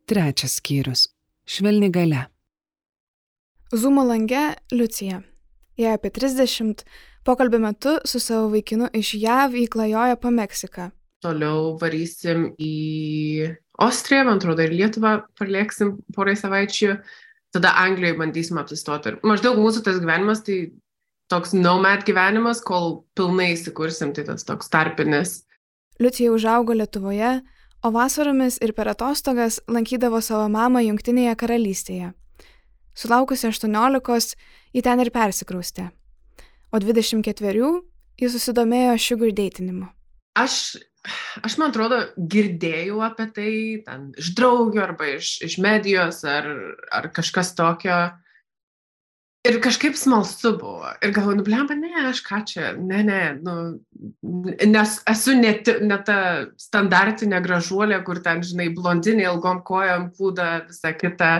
Trečias 0.08 0.54
skyrius- 0.56 1.08
švelni 1.52 1.90
gale. 1.92 2.26
Zumo 3.76 4.04
lange 4.04 4.54
Liucija. 4.72 5.22
Jie 5.76 5.90
apie 5.94 6.10
30, 6.10 6.86
pokalbio 7.24 7.60
metu 7.60 7.98
su 8.06 8.20
savo 8.20 8.48
vaikinu 8.50 8.88
iš 8.94 9.14
JAV 9.14 9.58
įklajoja 9.68 10.16
po 10.16 10.32
Meksiką. 10.32 10.92
Toliau 11.20 11.78
varysim 11.82 12.56
į 12.56 13.58
Austriją, 13.80 14.24
man 14.24 14.40
atrodo, 14.40 14.64
ir 14.64 14.72
Lietuvą 14.72 15.12
parlėksim 15.36 15.98
porai 16.16 16.38
savaičių. 16.40 17.02
Tada 17.52 17.76
Anglijoje 17.76 18.18
bandysim 18.18 18.58
apsistoti. 18.64 19.10
Ir 19.10 19.20
maždaug 19.24 19.60
mūsų 19.60 19.84
tas 19.84 20.00
gyvenimas 20.00 20.40
tai 20.48 20.72
toks 21.28 21.52
nomad 21.52 22.08
gyvenimas, 22.08 22.64
kol 22.64 23.04
pilnai 23.14 23.52
įsikursim, 23.58 24.16
tai 24.16 24.24
tas 24.24 24.48
toks 24.48 24.72
tarpinis. 24.72 25.42
Liucija 26.00 26.32
užaugo 26.32 26.74
Lietuvoje, 26.74 27.42
o 27.84 27.92
vasaromis 27.94 28.58
ir 28.64 28.74
per 28.78 28.90
atostogas 28.92 29.60
lankydavo 29.68 30.22
savo 30.22 30.48
mamą 30.52 30.84
Junktinėje 30.86 31.36
karalystėje. 31.40 32.14
Sulaukusi 32.98 33.48
18, 33.52 34.36
ji 34.74 34.82
ten 34.82 35.04
ir 35.04 35.12
persikraustė. 35.14 35.92
O 36.74 36.82
24 36.82 37.70
ji 38.18 38.30
susidomėjo 38.34 38.98
sugar 39.00 39.34
datinimu. 39.38 39.88
Aš, 40.38 40.78
aš 41.46 41.58
man 41.62 41.72
atrodo, 41.72 42.02
girdėjau 42.18 43.02
apie 43.06 43.28
tai 43.34 43.52
ten, 43.86 44.10
iš 44.18 44.34
draugių 44.38 44.82
arba 44.84 45.12
iš, 45.16 45.38
iš 45.46 45.58
medijos 45.62 46.24
ar, 46.28 46.50
ar 46.94 47.10
kažkas 47.14 47.54
tokio. 47.58 47.98
Ir 49.48 49.60
kažkaip 49.64 49.96
smalsu 49.96 50.54
buvo. 50.60 50.90
Ir 51.04 51.14
galvoju, 51.16 51.40
nu, 51.40 51.44
blemba, 51.46 51.76
ne, 51.80 51.92
aš 52.10 52.20
ką 52.26 52.42
čia, 52.50 52.72
ne, 52.76 53.00
ne, 53.08 53.22
nu, 53.40 53.54
nes 54.68 54.98
esu 55.08 55.36
ne, 55.38 55.54
ne 55.88 56.00
ta 56.08 56.18
standartinė 56.60 57.40
gražuolė, 57.46 58.02
kur 58.08 58.20
ten, 58.26 58.44
žinai, 58.44 58.68
blondinė 58.76 59.30
ilgom 59.30 59.62
kojom 59.68 60.10
kūda, 60.18 60.50
visa 60.68 60.92
kita. 60.98 61.32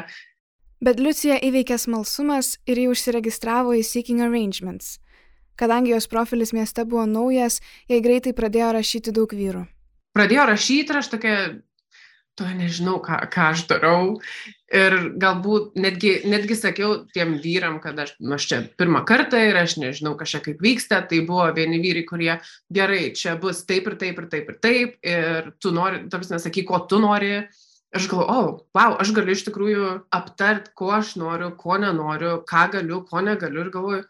Bet 0.84 1.02
Liucija 1.02 1.40
įveikė 1.42 1.80
smalsumas 1.82 2.56
ir 2.70 2.80
jį 2.84 2.92
užsiregistravo 2.94 3.76
į 3.76 3.84
Seeking 3.84 4.24
Arrangements. 4.24 4.98
Kadangi 5.58 5.96
jos 5.96 6.06
profilis 6.08 6.54
mieste 6.54 6.86
buvo 6.86 7.08
naujas, 7.10 7.60
jai 7.90 7.98
greitai 8.06 8.36
pradėjo 8.38 8.76
rašyti 8.78 9.14
daug 9.16 9.32
vyrų. 9.34 9.66
Pradėjo 10.14 10.46
rašyti 10.52 10.94
ir 10.94 11.00
aš 11.02 11.10
tokia, 11.14 11.34
to 12.38 12.48
nežinau, 12.54 13.00
ką, 13.04 13.20
ką 13.34 13.50
aš 13.54 13.66
darau. 13.70 14.18
Ir 14.68 14.94
galbūt 15.20 15.78
netgi, 15.80 16.12
netgi 16.28 16.58
sakiau 16.60 17.06
tiem 17.16 17.38
vyram, 17.44 17.78
kad 17.84 18.00
aš, 18.04 18.18
aš 18.36 18.48
čia 18.50 18.60
pirmą 18.80 19.06
kartą 19.08 19.40
ir 19.48 19.56
aš 19.58 19.78
nežinau, 19.80 20.18
čia 20.28 20.42
kaip 20.44 20.60
vyksta. 20.64 21.02
Tai 21.08 21.22
buvo 21.28 21.48
vieni 21.56 21.80
vyrai, 21.84 22.04
kurie 22.08 22.34
gerai, 22.74 23.14
čia 23.16 23.38
bus 23.40 23.64
taip 23.68 23.88
ir 23.88 23.96
taip 24.02 24.20
ir 24.20 24.28
taip 24.34 24.52
ir 24.52 24.60
taip. 24.64 25.00
Ir 25.08 25.54
tu 25.64 25.72
nori, 25.76 26.04
tarsi 26.12 26.36
nesakyk, 26.36 26.68
ko 26.68 26.84
tu 26.90 27.00
nori. 27.04 27.48
Aš 27.96 28.10
galvoju, 28.12 28.28
o, 28.28 28.40
oh, 28.44 28.48
wow, 28.76 28.98
aš 29.00 29.14
galiu 29.16 29.32
iš 29.32 29.46
tikrųjų 29.48 29.92
aptart, 30.12 30.74
ko 30.76 30.92
aš 30.98 31.16
noriu, 31.18 31.54
ko 31.56 31.78
nenoriu, 31.80 32.42
ką 32.46 32.66
galiu, 32.74 33.00
ko 33.08 33.24
negaliu. 33.24 33.64
Ir 33.64 33.72
galvoju, 33.72 34.04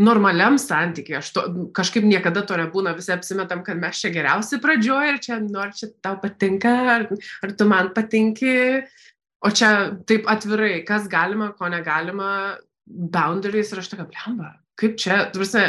normaliam 0.00 0.56
santykiai, 0.58 1.18
aš 1.20 1.32
to, 1.36 1.42
kažkaip 1.76 2.06
niekada 2.08 2.42
to 2.48 2.56
nebūna, 2.56 2.94
visi 2.96 3.12
apsimetam, 3.12 3.60
kad 3.66 3.80
mes 3.80 4.00
čia 4.00 4.10
geriausi 4.14 4.60
pradžioje 4.62 5.12
ir 5.12 5.20
čia, 5.22 5.38
nu, 5.44 5.60
ar 5.62 5.74
čia 5.76 5.90
tau 6.02 6.16
patinka, 6.22 6.72
ar, 6.96 7.08
ar 7.44 7.56
tu 7.58 7.68
man 7.68 7.92
patinki, 7.96 8.54
O 9.42 9.50
čia 9.50 9.98
taip 10.06 10.28
atvirai, 10.30 10.84
kas 10.86 11.08
galima, 11.10 11.50
ko 11.58 11.66
negalima, 11.70 12.58
boundaries 12.86 13.72
ir 13.74 13.80
aš 13.82 13.90
tokia, 13.90 14.06
blemba, 14.06 14.52
kaip 14.78 14.94
čia, 15.02 15.16
tarsi, 15.34 15.64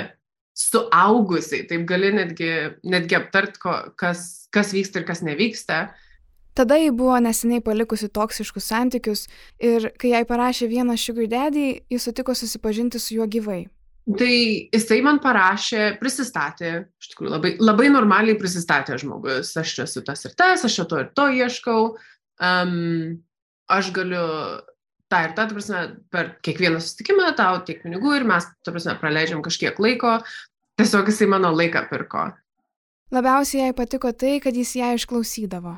suaugusiai, 0.54 1.66
taip 1.70 1.88
gali 1.90 2.12
netgi, 2.14 2.52
netgi 2.86 3.18
aptart, 3.18 3.58
ko, 3.62 3.74
kas, 3.98 4.46
kas 4.54 4.76
vyksta 4.78 5.02
ir 5.02 5.08
kas 5.08 5.24
nevyksta. 5.26 5.88
Tada 6.54 6.78
ji 6.78 6.92
buvo 6.94 7.18
neseniai 7.26 7.64
palikusi 7.66 8.12
toksiškus 8.14 8.68
santykius 8.70 9.26
ir 9.58 9.90
kai 9.98 10.14
jai 10.14 10.22
parašė 10.30 10.70
vieną 10.70 10.94
sugar 11.02 11.26
daddy, 11.32 11.80
jis 11.90 12.06
sutiko 12.06 12.38
susipažinti 12.38 13.02
su 13.02 13.18
juo 13.18 13.26
gyvai. 13.26 13.64
Tai 14.04 14.34
jisai 14.74 14.98
man 15.06 15.22
parašė, 15.24 15.94
prisistatė, 16.02 16.74
iš 17.00 17.14
tikrųjų 17.14 17.32
labai, 17.32 17.52
labai 17.64 17.86
normaliai 17.94 18.36
prisistatė 18.36 18.98
žmogus, 19.00 19.54
aš 19.60 19.78
čia 19.78 19.86
esu 19.86 20.04
tas 20.04 20.26
ir 20.28 20.34
tas, 20.36 20.66
aš 20.68 20.76
čia 20.76 20.86
to 20.92 21.00
ir 21.00 21.08
to 21.16 21.30
ieškau. 21.32 21.86
Um, 22.44 23.22
aš 23.72 23.94
galiu 23.96 24.26
tą 25.08 25.22
ir 25.24 25.36
tą, 25.38 25.46
ta 25.48 25.54
prasme, 25.54 25.84
per 26.12 26.34
kiekvieną 26.44 26.82
susitikimą 26.84 27.32
tau 27.38 27.62
tiek 27.64 27.80
pinigų 27.84 28.18
ir 28.18 28.28
mes, 28.28 28.48
ta 28.66 28.74
prasme, 28.76 28.98
praleidžiam 29.00 29.44
kažkiek 29.46 29.80
laiko, 29.80 30.18
tiesiog 30.82 31.12
jisai 31.12 31.30
mano 31.32 31.54
laiką 31.56 31.86
pirko. 31.92 32.32
Labiausiai 33.14 33.68
jai 33.68 33.78
patiko 33.78 34.12
tai, 34.12 34.40
kad 34.44 34.58
jis 34.58 34.74
ją 34.80 34.94
išklausydavo. 34.98 35.78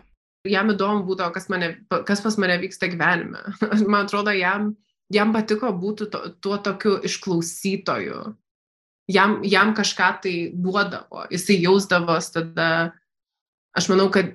Jam 0.50 0.70
įdomu 0.72 1.04
būdavo, 1.08 1.34
kas, 1.36 1.50
mane, 1.52 1.74
kas 2.08 2.22
pas 2.24 2.38
mane 2.42 2.58
vyksta 2.62 2.90
gyvenime. 2.90 3.42
Man 3.92 4.06
atrodo, 4.06 4.34
jam, 4.34 4.72
jam 5.14 5.34
patiko 5.36 5.72
būti 5.76 6.10
to, 6.12 6.22
tuo 6.42 6.58
tokiu 6.62 6.98
išklausytoju. 7.06 8.22
Jam, 9.12 9.38
jam 9.46 9.76
kažką 9.78 10.08
tai 10.24 10.36
duodavo, 10.50 11.28
jisai 11.30 11.60
jausdavos 11.62 12.32
tada, 12.34 12.70
aš 13.78 13.90
manau, 13.92 14.08
kad 14.10 14.32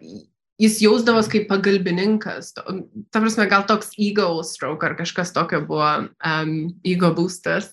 jis 0.60 0.76
jausdavos 0.84 1.26
kaip 1.32 1.48
pagalbininkas. 1.50 2.52
Ta 2.54 3.18
prasme, 3.18 3.48
gal 3.50 3.66
toks 3.66 3.96
ego 3.98 4.28
stroke 4.46 4.86
ar 4.86 4.94
kažkas 4.98 5.34
tokio 5.34 5.64
buvo 5.66 5.90
um, 6.06 6.54
ego 6.86 7.10
boostas. 7.16 7.72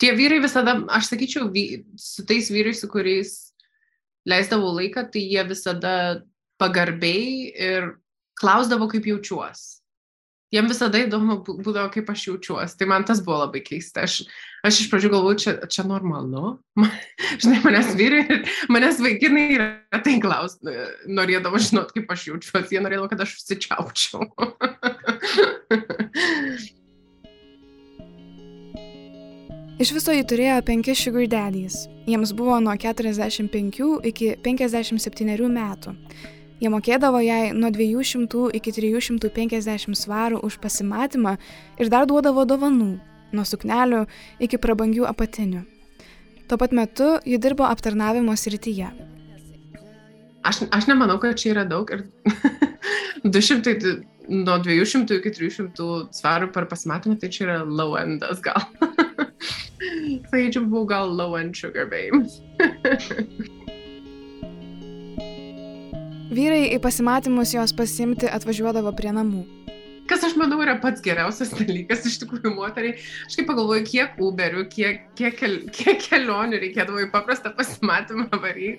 Tie 0.00 0.14
vyrai 0.16 0.38
visada, 0.40 0.78
aš 0.88 1.10
sakyčiau, 1.10 1.50
vy, 1.52 1.82
su 1.98 2.24
tais 2.24 2.48
vyrais, 2.48 2.80
su 2.80 2.88
kuriais 2.88 3.50
leisdavau 4.24 4.70
laiką, 4.78 5.10
tai 5.12 5.26
jie 5.26 5.44
visada 5.44 5.94
pagarbiai 6.62 7.50
ir 7.52 7.92
klausdavo, 8.40 8.88
kaip 8.88 9.10
jaučiuos 9.10 9.79
jiem 10.54 10.68
visada 10.70 11.00
įdomu 11.00 11.40
būdavo, 11.46 11.88
kaip 11.94 12.10
aš 12.12 12.26
jaučiuosi. 12.28 12.78
Tai 12.78 12.86
man 12.90 13.06
tas 13.08 13.22
buvo 13.24 13.40
labai 13.44 13.62
keista. 13.66 14.04
Aš, 14.06 14.20
aš 14.66 14.82
iš 14.84 14.90
pradžių 14.92 15.12
galvoju, 15.14 15.40
čia, 15.44 15.52
čia 15.70 15.82
normalu. 15.88 16.56
Man, 16.80 16.92
žinai, 17.42 17.60
manęs 17.64 17.94
vyrai, 17.98 18.24
manęs 18.72 19.00
vaikinai 19.02 19.46
yra 19.56 20.00
tai 20.04 20.18
klaus, 20.22 20.58
norėdavo 21.10 21.60
žinot, 21.60 21.94
kaip 21.96 22.06
aš 22.14 22.20
jaučiuosi. 22.30 22.76
Jie 22.76 22.84
norėdavo, 22.84 23.10
kad 23.12 23.24
aš 23.26 23.30
užsičiaučiau. 23.40 24.20
Iš 29.80 29.94
viso 29.96 30.12
jį 30.12 30.26
turėjo 30.28 30.58
penki 30.68 30.92
sugar 30.92 31.24
daddies. 31.32 31.86
Jiems 32.04 32.34
buvo 32.36 32.58
nuo 32.60 32.74
45 32.76 33.78
iki 34.10 34.34
57 34.44 35.48
metų. 35.54 35.94
Jie 36.60 36.68
mokėdavo 36.68 37.22
jai 37.24 37.54
nuo 37.56 37.70
200 37.72 38.50
iki 38.58 38.72
350 38.76 39.96
svarų 39.96 40.42
už 40.44 40.58
pasimatymą 40.60 41.38
ir 41.80 41.88
dar 41.88 42.04
duodavo 42.08 42.44
dovanų, 42.44 42.90
nuo 43.32 43.44
suknelių 43.48 44.02
iki 44.44 44.60
prabangių 44.60 45.06
apatinių. 45.08 45.62
Tuo 46.50 46.58
pat 46.60 46.74
metu 46.76 47.14
ji 47.24 47.38
dirbo 47.40 47.64
aptarnavimo 47.64 48.34
srityje. 48.36 48.90
Aš, 50.44 50.64
aš 50.72 50.88
nemanau, 50.88 51.16
kad 51.20 51.38
čia 51.40 51.54
yra 51.54 51.64
daug 51.68 51.88
ir 51.94 52.04
200, 53.24 53.96
nuo 54.28 54.58
200 54.60 55.20
iki 55.20 55.32
300 55.36 55.88
svarų 56.16 56.50
per 56.52 56.68
pasimatymą, 56.68 57.16
tai 57.20 57.32
čia 57.32 57.46
yra 57.46 57.58
low 57.64 57.96
endas 58.00 58.42
gal. 58.44 58.60
Sakyčiau, 60.28 60.66
buvau 60.66 60.84
gal 60.88 61.16
low 61.16 61.38
end 61.40 61.56
sugar 61.56 61.88
babe. 61.88 62.20
Vyrai 66.30 66.68
į 66.70 66.76
pasimatymus 66.78 67.50
jos 67.56 67.72
pasimti 67.74 68.28
atvažiuodavo 68.30 68.92
prie 68.94 69.10
namų. 69.10 69.40
Kas 70.10 70.22
aš 70.26 70.36
manau 70.38 70.60
yra 70.62 70.76
pats 70.82 71.02
geriausias 71.02 71.50
dalykas 71.58 72.04
iš 72.06 72.20
tikrųjų 72.22 72.52
moteriai. 72.54 73.00
Aš 73.26 73.40
kaip 73.40 73.48
pagalvoju, 73.48 73.82
kiek 73.88 74.20
Uberių, 74.22 74.62
kiek, 74.70 75.08
kiek, 75.18 75.42
kiek 75.74 76.04
kelionių 76.06 76.60
reikėdavo 76.62 77.02
į 77.02 77.08
paprastą 77.10 77.50
pasimatymą 77.58 78.28
varyti. 78.30 78.78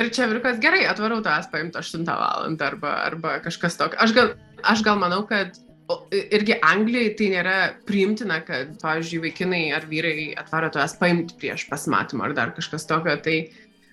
Ir 0.00 0.08
čia 0.16 0.30
virkas 0.32 0.56
gerai, 0.60 0.86
atvarau 0.88 1.20
tavęs 1.24 1.50
paimti 1.52 1.80
8 1.80 2.08
valandą 2.08 2.70
arba, 2.70 2.94
arba 3.04 3.36
kažkas 3.44 3.76
tokio. 3.76 4.00
Aš 4.00 4.16
gal, 4.16 4.32
aš 4.64 4.84
gal 4.84 4.96
manau, 5.00 5.22
kad 5.28 5.60
o, 5.92 6.02
irgi 6.12 6.56
Anglijai 6.64 7.12
tai 7.20 7.30
nėra 7.32 7.56
priimtina, 7.88 8.40
kad, 8.48 8.74
pavyzdžiui, 8.80 9.22
vaikinai 9.28 9.62
ar 9.76 9.84
vyrai 9.92 10.32
atvaro 10.40 10.72
tavęs 10.72 10.96
paimti 11.00 11.36
prieš 11.40 11.68
pasimatymą 11.68 12.30
ar 12.30 12.36
dar 12.40 12.56
kažkas 12.56 12.88
tokio. 12.88 13.16
Tai 13.24 13.38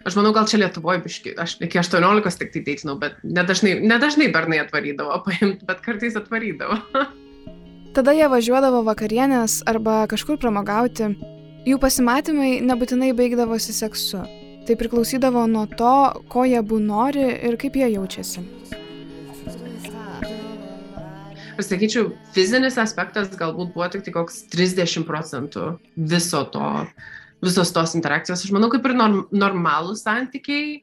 aš 0.06 0.18
manau, 0.20 0.34
gal 0.36 0.48
čia 0.50 0.60
Lietuvoje 0.62 1.02
biški, 1.04 1.34
aš 1.40 1.58
iki 1.64 1.80
18 1.80 2.40
tik 2.40 2.54
tai 2.54 2.64
teitinau, 2.68 2.96
bet 3.02 3.20
nedažnai, 3.24 3.78
nedažnai 3.82 4.30
bernai 4.34 4.62
atvarydavo 4.64 5.20
paimti, 5.26 5.66
bet 5.68 5.84
kartais 5.86 6.18
atvarydavo. 6.20 6.80
Tada 7.98 8.16
jie 8.18 8.26
važiuodavo 8.26 8.82
vakarienės 8.88 9.62
arba 9.70 10.04
kažkur 10.10 10.40
pramogauti. 10.42 11.12
Jų 11.64 11.78
pasimatymai 11.80 12.58
nebūtinai 12.66 13.12
baigdavosi 13.16 13.76
seksu. 13.76 14.24
Tai 14.64 14.76
priklausydavo 14.80 15.44
nuo 15.52 15.68
to, 15.70 15.94
ko 16.32 16.46
jie 16.48 16.58
abu 16.58 16.80
nori 16.82 17.28
ir 17.46 17.60
kaip 17.62 17.78
jie 17.78 17.92
jaučiasi. 17.94 18.44
Aš 21.54 21.68
sakyčiau, 21.70 22.08
fizinis 22.34 22.80
aspektas 22.82 23.30
galbūt 23.38 23.76
buvo 23.76 23.86
tik 23.94 24.02
tai 24.08 24.16
koks 24.16 24.48
30 24.56 25.06
procentų 25.06 25.68
viso 25.94 26.42
to, 26.50 26.70
visos 27.44 27.72
tos 27.76 27.96
interakcijos. 27.98 28.46
Aš 28.46 28.54
manau, 28.56 28.72
kaip 28.72 28.86
ir 28.88 28.96
norm, 28.98 29.24
normalūs 29.36 30.04
santykiai, 30.08 30.82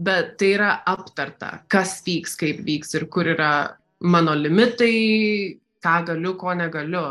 bet 0.00 0.36
tai 0.40 0.54
yra 0.56 0.70
aptarta, 0.88 1.58
kas 1.72 1.98
vyks, 2.06 2.36
kaip 2.40 2.62
vyks 2.66 2.96
ir 2.96 3.06
kur 3.12 3.28
yra 3.34 3.52
mano 4.00 4.34
limitai, 4.36 5.58
ką 5.84 5.96
galiu, 6.08 6.36
ko 6.40 6.54
negaliu. 6.56 7.04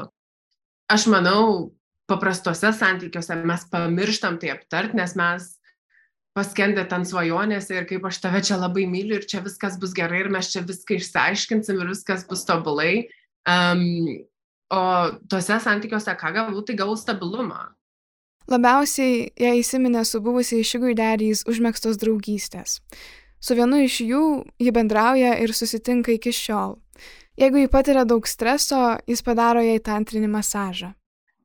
Aš 0.89 1.05
manau, 1.13 1.69
paprastuose 2.09 2.73
santykiuose 2.73 3.37
mes 3.45 3.65
pamirštam 3.69 4.39
tai 4.41 4.55
aptart, 4.55 4.95
nes 4.97 5.13
mes 5.17 5.47
paskendę 6.37 6.85
ten 6.89 7.05
svajonėse 7.05 7.75
ir 7.75 7.87
kaip 7.89 8.05
aš 8.09 8.21
tave 8.23 8.41
čia 8.45 8.57
labai 8.57 8.85
myliu 8.89 9.19
ir 9.19 9.27
čia 9.29 9.41
viskas 9.45 9.77
bus 9.81 9.93
gerai 9.97 10.23
ir 10.23 10.31
mes 10.33 10.49
čia 10.53 10.63
viską 10.65 10.97
išsiaiškinsim 10.97 11.81
ir 11.81 11.91
viskas 11.91 12.25
bus 12.29 12.45
tobulai. 12.47 13.09
Um, 13.49 13.83
o 14.69 14.81
tuose 15.29 15.57
santykiuose 15.61 16.13
ką 16.17 16.33
gavau, 16.35 16.63
tai 16.65 16.77
gavau 16.79 16.97
stabilumą. 16.97 17.67
Labiausiai 18.49 19.29
ją 19.37 19.53
įsiminė 19.59 20.03
su 20.05 20.21
buvusiais 20.25 20.73
Daddies 20.97 21.45
užmėgstos 21.45 21.97
draugystės. 22.01 22.79
Su 23.39 23.55
vienu 23.55 23.83
iš 23.85 24.01
jų 24.01 24.43
ji 24.59 24.71
bendrauja 24.71 25.37
ir 25.39 25.53
susitinka 25.53 26.11
iki 26.11 26.31
šiol. 26.31 26.79
Jeigu 27.37 27.57
ji 27.61 27.67
patiria 27.71 28.03
daug 28.03 28.25
streso, 28.27 28.97
jis 29.07 29.21
padaro 29.21 29.61
jai 29.61 29.79
tantrinį 29.79 30.27
masažą 30.27 30.93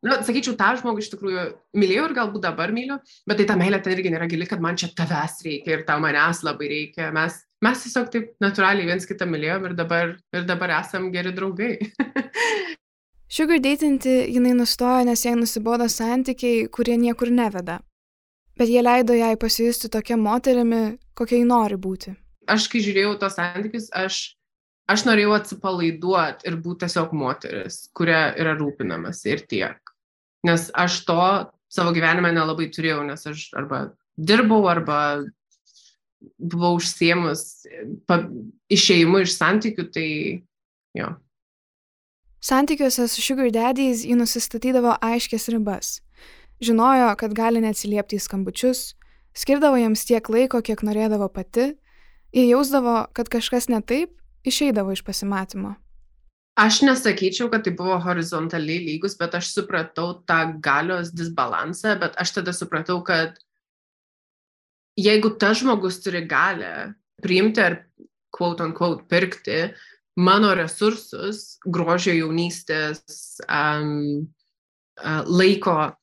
na, 0.05 0.19
sakyčiau, 0.25 0.55
tą 0.59 0.75
žmogų 0.81 1.03
iš 1.03 1.11
tikrųjų 1.15 1.45
mylėjau 1.81 2.07
ir 2.09 2.15
galbūt 2.19 2.45
dabar 2.45 2.73
myliu, 2.77 2.99
bet 3.29 3.41
tai 3.41 3.49
ta 3.49 3.57
meilė 3.59 3.81
ten 3.83 3.95
irgi 3.97 4.13
nėra 4.13 4.29
gili, 4.31 4.47
kad 4.49 4.63
man 4.65 4.79
čia 4.81 4.91
tavęs 4.97 5.41
reikia 5.47 5.79
ir 5.79 5.85
tau 5.89 6.03
manęs 6.05 6.43
labai 6.45 6.71
reikia. 6.71 7.11
Mes, 7.17 7.41
mes 7.65 7.85
tiesiog 7.87 8.11
taip 8.13 8.33
natūraliai 8.45 8.91
viens 8.91 9.09
kitą 9.09 9.29
mylėjom 9.31 9.71
ir 9.71 9.77
dabar, 9.79 10.17
ir 10.37 10.49
dabar 10.49 10.77
esam 10.83 11.09
geri 11.15 11.33
draugai. 11.37 11.73
Sugar 13.29 13.61
datinti 13.63 14.13
jinai 14.31 14.55
nustojo, 14.59 15.05
nes 15.09 15.25
jai 15.25 15.35
nusibodo 15.39 15.89
santykiai, 15.91 16.69
kurie 16.71 16.97
niekur 17.01 17.33
neveda. 17.35 17.81
Bet 18.59 18.71
jie 18.71 18.83
leido 18.85 19.17
jai 19.17 19.35
pasijusti 19.41 19.91
tokia 19.91 20.17
moterimi, 20.21 20.99
kokia 21.19 21.41
ji 21.41 21.49
nori 21.49 21.79
būti. 21.81 22.15
Aš, 22.47 22.69
kai 22.71 22.83
žiūrėjau 22.85 23.17
tos 23.19 23.39
santykius, 23.41 23.89
aš, 23.97 24.21
aš 24.91 25.07
norėjau 25.09 25.33
atsipalaiduoti 25.39 26.47
ir 26.47 26.61
būti 26.63 26.85
tiesiog 26.85 27.17
moteris, 27.17 27.89
kuria 27.97 28.29
yra 28.39 28.55
rūpinamas 28.61 29.25
ir 29.27 29.43
tiek 29.49 29.81
nes 30.45 30.69
aš 30.75 31.01
to 31.09 31.21
savo 31.73 31.93
gyvenime 31.97 32.31
nelabai 32.35 32.69
turėjau, 32.73 33.03
nes 33.09 33.25
aš 33.27 33.49
arba 33.57 33.81
dirbau, 34.15 34.63
arba 34.71 34.99
buvau 36.39 36.77
užsiemus 36.79 37.65
išėjimu 38.73 39.25
iš 39.25 39.37
santykių, 39.39 39.87
tai 39.93 40.09
jo. 40.97 41.11
Santykiuose 42.45 43.09
su 43.09 43.23
Sugar 43.23 43.49
Daddies 43.49 44.03
ji 44.05 44.13
nusistatydavo 44.21 44.99
aiškės 45.01 45.47
ribas. 45.49 45.95
Žinojo, 46.61 47.07
kad 47.17 47.33
gali 47.33 47.63
neatsiliepti 47.65 48.19
į 48.19 48.21
skambučius, 48.21 48.83
skirdavo 49.33 49.79
jiems 49.81 50.03
tiek 50.05 50.29
laiko, 50.29 50.61
kiek 50.61 50.83
norėdavo 50.85 51.31
pati, 51.33 51.71
jie 52.37 52.45
jausdavo, 52.51 52.99
kad 53.17 53.31
kažkas 53.33 53.71
ne 53.73 53.81
taip, 53.81 54.13
išeidavo 54.45 54.93
iš 54.93 55.01
pasimatymo. 55.07 55.73
Aš 56.61 56.83
nesakyčiau, 56.85 57.49
kad 57.49 57.65
tai 57.65 57.73
buvo 57.79 57.97
horizontaliai 58.05 58.85
lygus, 58.91 59.17
bet 59.17 59.33
aš 59.41 59.49
supratau 59.55 60.21
tą 60.29 60.43
galios 60.61 61.15
disbalansą, 61.17 61.97
bet 62.05 62.21
aš 62.21 62.37
tada 62.43 62.53
supratau, 62.53 63.01
kad 63.09 63.41
jeigu 65.01 65.33
tas 65.41 65.65
žmogus 65.65 66.03
turi 66.05 66.27
galę 66.29 66.93
priimti 67.25 67.65
ar, 67.65 67.81
quote 68.29 68.69
unquote, 68.69 69.09
pirkti 69.09 69.73
mano 70.17 70.55
resursus, 70.55 71.59
grožio 71.67 72.15
jaunystės, 72.15 73.03
um, 73.49 74.27
uh, 75.01 75.23
laiko, 75.27 75.95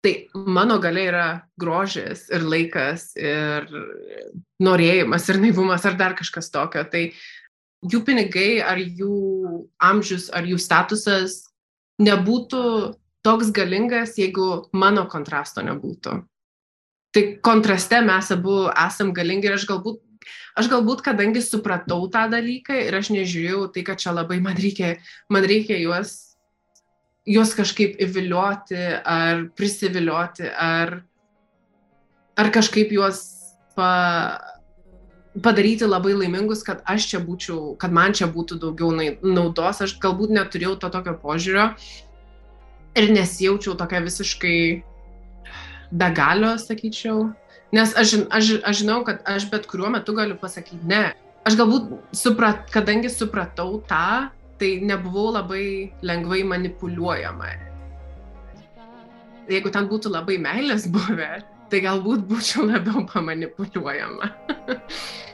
tai 0.00 0.14
mano 0.34 0.78
galia 0.80 1.04
yra 1.10 1.26
grožis 1.60 2.28
ir 2.32 2.46
laikas 2.46 3.10
ir 3.20 3.66
norėjimas 4.62 5.28
ir 5.28 5.40
naivumas 5.42 5.84
ar 5.84 5.98
dar 5.98 6.16
kažkas 6.16 6.48
tokio. 6.52 6.86
Tai 6.88 7.10
jų 7.84 8.00
pinigai 8.06 8.62
ar 8.64 8.80
jų 8.80 9.66
amžius 9.76 10.30
ar 10.32 10.48
jų 10.48 10.58
statusas 10.60 11.42
nebūtų 12.00 12.64
toks 13.24 13.50
galingas, 13.52 14.16
jeigu 14.16 14.70
mano 14.72 15.04
kontrasto 15.10 15.64
nebūtų. 15.64 16.20
Tai 17.10 17.22
kontraste 17.44 18.00
mes 18.06 18.30
abu 18.32 18.62
esam 18.70 19.10
galingi 19.12 19.50
ir 19.50 19.58
aš 19.58 19.66
galbūt, 19.68 20.00
aš 20.58 20.70
galbūt, 20.72 21.04
kadangi 21.06 21.42
supratau 21.44 22.04
tą 22.12 22.26
dalyką 22.32 22.76
ir 22.86 22.96
aš 22.98 23.12
nežiūrėjau 23.14 23.68
tai, 23.74 23.84
kad 23.86 24.02
čia 24.02 24.14
labai 24.16 24.40
man 24.42 24.58
reikia, 24.58 24.96
man 25.32 25.46
reikia 25.46 25.78
juos, 25.80 26.36
juos 27.28 27.54
kažkaip 27.56 28.00
įvilioti 28.02 28.80
ar 29.04 29.46
prisivilioti 29.56 30.50
ar, 30.50 31.00
ar 32.36 32.52
kažkaip 32.54 32.92
juos 32.96 33.24
pa, 33.76 33.90
padaryti 35.38 35.86
labai 35.86 36.14
laimingus, 36.18 36.64
kad 36.66 36.84
aš 36.88 37.08
čia 37.12 37.22
būčiau, 37.22 37.74
kad 37.80 37.92
man 37.94 38.16
čia 38.16 38.28
būtų 38.30 38.58
daugiau 38.62 38.92
naudos, 39.22 39.82
aš 39.84 39.98
galbūt 40.02 40.34
neturėjau 40.34 40.76
to 40.80 40.90
tokio 40.92 41.16
požiūrio 41.22 41.70
ir 42.98 43.12
nesijaučiau 43.14 43.76
tokia 43.78 44.00
visiškai 44.02 44.58
be 45.90 46.08
galio, 46.14 46.56
sakyčiau. 46.58 47.30
Nes 47.70 47.94
aš, 47.94 48.16
aš, 48.34 48.56
aš 48.66 48.82
žinau, 48.82 49.00
kad 49.06 49.22
aš 49.28 49.46
bet 49.50 49.68
kuriuo 49.70 49.92
metu 49.94 50.14
galiu 50.16 50.34
pasakyti 50.38 50.82
ne. 50.90 51.12
Aš 51.46 51.56
galbūt, 51.56 51.92
suprat, 52.16 52.66
kadangi 52.74 53.08
supratau 53.12 53.78
tą, 53.88 54.28
tai 54.60 54.70
nebuvau 54.84 55.30
labai 55.32 55.92
lengvai 56.04 56.42
manipuliuojama. 56.50 57.54
Jeigu 59.50 59.72
ten 59.72 59.88
būtų 59.90 60.12
labai 60.12 60.36
meilės 60.42 60.84
buvę, 60.90 61.40
tai 61.70 61.80
galbūt 61.86 62.26
būčiau 62.28 62.66
labiau 62.68 63.06
pamanipuliuojama. 63.08 64.30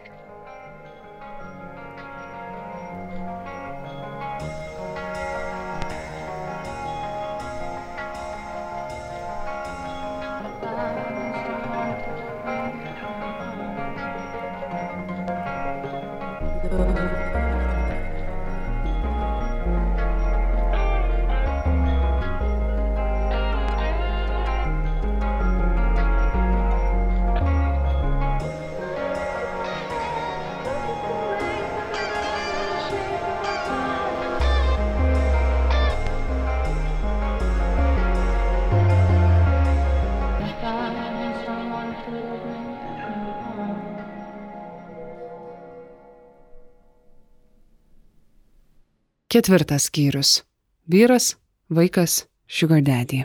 Ketvirtas 49.36 49.90
skyrius- 49.90 50.30
vyras, 50.92 51.34
vaikas, 51.68 52.24
daddy. 52.48 53.18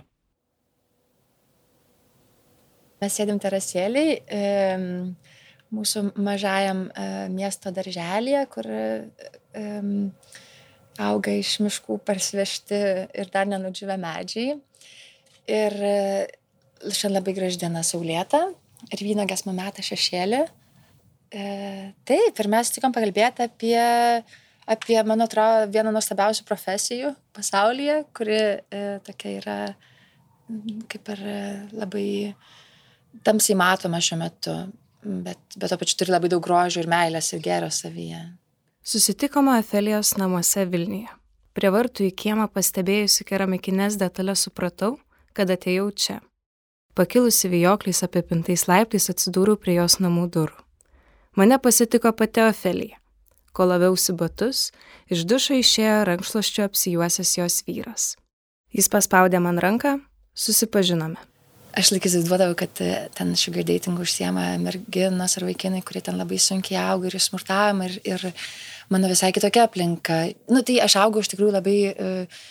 Mes 3.00 3.16
sėdim 3.16 3.40
terasėliai 3.40 4.18
mūsų 5.72 6.04
mažajam 6.20 6.92
e, 6.92 7.30
miesto 7.32 7.72
darželėje, 7.72 8.44
kur 8.52 8.68
auga 11.00 11.32
iš 11.32 11.62
miškų 11.64 12.02
parsvežti 12.04 13.08
ir 13.16 13.32
dar 13.32 13.48
nenudžiūvę 13.48 13.96
medžiai. 13.96 14.60
Ir 15.48 15.72
e, 15.80 16.28
šiandien 16.92 17.22
labai 17.22 17.34
graži 17.40 17.64
diena 17.64 17.88
saulėta 17.88 18.50
ir 18.92 19.08
vynogės 19.08 19.46
mameta 19.48 19.80
šešėlį 19.80 20.44
E, 21.32 21.44
taip, 22.04 22.40
ir 22.44 22.48
mes 22.52 22.70
tikom 22.76 22.92
pakalbėti 22.92 23.46
apie, 23.46 23.78
apie, 24.70 24.98
man 25.08 25.24
atrodo, 25.26 25.70
vieną 25.72 25.94
nuostabiausių 25.96 26.46
profesijų 26.48 27.16
pasaulyje, 27.36 28.02
kuri 28.18 28.38
e, 28.38 28.84
tokia 29.06 29.38
yra 29.40 29.58
kaip 30.92 31.12
ir 31.14 31.22
labai 31.78 32.08
tamsiai 33.26 33.58
matoma 33.60 34.02
šiuo 34.04 34.20
metu, 34.20 34.56
bet, 35.02 35.40
bet 35.56 35.72
to 35.72 35.80
pačiu 35.80 36.00
turi 36.02 36.14
labai 36.16 36.32
daug 36.32 36.44
grožio 36.44 36.84
ir 36.84 36.90
meilės 36.92 37.32
ir 37.36 37.44
gėrio 37.44 37.72
savyje. 37.74 38.22
Susitikome 38.84 39.60
Efelijos 39.62 40.16
namuose 40.18 40.66
Vilniuje. 40.70 41.12
Prie 41.52 41.70
vartų 41.72 42.08
į 42.08 42.14
kiemą 42.16 42.48
pastebėjusi 42.56 43.26
keramikines 43.28 43.98
detalės 44.00 44.46
supratau, 44.48 44.96
kad 45.36 45.52
atėjau 45.52 45.90
čia. 45.92 46.18
Pakilusi 46.96 47.52
vijokliais 47.52 48.02
apipintais 48.08 48.66
laiptais 48.72 49.10
atsidūriau 49.12 49.60
prie 49.60 49.76
jos 49.78 50.00
namų 50.04 50.30
durų. 50.32 50.58
Mane 51.40 51.60
pasitiko 51.64 52.12
pati 52.16 52.44
Ofelija. 52.44 53.01
Kol 53.52 53.74
laviausi 53.74 54.16
batus, 54.16 54.70
iš 55.12 55.26
dušo 55.28 55.58
išėjo 55.60 56.06
rankšluoščio 56.08 56.68
apsijuosęs 56.70 57.34
jos 57.40 57.58
vyras. 57.68 58.06
Jis 58.72 58.88
paspaudė 58.92 59.42
man 59.44 59.60
ranką, 59.60 59.98
susipažinome. 60.32 61.20
Aš 61.76 61.94
laikis 61.94 62.16
įsivaizduodavau, 62.16 62.56
kad 62.60 62.80
e, 62.84 62.94
ten 63.16 63.32
sugar 63.40 63.64
dating 63.68 64.00
užsiema 64.00 64.58
merginos 64.60 65.38
ar 65.40 65.46
vaikinai, 65.48 65.84
kurie 65.88 66.02
ten 66.04 66.18
labai 66.20 66.40
sunkiai 66.40 66.80
auga 66.84 67.08
ir 67.08 67.16
smurtavimą 67.20 67.88
ir, 67.88 68.00
ir 68.08 68.48
mano 68.92 69.12
visai 69.12 69.32
kitokia 69.36 69.68
aplinka. 69.70 70.26
Nu, 70.52 70.64
tai 70.68 70.82
aš 70.84 70.98
augau 71.00 71.24
iš 71.24 71.32
tikrųjų 71.32 71.54
labai 71.56 71.78
uh, 71.92 72.42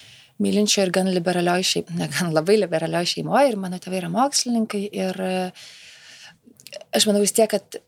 mylinčio 0.41 0.85
ir 0.85 0.93
gan 0.95 1.11
liberalioj 1.13 1.65
šeimoje, 1.67 1.99
ne 2.01 2.09
gan 2.13 2.33
labai 2.35 2.57
liberalioj 2.61 3.13
šeimoje 3.15 3.53
ir 3.53 3.61
mano 3.61 3.81
tėvai 3.83 4.01
yra 4.01 4.11
mokslininkai 4.13 4.83
ir 4.89 5.21
e, 5.27 5.35
aš 6.97 7.07
manau 7.09 7.23
vis 7.25 7.35
tiek, 7.37 7.51
kad 7.53 7.81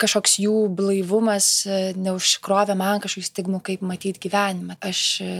kažkoks 0.00 0.38
jų 0.42 0.56
blaivumas 0.78 1.48
e, 1.66 1.78
neužkrovė 1.98 2.76
man 2.78 3.02
kažkokių 3.04 3.28
stigmų, 3.28 3.62
kaip 3.66 3.84
matyti 3.86 4.22
gyvenimą. 4.26 4.78
Aš 4.84 5.02
e, 5.24 5.30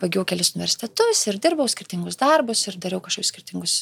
baigiau 0.00 0.24
kelis 0.28 0.54
universitetus 0.54 1.26
ir 1.30 1.38
dirbau 1.42 1.68
skirtingus 1.70 2.18
darbus 2.20 2.64
ir 2.70 2.78
dariau 2.80 3.02
kažkokius 3.04 3.32
skirtingus 3.34 3.74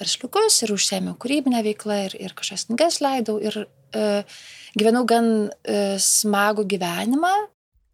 versliukus 0.00 0.62
ir 0.64 0.72
užsėmiau 0.74 1.18
kūrybinę 1.20 1.60
veiklą 1.66 1.98
ir, 2.08 2.16
ir 2.28 2.34
kažkokias 2.38 2.68
knygas 2.70 3.02
leidau 3.04 3.36
ir 3.36 3.58
uh, 3.66 4.40
gyvenau 4.72 5.04
gan 5.04 5.28
uh, 5.52 6.00
smagų 6.00 6.64
gyvenimą. 6.72 7.34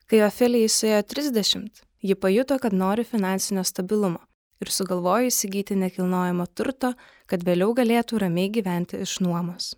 Kai 0.09 0.23
Ofelijai 0.29 0.71
suėjo 0.71 1.03
30, 1.11 1.83
Ji 2.03 2.15
pajuto, 2.15 2.59
kad 2.59 2.73
nori 2.73 3.05
finansinio 3.05 3.65
stabilumo 3.65 4.21
ir 4.63 4.71
sugalvojo 4.71 5.31
įsigyti 5.31 5.77
nekilnojamo 5.79 6.47
turto, 6.55 6.93
kad 7.31 7.43
vėliau 7.47 7.75
galėtų 7.75 8.23
ramiai 8.23 8.51
gyventi 8.55 9.03
iš 9.03 9.19
nuomos. 9.23 9.73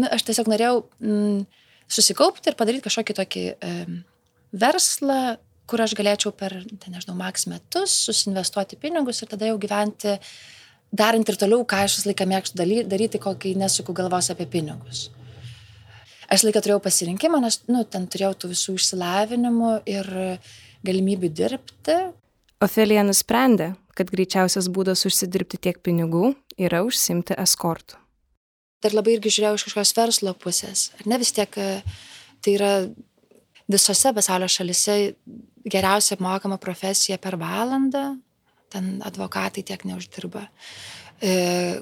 Na, 0.00 0.10
aš 0.16 0.24
tiesiog 0.26 0.50
norėjau 0.50 0.80
mm, 0.98 1.44
susikaupti 1.90 2.50
ir 2.50 2.58
padaryti 2.58 2.86
kažkokį 2.88 3.16
tokį 3.20 3.44
e, 3.54 3.74
verslą, 4.58 5.36
kur 5.70 5.84
aš 5.84 5.94
galėčiau 5.96 6.32
per, 6.36 6.56
tai 6.82 6.92
nežinau, 6.92 7.16
maks 7.18 7.46
metus 7.50 7.94
susinvestuoti 8.08 8.78
pinigus 8.80 9.22
ir 9.22 9.30
tada 9.30 9.48
jau 9.48 9.58
gyventi, 9.60 10.16
darant 10.94 11.28
ir 11.28 11.38
toliau, 11.40 11.62
ką 11.68 11.84
aš 11.86 11.98
visą 11.98 12.10
laiką 12.10 12.26
mėgstu 12.30 12.66
daryti, 12.90 13.22
kokį 13.22 13.54
nesuku 13.62 13.94
galvos 13.96 14.30
apie 14.34 14.48
pinigus. 14.50 15.08
Aš 16.32 16.46
laiką 16.46 16.64
turėjau 16.64 16.82
pasirinkimą, 16.84 17.40
nes, 17.44 17.60
nu, 17.70 17.84
ten 17.86 18.06
turėjau 18.10 18.34
tų 18.42 18.52
visų 18.54 18.76
išsilavinimų 18.80 19.72
ir 19.94 20.08
galimybių 20.84 21.30
dirbti. 21.36 21.98
Ofelija 22.64 23.04
nusprendė, 23.06 23.74
kad 23.96 24.10
greičiausias 24.12 24.70
būdas 24.72 25.04
užsidirbti 25.08 25.60
tiek 25.68 25.82
pinigų 25.84 26.32
yra 26.60 26.82
užsimti 26.86 27.36
eskortų. 27.40 28.03
Ir 28.84 28.94
labai 28.96 29.16
irgi 29.16 29.32
žiūrėjau 29.32 29.58
iš 29.58 29.66
kažkokios 29.68 29.94
verslo 29.96 30.34
pusės. 30.36 30.88
Ar 30.98 31.08
ne 31.08 31.18
vis 31.20 31.32
tiek 31.32 31.56
e, 31.60 31.68
tai 32.44 32.56
yra 32.58 32.72
visose 33.70 34.12
pasaulio 34.12 34.48
šalise 34.52 34.96
geriausia 35.64 36.18
apmokama 36.18 36.58
profesija 36.60 37.16
per 37.18 37.38
valandą, 37.40 38.18
ten 38.72 38.98
advokatai 39.06 39.64
tiek 39.64 39.86
neuždirba, 39.88 40.44
e, 41.22 41.32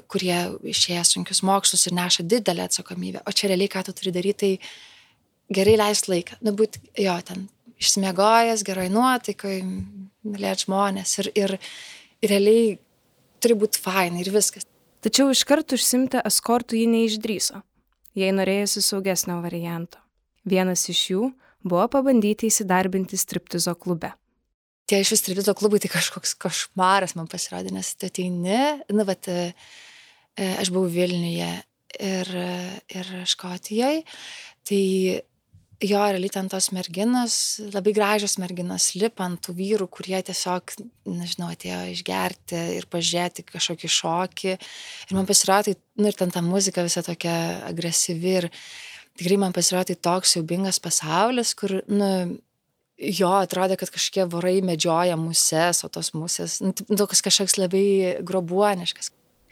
kurie 0.07 0.37
išėję 0.71 1.03
sunkius 1.09 1.43
mokslus 1.43 1.87
ir 1.89 1.97
neša 1.97 2.23
didelę 2.23 2.69
atsakomybę. 2.69 3.25
O 3.27 3.35
čia 3.35 3.51
realiai, 3.51 3.71
ką 3.71 3.83
tu 3.87 3.95
turi 3.97 4.13
daryti, 4.15 4.53
tai 4.55 5.59
gerai 5.59 5.75
leisti 5.79 6.13
laiką. 6.13 6.39
Nu, 6.45 6.55
būt, 6.55 6.79
jo, 7.03 7.15
ten 7.27 7.47
išsimiegojęs, 7.81 8.63
geroj 8.63 8.91
nuotaikoj, 8.93 9.59
mylėt 10.23 10.63
žmonės 10.65 11.17
ir, 11.19 11.31
ir, 11.35 11.57
ir 12.23 12.31
realiai 12.31 12.77
turi 13.43 13.57
būti 13.59 13.81
fain 13.83 14.15
ir 14.21 14.31
viskas. 14.31 14.67
Tačiau 15.03 15.33
iškart 15.33 15.73
užsimti 15.75 16.21
eskortų 16.23 16.77
ji 16.79 16.87
neišdryso, 16.87 17.59
jei 18.15 18.31
norėjusi 18.31 18.83
saugesnio 18.85 19.41
varianto. 19.43 19.99
Vienas 20.47 20.85
iš 20.91 21.01
jų 21.11 21.25
buvo 21.63 21.87
pabandyti 21.91 22.47
įsidarbinti 22.47 23.19
striptizo 23.19 23.73
klube. 23.75 24.13
Tie 24.87 25.01
iš 25.03 25.11
striptizo 25.19 25.55
klubai 25.59 25.81
tai 25.83 25.91
kažkoks 25.91 26.37
košmaras 26.39 27.17
man 27.19 27.27
pasirodė, 27.31 27.73
nes 27.75 27.91
tu 27.99 28.07
ateini, 28.07 28.61
nu, 28.95 29.03
bet 29.07 29.27
e, 29.31 29.37
e, 30.35 30.49
aš 30.63 30.71
buvau 30.71 30.87
Vilniuje 30.91 31.51
ir, 31.99 32.33
ir 32.95 33.11
Škotijoje, 33.27 34.03
tai 34.67 34.83
jo 35.81 35.99
realiai 35.99 36.31
ten 36.31 36.47
tos 36.51 36.69
merginos 36.75 37.35
labai 37.73 37.93
gražios 37.95 38.37
merginos 38.41 38.91
lipa 38.99 39.25
ant 39.25 39.41
tų 39.43 39.55
vyrų 39.57 39.87
kurie 39.91 40.19
tiesiog 40.25 40.75
nežinau 41.09 41.49
atėjo 41.53 41.81
išgerti 41.93 42.59
ir 42.77 42.87
pažiūrėti 42.91 43.45
kažkokį 43.49 43.91
šokį. 43.97 44.55
Ir 45.09 45.17
man 45.17 45.27
pasirodė 45.29 45.73
tai 45.73 46.03
nu 46.03 46.09
ir 46.11 46.17
ten 46.19 46.33
ta 46.33 46.43
muzika 46.45 46.85
visa 46.85 47.03
tokia 47.05 47.35
agresyvi 47.69 48.35
ir 48.43 48.49
tikrai 49.19 49.39
man 49.41 49.55
pasirodė 49.55 49.95
tai 49.95 50.11
toks 50.11 50.35
siaubingas 50.35 50.79
pasaulis 50.83 51.53
kur 51.57 51.79
nu 51.91 52.09
jo 52.97 53.31
atrodė 53.35 53.77
kad 53.81 53.91
kažkokie 53.93 54.27
vorai 54.29 54.59
medžioja 54.65 55.17
muses 55.19 55.83
o 55.83 55.89
tos 55.89 56.13
musės 56.13 56.59
nu 56.63 56.73
toks 56.73 57.25
kažkoks 57.25 57.57
labai 57.59 58.19
grobuoniškas. 58.21 59.11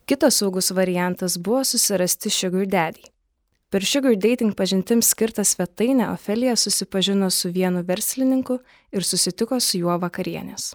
Kitas 0.09 0.41
saugus 0.41 0.72
variantas 0.76 1.38
buvo 1.39 1.63
susirasti 1.67 2.32
sugar 2.34 2.67
daddy 2.67 3.11
Per 3.72 3.86
Sugar 3.88 4.17
Dating 4.19 4.51
pažintims 4.51 5.13
skirtą 5.13 5.45
svetainę 5.47 6.09
Ofelija 6.11 6.57
susipažino 6.59 7.30
su 7.32 7.49
vienu 7.55 7.86
verslininku 7.88 8.57
ir 8.91 9.05
susitiko 9.07 9.59
su 9.63 9.80
juo 9.80 9.95
vakarienės. 10.01 10.74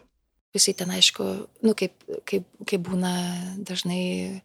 Jisai 0.56 0.72
ten, 0.78 0.94
aišku, 0.96 1.26
nu, 1.60 1.74
kaip, 1.76 1.92
kaip, 2.24 2.46
kaip 2.64 2.86
būna 2.86 3.10
dažnai 3.68 4.40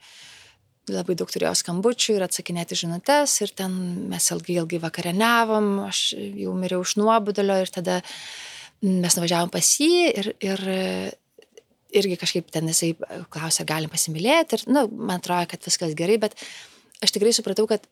labai 0.92 1.16
daug 1.16 1.32
turėjo 1.32 1.54
skambučių 1.62 2.18
ir 2.18 2.26
atsakinėti 2.26 2.76
žinutės 2.82 3.38
ir 3.46 3.54
ten 3.56 3.78
mes 4.12 4.28
ilgai, 4.36 4.58
ilgai 4.60 4.82
vakarieniavom, 4.84 5.72
aš 5.86 6.02
jau 6.18 6.58
miriau 6.58 6.84
iš 6.84 6.98
nuobodulio 7.00 7.56
ir 7.62 7.72
tada 7.72 8.02
mes 8.82 9.16
nuvažiavom 9.16 9.54
pas 9.54 9.72
jį 9.80 9.94
ir, 10.10 10.32
ir 10.44 10.66
irgi 12.02 12.20
kažkaip 12.20 12.52
ten 12.52 12.68
jisai 12.68 12.92
klausė, 13.32 13.64
galim 13.70 13.94
pasimylėti 13.94 14.60
ir, 14.60 14.68
na, 14.68 14.84
nu, 14.84 15.04
man 15.08 15.24
atrodo, 15.24 15.48
kad 15.54 15.72
viskas 15.72 15.96
gerai, 15.96 16.20
bet 16.20 16.36
aš 17.00 17.16
tikrai 17.16 17.32
supratau, 17.38 17.70
kad 17.72 17.88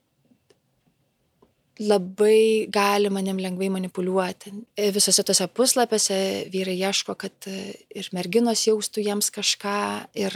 labai 1.80 2.68
gali 2.72 3.10
manim 3.10 3.40
lengvai 3.40 3.70
manipuliuoti. 3.72 4.52
Visose 4.94 5.24
tose 5.24 5.48
puslapiuose 5.48 6.20
vyrai 6.52 6.76
ieško, 6.80 7.16
kad 7.20 7.48
ir 7.50 8.10
merginos 8.16 8.66
jaustų 8.68 9.06
jiems 9.06 9.32
kažką 9.36 9.80
ir 10.20 10.36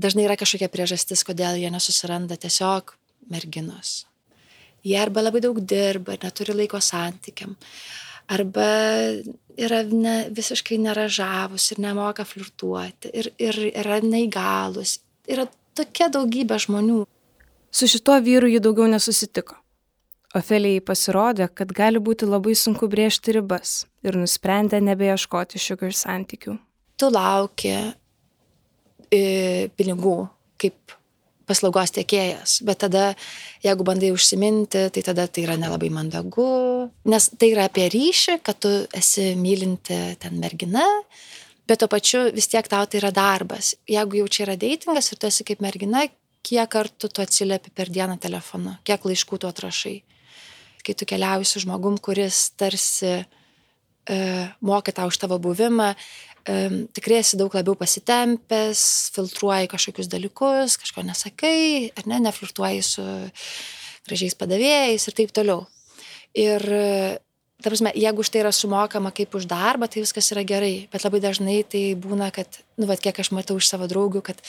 dažnai 0.00 0.24
yra 0.24 0.38
kažkokia 0.40 0.70
priežastis, 0.72 1.24
kodėl 1.26 1.58
jie 1.60 1.70
nesusiranda 1.72 2.38
tiesiog 2.40 2.94
merginos. 3.28 4.06
Jie 4.86 4.96
arba 5.00 5.26
labai 5.26 5.42
daug 5.44 5.58
dirba 5.60 6.14
ir 6.14 6.24
neturi 6.24 6.54
laiko 6.56 6.80
santykiam, 6.80 7.56
arba 8.30 8.68
yra 9.58 9.82
ne, 9.90 10.16
visiškai 10.32 10.78
neražavus 10.80 11.72
ir 11.74 11.82
nemoka 11.82 12.24
flirtuoti 12.28 13.10
ir, 13.12 13.32
ir 13.42 13.58
yra 13.72 14.00
neįgalus. 14.04 14.98
Yra 15.28 15.48
tokia 15.76 16.08
daugybė 16.14 16.60
žmonių. 16.62 17.02
Su 17.74 17.88
šituo 17.90 18.16
vyru 18.24 18.48
ji 18.48 18.62
daugiau 18.64 18.88
nesusitiko. 18.88 19.58
Ofelijai 20.38 20.82
pasirodė, 20.84 21.48
kad 21.54 21.72
gali 21.74 22.00
būti 22.02 22.28
labai 22.28 22.54
sunku 22.58 22.88
brėžti 22.90 23.34
ribas 23.38 23.86
ir 24.06 24.18
nusprendė 24.20 24.80
nebeieškoti 24.84 25.60
sugar 25.62 25.94
santykių. 25.96 26.58
Tu 26.98 27.08
lauki 27.10 27.72
e, 29.10 29.22
pinigų 29.78 30.16
kaip 30.60 30.94
paslaugos 31.48 31.94
tiekėjas, 31.96 32.58
bet 32.68 32.82
tada, 32.84 33.04
jeigu 33.64 33.86
bandai 33.88 34.10
užsiminti, 34.12 34.84
tai 34.92 35.04
tada 35.06 35.24
tai 35.32 35.46
yra 35.46 35.56
nelabai 35.60 35.88
mandagu, 35.94 36.48
nes 37.08 37.30
tai 37.40 37.52
yra 37.54 37.68
apie 37.70 37.86
ryšį, 37.94 38.38
kad 38.44 38.60
tu 38.60 38.72
esi 38.96 39.30
mylinti 39.38 39.96
ten 40.20 40.36
mergina, 40.42 40.84
bet 41.68 41.80
tuo 41.80 41.88
pačiu 41.88 42.26
vis 42.36 42.50
tiek 42.52 42.68
tau 42.68 42.84
tai 42.84 43.00
yra 43.00 43.14
darbas. 43.16 43.72
Jeigu 43.88 44.20
jau 44.20 44.28
čia 44.28 44.44
yra 44.44 44.58
datingas 44.60 45.08
ir 45.08 45.22
tu 45.22 45.30
esi 45.30 45.48
kaip 45.48 45.64
mergina, 45.64 46.04
kiek 46.44 46.68
kartų 46.70 47.08
tu 47.08 47.24
atsiliepi 47.24 47.72
per 47.74 47.88
dieną 47.92 48.18
telefonu, 48.20 48.76
kiek 48.84 49.08
laiškų 49.08 49.40
tu 49.40 49.48
atrašai 49.48 49.96
kai 50.88 50.96
tu 50.96 51.08
keliauji 51.08 51.48
su 51.48 51.62
žmogum, 51.64 51.98
kuris 52.00 52.48
tarsi 52.56 53.12
e, 54.08 54.18
moka 54.64 54.94
tau 54.96 55.12
už 55.12 55.20
tavo 55.20 55.36
buvimą, 55.42 55.92
e, 55.92 56.56
tikrai 56.96 57.20
esi 57.20 57.36
daug 57.40 57.52
labiau 57.54 57.76
pasitempęs, 57.76 58.82
filtruoji 59.14 59.68
kažkokius 59.68 60.08
dalykus, 60.08 60.78
kažko 60.80 61.04
nesakai, 61.04 61.92
ar 61.92 62.08
ne, 62.08 62.22
neflirtuoji 62.28 62.84
su 62.86 63.04
gražiais 64.08 64.36
padavėjais 64.40 65.04
ir 65.04 65.18
taip 65.18 65.34
toliau. 65.36 65.66
Ir, 66.38 66.64
ta 67.58 67.70
prasme, 67.70 67.92
jeigu 67.96 68.22
už 68.22 68.30
tai 68.32 68.42
yra 68.44 68.52
sumokama 68.54 69.12
kaip 69.14 69.34
už 69.34 69.48
darbą, 69.50 69.88
tai 69.90 70.04
viskas 70.04 70.30
yra 70.32 70.44
gerai, 70.46 70.88
bet 70.92 71.04
labai 71.04 71.20
dažnai 71.24 71.60
tai 71.68 71.82
būna, 71.98 72.30
kad, 72.34 72.60
nu, 72.78 72.88
va, 72.88 72.96
kiek 72.96 73.18
aš 73.18 73.32
matau 73.36 73.58
iš 73.58 73.68
savo 73.70 73.88
draugių, 73.90 74.22
kad 74.30 74.40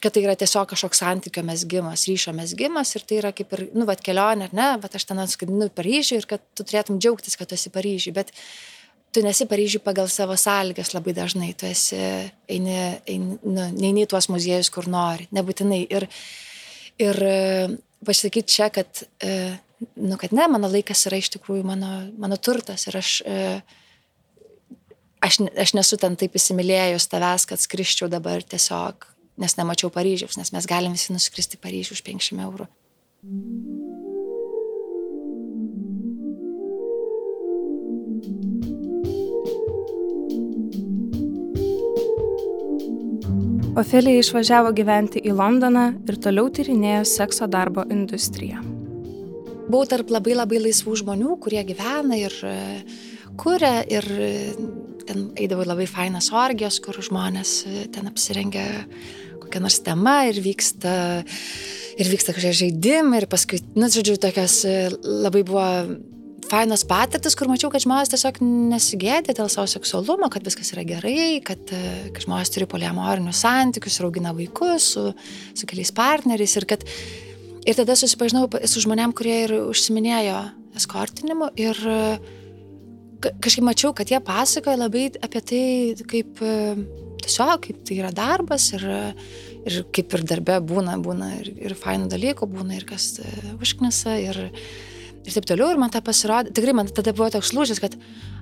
kad 0.00 0.14
tai 0.14 0.24
yra 0.24 0.34
tiesiog 0.38 0.70
kažkoks 0.72 1.02
santykio 1.02 1.44
mesgymas, 1.44 2.06
ryšio 2.08 2.32
mesgymas 2.36 2.94
ir 2.96 3.04
tai 3.04 3.20
yra 3.20 3.32
kaip 3.36 3.52
ir, 3.56 3.66
nu, 3.76 3.84
vad 3.88 4.00
kelionė, 4.04 4.48
ar 4.48 4.56
ne, 4.56 4.68
bet 4.80 4.96
aš 4.96 5.06
ten 5.10 5.20
atskridinu 5.20 5.68
į 5.68 5.74
Paryžių 5.76 6.20
ir 6.20 6.28
kad 6.30 6.44
tu 6.56 6.64
turėtum 6.64 7.00
džiaugtis, 7.02 7.36
kad 7.36 7.50
tu 7.50 7.58
esi 7.58 7.72
Paryžiui, 7.74 8.14
bet 8.16 8.32
tu 9.12 9.24
nesi 9.26 9.46
Paryžiui 9.50 9.82
pagal 9.84 10.08
savo 10.12 10.36
sąlygas 10.40 10.94
labai 10.96 11.14
dažnai, 11.16 11.50
tu 11.58 11.68
esi, 11.68 12.00
eini, 12.48 12.78
eini, 13.04 13.36
nu, 13.44 13.66
neini 13.76 14.06
į 14.06 14.10
tuos 14.14 14.30
muziejus, 14.32 14.72
kur 14.72 14.88
nori, 14.88 15.28
nebūtinai. 15.36 15.82
Ir, 15.98 16.08
ir 17.02 17.20
pasakyti 18.06 18.56
čia, 18.56 18.70
kad, 18.72 19.04
e, 19.20 19.58
nu, 20.00 20.16
kad 20.20 20.32
ne, 20.36 20.48
mano 20.48 20.70
laikas 20.72 21.04
yra 21.10 21.20
iš 21.20 21.32
tikrųjų 21.36 21.66
mano, 21.66 21.92
mano 22.20 22.40
turtas 22.40 22.86
ir 22.88 23.00
aš, 23.00 23.12
e, 23.26 23.60
aš, 25.28 25.42
aš 25.66 25.76
nesu 25.76 26.00
ten 26.00 26.16
taip 26.20 26.40
įsimylėjus 26.40 27.10
tavęs, 27.12 27.48
kad 27.50 27.60
skriščiau 27.60 28.08
dabar 28.12 28.44
tiesiog, 28.46 29.10
nes 29.40 29.56
nemačiau 29.58 29.90
Paryžiaus, 29.92 30.38
nes 30.40 30.52
mes 30.54 30.68
galim 30.68 30.96
visi 30.96 31.14
nuskristi 31.16 31.60
Paryžių 31.60 31.96
už 31.96 32.04
500 32.06 32.44
eurų. 32.46 32.68
Ofelija 43.80 44.18
išvažiavo 44.20 44.72
gyventi 44.76 45.20
į 45.24 45.32
Londoną 45.38 45.84
ir 46.10 46.16
toliau 46.20 46.50
tyrinėjo 46.52 47.04
sekso 47.06 47.46
darbo 47.48 47.84
industriją. 47.88 48.60
Buvau 49.70 49.86
tarp 49.86 50.10
labai 50.10 50.34
labai 50.34 50.58
laisvų 50.64 50.96
žmonių, 51.00 51.36
kurie 51.40 51.62
gyvena 51.68 52.18
ir 52.18 52.34
e, 52.44 52.54
kuria 53.38 53.84
ir 53.86 54.08
e, 54.10 54.30
ten 55.06 55.28
eidavo 55.38 55.62
labai 55.68 55.86
fainas 55.86 56.32
orgijos, 56.34 56.80
kur 56.82 56.98
žmonės 56.98 57.52
e, 57.68 57.84
ten 57.94 58.10
apsirengia 58.10 58.66
kokią 59.50 59.64
nors 59.66 59.80
temą 59.82 60.16
ir 60.30 60.38
vyksta, 60.44 60.94
ir 61.98 62.14
vyksta 62.14 62.32
kažkokie 62.36 62.62
žaidimai 62.62 63.20
ir 63.20 63.28
paskui, 63.30 63.60
na, 63.74 63.88
nu, 63.88 63.92
žodžiu, 63.92 64.14
tokios 64.22 64.62
labai 65.04 65.42
buvo 65.44 65.66
fainos 66.50 66.82
patirtis, 66.88 67.36
kur 67.38 67.48
mačiau, 67.50 67.70
kad 67.72 67.82
žmonės 67.84 68.10
tiesiog 68.12 68.40
nesigėdė 68.42 69.34
dėl 69.36 69.50
savo 69.52 69.68
seksualumo, 69.70 70.30
kad 70.32 70.44
viskas 70.46 70.72
yra 70.74 70.84
gerai, 70.86 71.40
kad, 71.46 71.62
e, 71.74 72.10
kad 72.14 72.24
žmonės 72.24 72.50
turi 72.54 72.66
poliamorinius 72.70 73.42
santykius 73.44 74.00
ir 74.00 74.08
augina 74.08 74.34
vaikus 74.36 74.90
su, 74.96 75.04
su 75.54 75.68
keliais 75.70 75.92
partneriais 75.94 76.56
ir 76.58 76.66
kad 76.70 76.86
ir 77.60 77.78
tada 77.78 77.96
susipažinau 77.98 78.48
su 78.66 78.82
žmonėm, 78.82 79.14
kurie 79.16 79.36
ir 79.44 79.56
užsiminėjo 79.60 80.40
eskortinimu 80.80 81.52
ir 81.60 81.78
e, 81.86 82.00
kažkaip 83.20 83.66
mačiau, 83.66 83.94
kad 83.96 84.10
jie 84.10 84.20
pasakoja 84.24 84.80
labai 84.80 85.10
apie 85.22 85.44
tai, 85.52 85.64
kaip 86.10 86.42
e, 86.42 86.56
tiesiog, 87.30 87.56
kaip 87.64 87.80
tai 87.86 88.02
yra 88.02 88.10
darbas 88.14 88.72
ir, 88.74 88.86
ir 89.64 89.82
kaip 89.94 90.18
ir 90.18 90.26
darbe 90.34 90.58
būna, 90.66 90.98
būna 91.00 91.32
ir, 91.38 91.52
ir 91.70 91.78
fainų 91.78 92.10
dalykų, 92.10 92.50
būna 92.50 92.80
ir 92.80 92.88
kas 92.90 93.14
užknisa 93.56 94.18
ir 94.20 94.48
ir 95.24 95.36
taip 95.36 95.48
toliau. 95.48 95.70
Ir 95.72 95.80
man 95.80 95.92
tą 95.92 96.02
pasirodė, 96.04 96.54
tikrai 96.56 96.74
man 96.76 96.90
tada 96.90 97.14
buvo 97.16 97.30
toks 97.32 97.52
lūžis, 97.56 97.80
kad, 97.82 97.96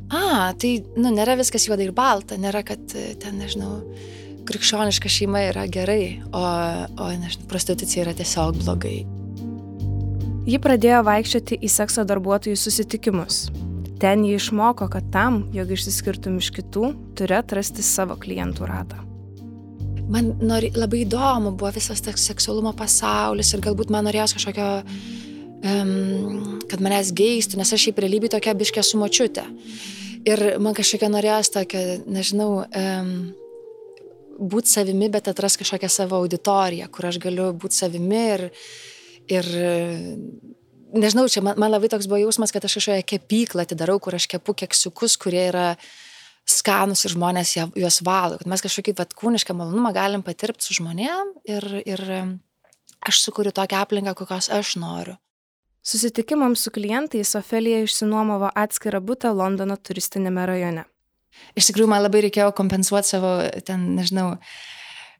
a, 0.08 0.52
tai, 0.58 0.78
nu, 0.96 1.12
nėra 1.14 1.38
viskas 1.40 1.68
juoda 1.68 1.84
ir 1.84 1.94
balta, 1.96 2.38
nėra, 2.40 2.64
kad 2.66 2.96
e, 2.96 3.12
ten, 3.20 3.38
nežinau, 3.42 3.80
krikščioniška 4.48 5.10
šeima 5.12 5.44
yra 5.50 5.66
gerai, 5.70 6.18
o, 6.32 6.42
o 7.04 7.10
nežinau, 7.18 7.48
prostitucija 7.50 8.06
yra 8.06 8.16
tiesiog 8.16 8.62
blogai. 8.62 8.98
Ji 10.48 10.60
pradėjo 10.64 11.02
vaikščioti 11.04 11.58
į 11.60 11.68
sekso 11.68 12.06
darbuotojų 12.08 12.56
susitikimus. 12.56 13.48
Ten 13.98 14.24
ji 14.24 14.36
išmoko, 14.38 14.86
kad 14.92 15.10
tam, 15.12 15.48
jog 15.54 15.72
išsiskirtum 15.74 16.38
iš 16.38 16.52
kitų, 16.54 16.92
turi 17.18 17.34
atrasti 17.34 17.82
savo 17.82 18.14
klientų 18.20 18.66
ratą. 18.70 19.00
Man 20.08 20.36
nori, 20.40 20.70
labai 20.76 21.02
įdomu 21.02 21.52
buvo 21.58 21.72
visas 21.74 22.00
tas 22.00 22.22
seksualumo 22.30 22.72
pasaulis 22.78 23.50
ir 23.52 23.64
galbūt 23.64 23.90
man 23.92 24.06
norėjos 24.08 24.36
kažkokio 24.38 24.68
um, 24.78 26.60
kad 26.70 26.84
manęs 26.84 27.10
geistų, 27.16 27.58
nes 27.60 27.74
aš 27.74 27.88
šiaip 27.88 27.98
realybėje 28.04 28.36
tokia 28.36 28.54
biškė 28.56 28.86
su 28.86 29.00
močiute. 29.00 29.44
Ir 30.28 30.44
man 30.62 30.76
kažkokia 30.78 31.10
norėjos 31.12 31.52
tokia, 31.58 31.82
nežinau, 32.06 32.50
um, 32.64 33.12
būti 34.38 34.70
savimi, 34.70 35.10
bet 35.10 35.28
atras 35.30 35.58
kažkokią 35.58 35.90
savo 35.90 36.22
auditoriją, 36.22 36.88
kur 36.94 37.10
aš 37.10 37.18
galiu 37.22 37.50
būti 37.58 37.80
savimi 37.82 38.22
ir, 38.36 38.46
ir 39.26 39.50
nežinau, 40.94 41.26
čia 41.30 41.42
man, 41.44 41.58
man 41.60 41.72
labai 41.72 41.90
toks 41.92 42.08
buvo 42.10 42.20
jausmas, 42.22 42.52
kad 42.54 42.64
aš 42.64 42.78
kažkokią 42.78 43.06
kepyklą 43.12 43.64
atidarau, 43.66 43.98
kur 44.02 44.16
aš 44.18 44.28
kepu 44.30 44.54
keksiukus, 44.64 45.16
kurie 45.20 45.48
yra 45.50 45.68
skanus 46.48 47.04
ir 47.04 47.12
žmonės 47.12 47.54
juos 47.76 48.00
valo, 48.06 48.38
kad 48.40 48.48
mes 48.48 48.64
kažkokį 48.64 48.96
vat, 48.98 49.14
kūnišką 49.18 49.56
malonumą 49.56 49.92
galim 49.96 50.24
patirpti 50.24 50.64
su 50.64 50.78
žmonėm 50.78 51.34
ir, 51.48 51.66
ir 51.84 52.04
aš 53.04 53.22
sukuriu 53.26 53.52
tokią 53.54 53.82
aplinką, 53.84 54.16
kokios 54.16 54.48
aš 54.54 54.76
noriu. 54.80 55.18
Susitikimams 55.88 56.64
su 56.64 56.72
klientais 56.74 57.34
Ofelija 57.38 57.84
išsinuomavo 57.84 58.50
atskirą 58.58 59.00
butą 59.04 59.30
Londono 59.32 59.76
turistinėme 59.76 60.44
rajone. 60.48 60.84
Iš 61.56 61.70
tikrųjų, 61.70 61.88
man 61.92 62.02
labai 62.02 62.24
reikėjo 62.26 62.50
kompensuoti 62.56 63.12
savo, 63.14 63.30
ten, 63.64 63.92
nežinau, 63.96 64.34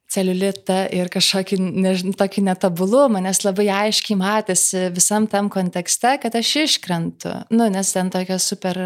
celiulitą 0.09 0.87
ir 0.97 1.11
kažkokį, 1.13 1.59
nežinau, 1.85 2.15
tokį 2.17 2.47
netobulumą, 2.47 3.21
nes 3.25 3.43
labai 3.45 3.69
aiškiai 3.85 4.17
matėsi 4.19 4.87
visam 4.95 5.29
tam 5.31 5.51
kontekste, 5.53 6.17
kad 6.23 6.37
aš 6.39 6.55
iškrentu, 6.65 7.35
nu, 7.53 7.69
nes 7.73 7.93
ten 7.93 8.09
tokios 8.13 8.49
super 8.49 8.81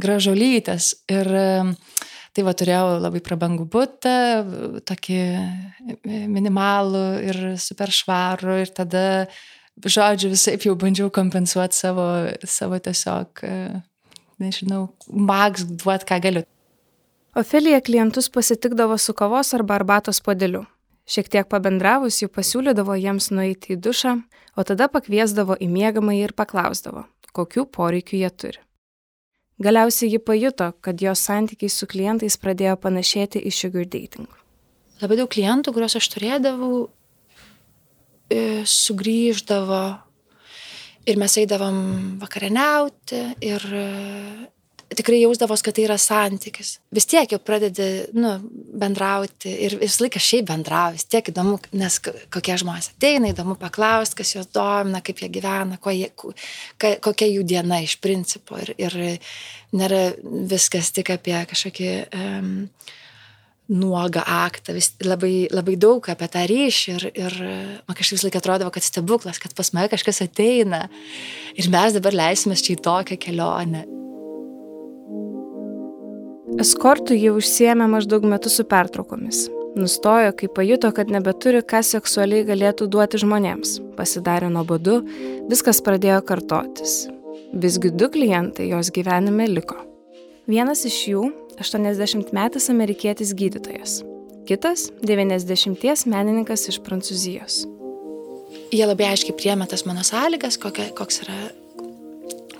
gražuolytės. 0.00 0.94
Ir 1.12 1.28
tai 2.30 2.44
va 2.46 2.54
turėjau 2.56 3.00
labai 3.02 3.20
prabangų 3.26 3.66
būtą, 3.70 4.16
tokį 4.88 5.20
minimalų 6.06 7.06
ir 7.26 7.40
super 7.60 7.92
švarų 7.92 8.60
ir 8.62 8.72
tada 8.74 9.04
žodžiu, 9.80 10.32
visai 10.32 10.56
jau 10.60 10.76
bandžiau 10.78 11.10
kompensuoti 11.12 11.76
savo, 11.76 12.06
savo 12.48 12.78
tiesiog, 12.80 13.44
nežinau, 14.40 14.86
maks 15.08 15.66
duoti, 15.68 16.08
ką 16.08 16.20
galiu. 16.24 16.46
Ofelija 17.34 17.80
klientus 17.80 18.28
pasitikdavo 18.28 18.98
su 18.98 19.14
kavos 19.14 19.54
arba 19.54 19.74
arbatos 19.74 20.20
podeliu. 20.20 20.64
Šiek 21.10 21.28
tiek 21.30 21.48
pabendravus, 21.50 22.20
jų 22.22 22.28
pasiūlydavo 22.30 22.94
jiems 22.98 23.30
nueiti 23.34 23.74
į 23.74 23.80
dušą, 23.86 24.16
o 24.56 24.64
tada 24.66 24.88
pakviesdavo 24.90 25.56
į 25.58 25.70
mėgamąjį 25.70 26.26
ir 26.26 26.34
paklausdavo, 26.38 27.06
kokių 27.34 27.66
poreikių 27.66 28.20
jie 28.20 28.30
turi. 28.30 28.62
Galiausiai 29.60 30.12
ji 30.14 30.20
pajuto, 30.22 30.70
kad 30.80 31.02
jos 31.02 31.22
santykiai 31.26 31.70
su 31.70 31.86
klientais 31.86 32.38
pradėjo 32.40 32.78
panašėti 32.80 33.42
į 33.42 33.52
sugar 33.52 33.84
dating. 33.84 34.30
Labai 35.02 35.18
daug 35.20 35.30
klientų, 35.32 35.74
kuriuos 35.74 35.98
aš 35.98 36.08
turėdavau, 36.14 36.88
E, 38.30 38.62
sugrįždavo 38.62 39.82
ir 41.10 41.16
mes 41.18 41.34
eidavom 41.40 41.78
vakarieniauti 42.20 43.22
ir 43.42 43.64
e, 43.74 43.86
tikrai 44.96 45.20
jausdavos, 45.20 45.62
kad 45.62 45.76
tai 45.76 45.84
yra 45.86 45.96
santykis. 46.00 46.72
Vis 46.94 47.06
tiek 47.08 47.30
jau 47.30 47.38
pradedi 47.42 47.86
nu, 48.16 48.32
bendrauti 48.82 49.52
ir 49.66 49.76
visą 49.80 50.04
laiką 50.04 50.22
šiaip 50.22 50.48
bendrauji, 50.50 50.98
vis 50.98 51.08
tiek 51.10 51.30
įdomu, 51.32 51.58
nes 51.78 51.98
kokie 52.02 52.56
žmonės 52.60 52.90
ateina, 52.94 53.30
įdomu 53.30 53.56
paklausti, 53.60 54.18
kas 54.20 54.34
juos 54.34 54.50
domina, 54.54 55.02
kaip 55.04 55.22
jie 55.22 55.30
gyvena, 55.32 55.78
jie, 55.94 56.10
kokia 56.78 57.28
jų 57.30 57.44
diena 57.46 57.82
iš 57.84 57.98
principo. 58.02 58.58
Ir, 58.60 58.74
ir 58.80 58.96
nėra 59.76 60.08
viskas 60.50 60.90
tik 60.96 61.12
apie 61.14 61.38
kažkokį 61.50 61.92
um, 62.10 62.50
nuogą 63.70 64.24
aktą, 64.26 64.74
vis 64.74 64.90
labai, 65.06 65.46
labai 65.54 65.76
daug 65.78 66.10
apie 66.10 66.26
tą 66.32 66.42
ryšį 66.50 66.96
ir, 66.96 67.06
ir 67.14 67.38
man 67.86 67.94
kažkaip 67.94 68.18
vis 68.18 68.26
laik 68.26 68.40
atrodavo, 68.40 68.74
kad 68.74 68.82
stebuklas, 68.82 69.38
kad 69.38 69.54
pas 69.54 69.70
mane 69.76 69.92
kažkas 69.92 70.24
ateina 70.26 70.88
ir 71.54 71.70
mes 71.70 71.94
dabar 71.94 72.18
leisimės 72.24 72.66
čia 72.66 72.74
į 72.74 72.82
tokią 72.82 73.22
kelionę. 73.28 73.86
Eskortų 76.58 77.14
jį 77.14 77.30
užsiemė 77.38 77.86
maždaug 77.92 78.24
metus 78.26 78.56
su 78.58 78.64
pertraukomis. 78.66 79.44
Nustojo, 79.78 80.32
kai 80.34 80.48
pajuto, 80.50 80.90
kad 80.90 81.12
nebeturi, 81.14 81.60
ką 81.62 81.78
seksualiai 81.86 82.42
galėtų 82.48 82.88
duoti 82.90 83.20
žmonėms. 83.22 83.76
Pasidarė 83.94 84.48
nuobodu, 84.50 84.96
viskas 85.50 85.78
pradėjo 85.86 86.18
kartotis. 86.26 87.04
Visgi 87.54 87.92
du 87.94 88.10
klientai 88.10 88.66
jos 88.72 88.90
gyvenime 88.94 89.46
liko. 89.46 89.78
Vienas 90.50 90.82
iš 90.88 90.98
jų 91.12 91.24
80-metis 91.62 92.66
amerikietis 92.72 93.30
gydytojas, 93.38 94.00
kitas 94.48 94.88
90 95.06 96.08
menininkas 96.10 96.66
iš 96.72 96.80
Prancūzijos. 96.82 97.62
Jie 98.74 98.86
labai 98.86 99.12
aiškiai 99.12 99.36
priemė 99.38 99.70
tas 99.70 99.86
mano 99.86 100.02
sąlygas, 100.06 100.58
kokia, 100.58 100.90
koks, 100.98 101.22
yra, 101.22 101.38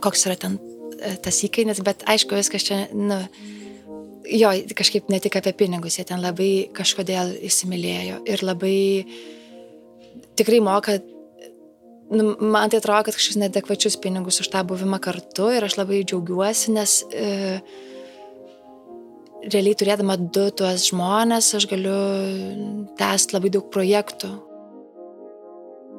koks 0.02 0.28
yra 0.28 0.36
ten 0.38 0.60
e, 0.98 1.16
tas 1.22 1.42
įkainis, 1.46 1.82
bet 1.86 2.04
aišku, 2.10 2.38
viskas 2.38 2.66
čia, 2.66 2.84
nu, 2.94 3.18
jo, 4.30 4.50
kažkaip 4.76 5.10
ne 5.10 5.20
tik 5.22 5.36
apie 5.40 5.52
pinigus, 5.56 5.98
jie 5.98 6.06
ten 6.08 6.22
labai 6.22 6.68
kažkodėl 6.76 7.34
įsimylėjo 7.50 8.20
ir 8.30 8.44
labai 8.46 8.76
tikrai 10.38 10.60
moka 10.64 10.98
nu, 12.10 12.34
man 12.40 12.70
tai 12.70 12.80
atrodo, 12.80 13.06
kad 13.06 13.14
kažkokius 13.14 13.38
nedekvačius 13.44 13.96
pinigus 14.02 14.40
už 14.42 14.50
tą 14.50 14.64
buvimą 14.66 14.98
kartu 15.02 15.50
ir 15.54 15.64
aš 15.64 15.78
labai 15.78 16.02
džiaugiuosi, 16.02 16.74
nes 16.74 16.96
e, 17.14 17.60
realiai 19.46 19.78
turėdama 19.78 20.18
du 20.18 20.48
tuos 20.50 20.88
žmonės, 20.90 21.54
aš 21.58 21.68
galiu 21.70 21.96
tęsti 22.98 23.36
labai 23.36 23.52
daug 23.54 23.70
projektų. 23.72 24.32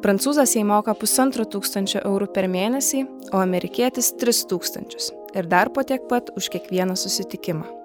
Prancūzas 0.01 0.55
jai 0.57 0.63
moka 0.65 0.95
pusantro 0.97 1.45
tūkstančio 1.45 2.01
eurų 2.01 2.31
per 2.33 2.47
mėnesį, 2.49 3.05
o 3.31 3.41
amerikietis 3.43 4.15
tris 4.19 4.41
tūkstančius 4.49 5.11
ir 5.37 5.47
dar 5.47 5.71
po 5.71 5.85
tiek 5.87 6.09
pat 6.09 6.33
už 6.35 6.49
kiekvieną 6.51 6.97
susitikimą. 6.99 7.80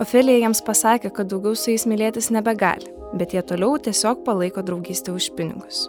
Ofelija 0.00 0.40
jiems 0.40 0.62
pasakė, 0.64 1.10
kad 1.12 1.28
daugiau 1.28 1.56
su 1.58 1.72
jais 1.72 1.84
mylėtis 1.88 2.30
nebegali, 2.32 2.88
bet 3.18 3.34
jie 3.36 3.42
toliau 3.44 3.76
tiesiog 3.76 4.22
palaiko 4.24 4.64
draugystę 4.64 5.12
už 5.12 5.32
pinigus. 5.36 5.86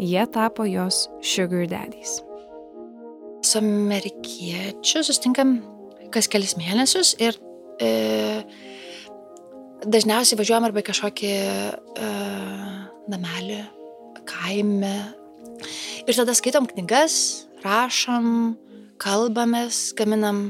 Jie 0.00 0.24
tapo 0.32 0.64
jos 0.68 1.06
sugar 1.24 1.66
daddies. 1.68 2.20
Su 3.44 3.60
amerikiečiu 3.60 5.04
sustinkam 5.04 5.58
kas 6.12 6.28
kelis 6.32 6.56
mėnesius 6.58 7.14
ir 7.22 7.36
e, 7.82 7.90
dažniausiai 9.84 10.38
važiuojam 10.40 10.68
arba 10.68 10.84
kažkokį 10.86 11.32
e, 11.32 12.10
namelį, 13.12 13.60
kaime. 14.26 14.94
Ir 16.06 16.16
tada 16.16 16.34
skaitom 16.36 16.68
knygas, 16.70 17.46
rašom, 17.64 18.56
kalbamės, 19.02 19.90
gaminam, 19.98 20.48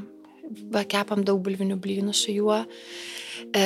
kepam 0.91 1.25
daug 1.27 1.43
bulvinių 1.45 1.79
blynų 1.83 2.15
su 2.17 2.35
juo. 2.35 2.63
E, 3.53 3.65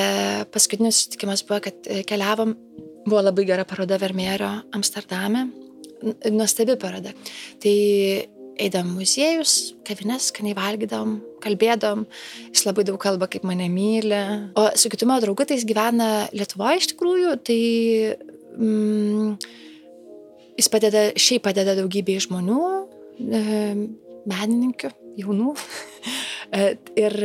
paskutinis 0.53 1.05
sutikimas 1.05 1.45
buvo, 1.47 1.61
kad 1.67 1.91
keliavom, 2.09 2.55
buvo 3.05 3.23
labai 3.23 3.47
gera 3.49 3.65
paroda 3.67 3.99
Vermeerio 4.01 4.53
Amsterdame 4.75 5.47
nuostabi 6.31 6.77
paroda. 6.79 7.13
Tai 7.61 7.75
eidam 8.61 8.91
muziejus, 8.93 9.73
kavinės, 9.87 10.29
skaniai 10.29 10.55
valgydam, 10.57 11.15
kalbėdam, 11.41 12.05
jis 12.51 12.65
labai 12.67 12.85
daug 12.87 12.99
kalba, 13.01 13.29
kaip 13.31 13.45
mane 13.47 13.67
myli. 13.73 14.21
O 14.59 14.67
su 14.77 14.91
kitu 14.91 15.07
mano 15.09 15.23
draugu, 15.23 15.47
tai 15.47 15.57
jis 15.57 15.67
gyvena 15.69 16.09
Lietuvoje 16.35 16.81
iš 16.81 16.91
tikrųjų, 16.93 17.35
tai 17.47 17.61
mm, 18.57 19.31
jis 20.59 20.71
padeda, 20.73 21.07
šiaip 21.17 21.45
padeda 21.47 21.77
daugybė 21.79 22.19
žmonių, 22.27 22.61
e, 23.21 23.63
menininkų, 24.29 24.93
jaunų. 25.23 25.55
E, 26.51 26.75
ir 26.99 27.17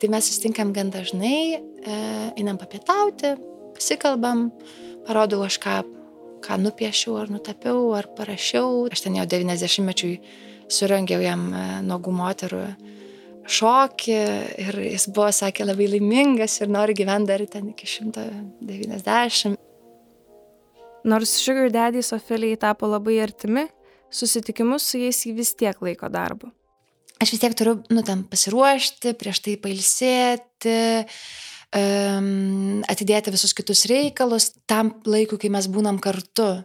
tai 0.00 0.08
mes 0.08 0.24
susitinkam 0.24 0.72
gan 0.72 0.90
dažnai, 0.92 1.60
e, 1.60 1.96
einam 2.40 2.56
papietauti, 2.60 3.34
pasikalbam, 3.76 4.48
parodau 5.06 5.42
aš 5.44 5.58
ką 5.60 5.80
ką 6.40 6.56
nupiešiau 6.60 7.18
ar 7.20 7.28
nutapiau 7.32 7.92
ar 7.96 8.08
parašiau. 8.16 8.88
Aš 8.92 9.04
ten 9.04 9.18
jau 9.18 9.26
90-mečiui 9.28 10.16
surengiau 10.72 11.20
jam 11.22 11.50
e, 11.52 11.64
nuogų 11.86 12.14
moterų 12.16 12.62
šokį 13.50 14.18
ir 14.62 14.78
jis 14.84 15.08
buvo, 15.10 15.30
sakė, 15.34 15.66
labai 15.66 15.88
laimingas 15.90 16.60
ir 16.60 16.70
nori 16.70 16.94
gyventi 16.96 17.32
dar 17.32 17.44
ten 17.50 17.72
iki 17.72 17.88
190. 17.88 19.56
Nors 21.10 21.32
Sugar 21.42 21.70
Daddy 21.72 22.04
Ofilijai 22.14 22.60
tapo 22.60 22.86
labai 22.86 23.18
artimi, 23.24 23.66
susitikimus 24.12 24.86
su 24.86 25.00
jais 25.00 25.24
jį 25.24 25.34
vis 25.38 25.54
tiek 25.56 25.80
laiko 25.82 26.10
darbu. 26.12 26.52
Aš 27.20 27.34
vis 27.34 27.42
tiek 27.42 27.52
turiu, 27.52 27.76
nu, 27.92 28.00
tam 28.06 28.22
pasiruošti, 28.28 29.12
prieš 29.20 29.42
tai 29.44 29.58
pailsėti, 29.60 30.76
um, 31.76 32.80
atidėti 32.88 33.34
visus 33.34 33.52
kitus 33.56 33.84
reikalus 33.90 34.50
tam 34.70 34.94
laikui, 35.04 35.36
kai 35.42 35.50
mes 35.52 35.68
būnam 35.68 36.00
kartu. 36.00 36.62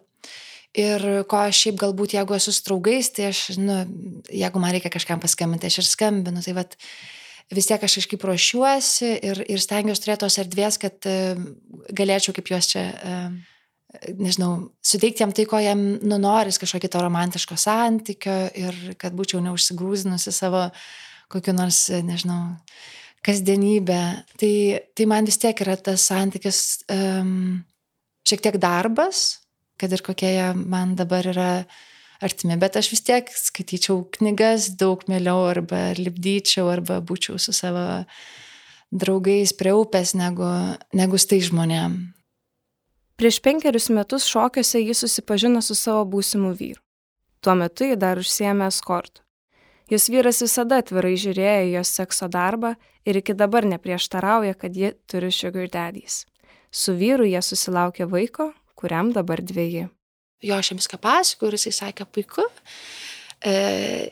Ir 0.76 1.04
ko 1.32 1.42
aš 1.48 1.60
šiaip 1.66 1.78
galbūt, 1.80 2.16
jeigu 2.18 2.36
esu 2.36 2.52
su 2.52 2.64
draugais, 2.68 3.08
tai 3.16 3.30
aš, 3.30 3.44
nu, 3.60 3.82
jeigu 4.28 4.60
man 4.60 4.74
reikia 4.76 4.92
kažkam 4.92 5.22
paskambinti, 5.24 5.68
aš 5.68 5.80
ir 5.80 5.88
skambinu. 5.88 6.44
Tai 6.44 6.56
vat, 6.58 6.76
vis 7.56 7.70
tiek 7.70 7.84
aš 7.84 8.00
kažkaip 8.02 8.24
ruošiuosi 8.28 9.12
ir, 9.24 9.44
ir 9.52 9.64
stengiuosi 9.64 10.04
turėti 10.04 10.24
tos 10.26 10.40
erdvės, 10.44 10.80
kad 10.82 11.08
galėčiau 11.96 12.36
kaip 12.36 12.52
juos 12.52 12.72
čia, 12.72 12.90
nežinau, 14.20 14.52
suteikti 14.86 15.24
jam 15.24 15.34
tai, 15.36 15.46
ko 15.50 15.60
jam 15.62 15.82
nunoris, 16.06 16.60
kažkokį 16.62 16.92
to 16.92 17.02
romantiško 17.04 17.58
santykio 17.60 18.38
ir 18.58 18.78
kad 19.02 19.16
būčiau 19.18 19.42
neužsigrūzinusi 19.46 20.34
savo 20.36 20.68
kokiu 21.32 21.56
nors, 21.58 21.88
nežinau, 22.06 22.58
kasdienybę. 23.26 24.02
Tai, 24.40 24.54
tai 24.94 25.10
man 25.10 25.26
vis 25.26 25.40
tiek 25.42 25.66
yra 25.66 25.78
tas 25.82 26.06
santykis 26.12 26.62
um, 26.94 27.64
šiek 28.28 28.46
tiek 28.46 28.60
darbas, 28.62 29.42
kad 29.82 29.92
ir 29.92 30.04
kokie 30.06 30.32
jie 30.38 30.50
man 30.56 30.96
dabar 31.00 31.26
yra 31.28 31.50
artimi, 32.24 32.56
bet 32.60 32.78
aš 32.80 32.94
vis 32.94 33.04
tiek 33.06 33.30
skaityčiau 33.30 34.06
knygas 34.18 34.72
daug 34.80 35.04
mieliau 35.12 35.46
arba 35.50 35.90
lipdyčiau 35.98 36.70
arba 36.72 37.02
būčiau 37.04 37.40
su 37.42 37.54
savo 37.54 38.06
draugais 38.96 39.52
prie 39.58 39.74
upės 39.76 40.16
negu, 40.16 40.48
negu 40.96 41.20
tai 41.20 41.42
žmonėm. 41.44 42.15
Prieš 43.16 43.40
penkerius 43.40 43.88
metus 43.96 44.26
šokiuose 44.28 44.82
jis 44.82 45.06
susipažino 45.06 45.62
su 45.64 45.76
savo 45.76 46.04
būsimu 46.12 46.52
vyru. 46.60 46.82
Tuo 47.40 47.54
metu 47.56 47.88
ji 47.88 47.96
dar 47.96 48.20
užsiemė 48.20 48.68
eskortų. 48.68 49.22
Jos 49.92 50.10
vyras 50.10 50.42
visada 50.42 50.80
atvirai 50.82 51.14
žiūrėjo 51.22 51.78
jos 51.78 51.92
sekso 52.00 52.28
darbą 52.28 52.74
ir 53.06 53.20
iki 53.22 53.36
dabar 53.38 53.68
neprieštarauja, 53.70 54.56
kad 54.58 54.76
ji 54.76 54.92
turi 55.08 55.30
sugar 55.32 55.70
daddies. 55.72 56.24
Su 56.72 56.96
vyru 56.98 57.28
jie 57.30 57.40
susilaukė 57.46 58.10
vaiko, 58.10 58.50
kuriam 58.76 59.14
dabar 59.16 59.44
dviejį. 59.46 59.86
Jo, 60.44 60.58
aš 60.58 60.74
jam 60.74 60.82
viską 60.82 61.00
pasakoju 61.00 61.54
ir 61.54 61.58
jisai 61.60 61.74
sakė, 61.78 62.08
puiku, 62.12 62.44
e, 63.40 63.54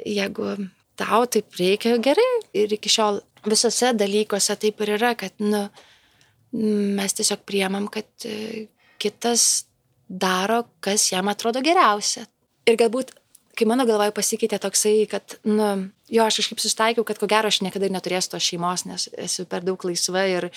jeigu 0.08 0.54
tau 0.96 1.26
taip 1.26 1.58
reikia, 1.60 1.98
gerai. 1.98 2.30
Ir 2.56 2.78
iki 2.78 2.92
šiol 2.94 3.20
visose 3.50 3.92
dalykuose 3.98 4.56
taip 4.62 4.80
ir 4.86 4.94
yra, 4.96 5.12
kad 5.20 5.36
nu, 5.44 5.66
mes 6.54 7.18
tiesiog 7.18 7.44
priemam, 7.50 7.90
kad 7.92 8.30
e, 8.30 8.70
kitas 9.04 9.66
daro, 10.08 10.64
kas 10.84 11.10
jam 11.12 11.30
atrodo 11.32 11.62
geriausia. 11.66 12.26
Ir 12.70 12.80
galbūt 12.80 13.12
kai 13.58 13.68
mano 13.70 13.86
galvoje 13.88 14.14
pasikeitė 14.16 14.60
toksai, 14.62 14.96
kad, 15.12 15.38
nu, 15.46 15.70
jo, 16.12 16.26
aš 16.26 16.42
kažkaip 16.42 16.62
sustaikiau, 16.64 17.06
kad 17.08 17.20
ko 17.22 17.30
gero 17.30 17.52
aš 17.52 17.62
niekada 17.66 17.88
ir 17.88 17.94
neturėsiu 17.94 18.34
tos 18.34 18.48
šeimos, 18.48 18.86
nes 18.90 19.08
esu 19.22 19.46
per 19.50 19.66
daug 19.66 19.86
laisva 19.86 20.26
ir 20.30 20.50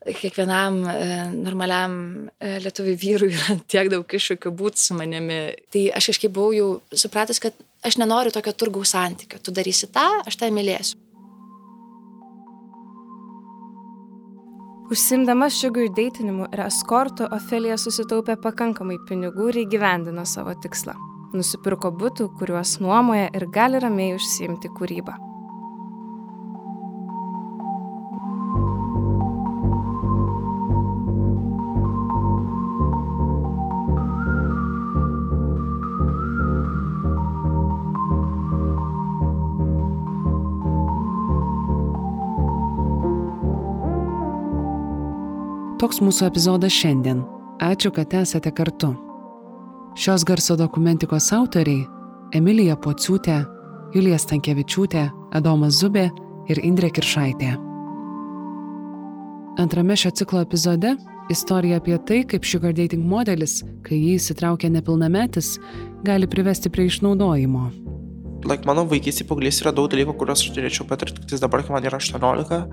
kiekvienam 0.00 0.78
e, 0.88 0.94
normaliam 1.34 1.94
e, 2.40 2.54
lietuvių 2.64 2.94
vyrui 3.00 3.32
yra 3.36 3.58
tiek 3.68 3.90
daug 3.92 4.16
iššūkių 4.16 4.52
būti 4.56 4.84
su 4.84 4.96
manimi. 4.96 5.40
Tai 5.72 5.84
aš 6.00 6.12
kažkaip 6.12 6.34
buvau 6.36 6.54
jau 6.56 6.70
supratęs, 7.04 7.42
kad 7.42 7.56
aš 7.84 8.00
nenoriu 8.00 8.32
tokio 8.34 8.54
turgaus 8.56 8.94
santykio. 8.96 9.40
Tu 9.44 9.54
darysi 9.56 9.90
tą, 9.92 10.06
aš 10.24 10.40
tą 10.40 10.48
mylėsiu. 10.56 11.00
Užsimdama 14.90 15.46
sugar 15.54 15.86
datinimu 15.94 16.48
ir 16.50 16.64
eskortu, 16.66 17.28
Ofelija 17.36 17.78
susitaupė 17.78 18.34
pakankamai 18.42 18.98
pinigų 19.06 19.52
ir 19.52 19.62
įgyvendino 19.64 20.26
savo 20.26 20.56
tikslą 20.58 20.98
nusipirko 21.36 21.92
būtų, 21.94 22.30
kuriuos 22.38 22.78
nuomoja 22.82 23.30
ir 23.36 23.46
gali 23.54 23.80
ramiai 23.82 24.16
užsiimti 24.18 24.72
kūrybą. 24.74 25.29
Toks 45.80 46.02
mūsų 46.04 46.26
epizodas 46.26 46.74
šiandien. 46.76 47.22
Ačiū, 47.64 47.88
kad 47.96 48.12
esate 48.12 48.50
kartu. 48.52 48.90
Šios 49.96 50.26
garso 50.28 50.52
dokumentikos 50.60 51.30
autoriai- 51.32 51.86
Emilija 52.38 52.74
Pociūtė, 52.76 53.38
Julija 53.94 54.18
Stankievičiūtė, 54.20 55.04
Adomas 55.32 55.78
Zubė 55.80 56.10
ir 56.52 56.60
Indrė 56.60 56.90
Kiršaitė. 56.92 57.54
Antrame 59.56 59.96
šio 59.96 60.10
ciklo 60.10 60.44
epizode- 60.44 60.98
istorija 61.34 61.80
apie 61.80 61.96
tai, 62.04 62.24
kaip 62.24 62.44
sugar 62.44 62.74
dating 62.74 63.06
modelis, 63.06 63.62
kai 63.82 63.96
jį 63.96 64.18
įsitraukia 64.20 64.68
nepilnametis, 64.70 65.58
gali 66.04 66.26
privesti 66.26 66.68
prie 66.68 66.90
išnaudojimo. 66.90 67.72
Like, 68.44 68.66
mano 68.66 68.84
vaikystėje 68.84 69.28
paauglys 69.28 69.62
yra 69.62 69.72
daug 69.72 69.88
dalykų, 69.88 70.12
kuriuos 70.18 70.44
aš 70.44 70.50
turėčiau 70.50 70.86
patirti 70.86 71.26
tik 71.26 71.40
dabar, 71.40 71.62
kai 71.62 71.72
man 71.72 71.82
yra 71.82 71.96
18 71.96 72.68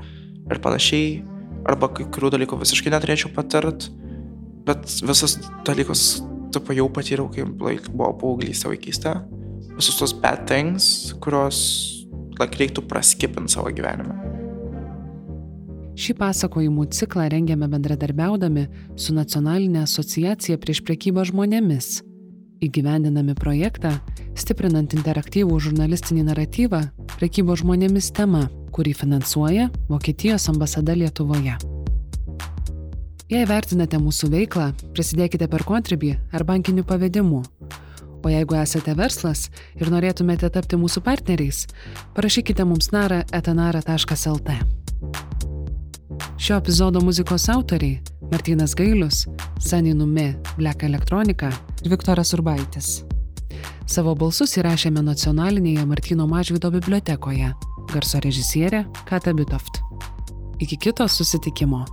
ir 0.52 0.60
panašiai, 0.60 1.37
arba 1.68 1.90
kai 1.92 2.08
kurių 2.14 2.32
dalykų 2.38 2.60
visiškai 2.62 2.94
neturėčiau 2.94 3.34
patirti, 3.36 3.92
bet 4.68 4.88
visus 5.08 5.38
dalykus 5.68 6.08
tipo 6.56 6.76
jau 6.76 6.88
patyriau, 6.92 7.28
kai 7.32 7.46
like, 7.46 7.92
buvo 7.92 8.14
paauglystė 8.22 8.72
vaikystė. 8.72 9.18
Visus 9.78 10.00
tos 10.00 10.16
bad 10.16 10.48
things, 10.50 11.14
kurios 11.24 11.60
like, 12.40 12.58
reiktų 12.60 12.86
praskipinti 12.90 13.58
savo 13.58 13.74
gyvenime. 13.76 14.16
Šį 15.98 16.14
pasakojimų 16.20 16.84
ciklą 16.94 17.26
rengėme 17.34 17.66
bendradarbiaudami 17.72 18.68
su 19.02 19.16
Nacionalinė 19.18 19.82
asociacija 19.88 20.60
prieš 20.62 20.84
prekybą 20.86 21.24
žmonėmis. 21.26 22.04
Įgyvendinami 22.62 23.34
projektą, 23.38 23.96
stiprinant 24.38 24.94
interaktyvų 24.94 25.58
žurnalistinį 25.68 26.28
naratyvą, 26.30 26.84
prekybo 27.18 27.58
žmonėmis 27.58 28.12
tema, 28.14 28.46
kurį 28.78 28.94
finansuoja 28.94 29.72
Vokietijos 29.90 30.48
ambasada 30.52 30.94
Lietuvoje. 30.94 31.58
Jei 33.28 33.44
vertinate 33.44 34.00
mūsų 34.00 34.30
veiklą, 34.32 34.70
prisidėkite 34.96 35.50
per 35.52 35.66
Contribui 35.68 36.14
ar 36.32 36.46
bankiniu 36.48 36.86
pavedimu. 36.88 37.42
O 38.24 38.32
jeigu 38.32 38.58
esate 38.60 38.92
verslas 38.96 39.46
ir 39.80 39.92
norėtumėte 39.92 40.50
tapti 40.52 40.80
mūsų 40.80 41.04
partneriais, 41.04 41.66
parašykite 42.16 42.66
mums 42.68 42.92
narą 42.92 43.22
etanara.lt. 43.36 44.58
Šio 46.38 46.60
epizodo 46.60 47.02
muzikos 47.04 47.50
autoriai- 47.50 48.02
Martinas 48.32 48.76
Gailius, 48.76 49.26
Sani 49.60 49.94
Nume, 49.94 50.36
Black 50.58 50.84
Electronica 50.84 51.52
ir 51.84 51.92
Viktoras 51.92 52.34
Urbaitis. 52.34 53.07
Savo 53.88 54.16
balsus 54.20 54.58
įrašėme 54.60 55.02
nacionalinėje 55.06 55.86
Martino 55.88 56.28
Mažvido 56.28 56.72
bibliotekoje. 56.74 57.54
Garso 57.94 58.20
režisierė 58.24 58.86
Kata 59.08 59.34
Bitoft. 59.34 59.82
Iki 60.60 60.78
kito 60.88 61.08
susitikimo. 61.08 61.86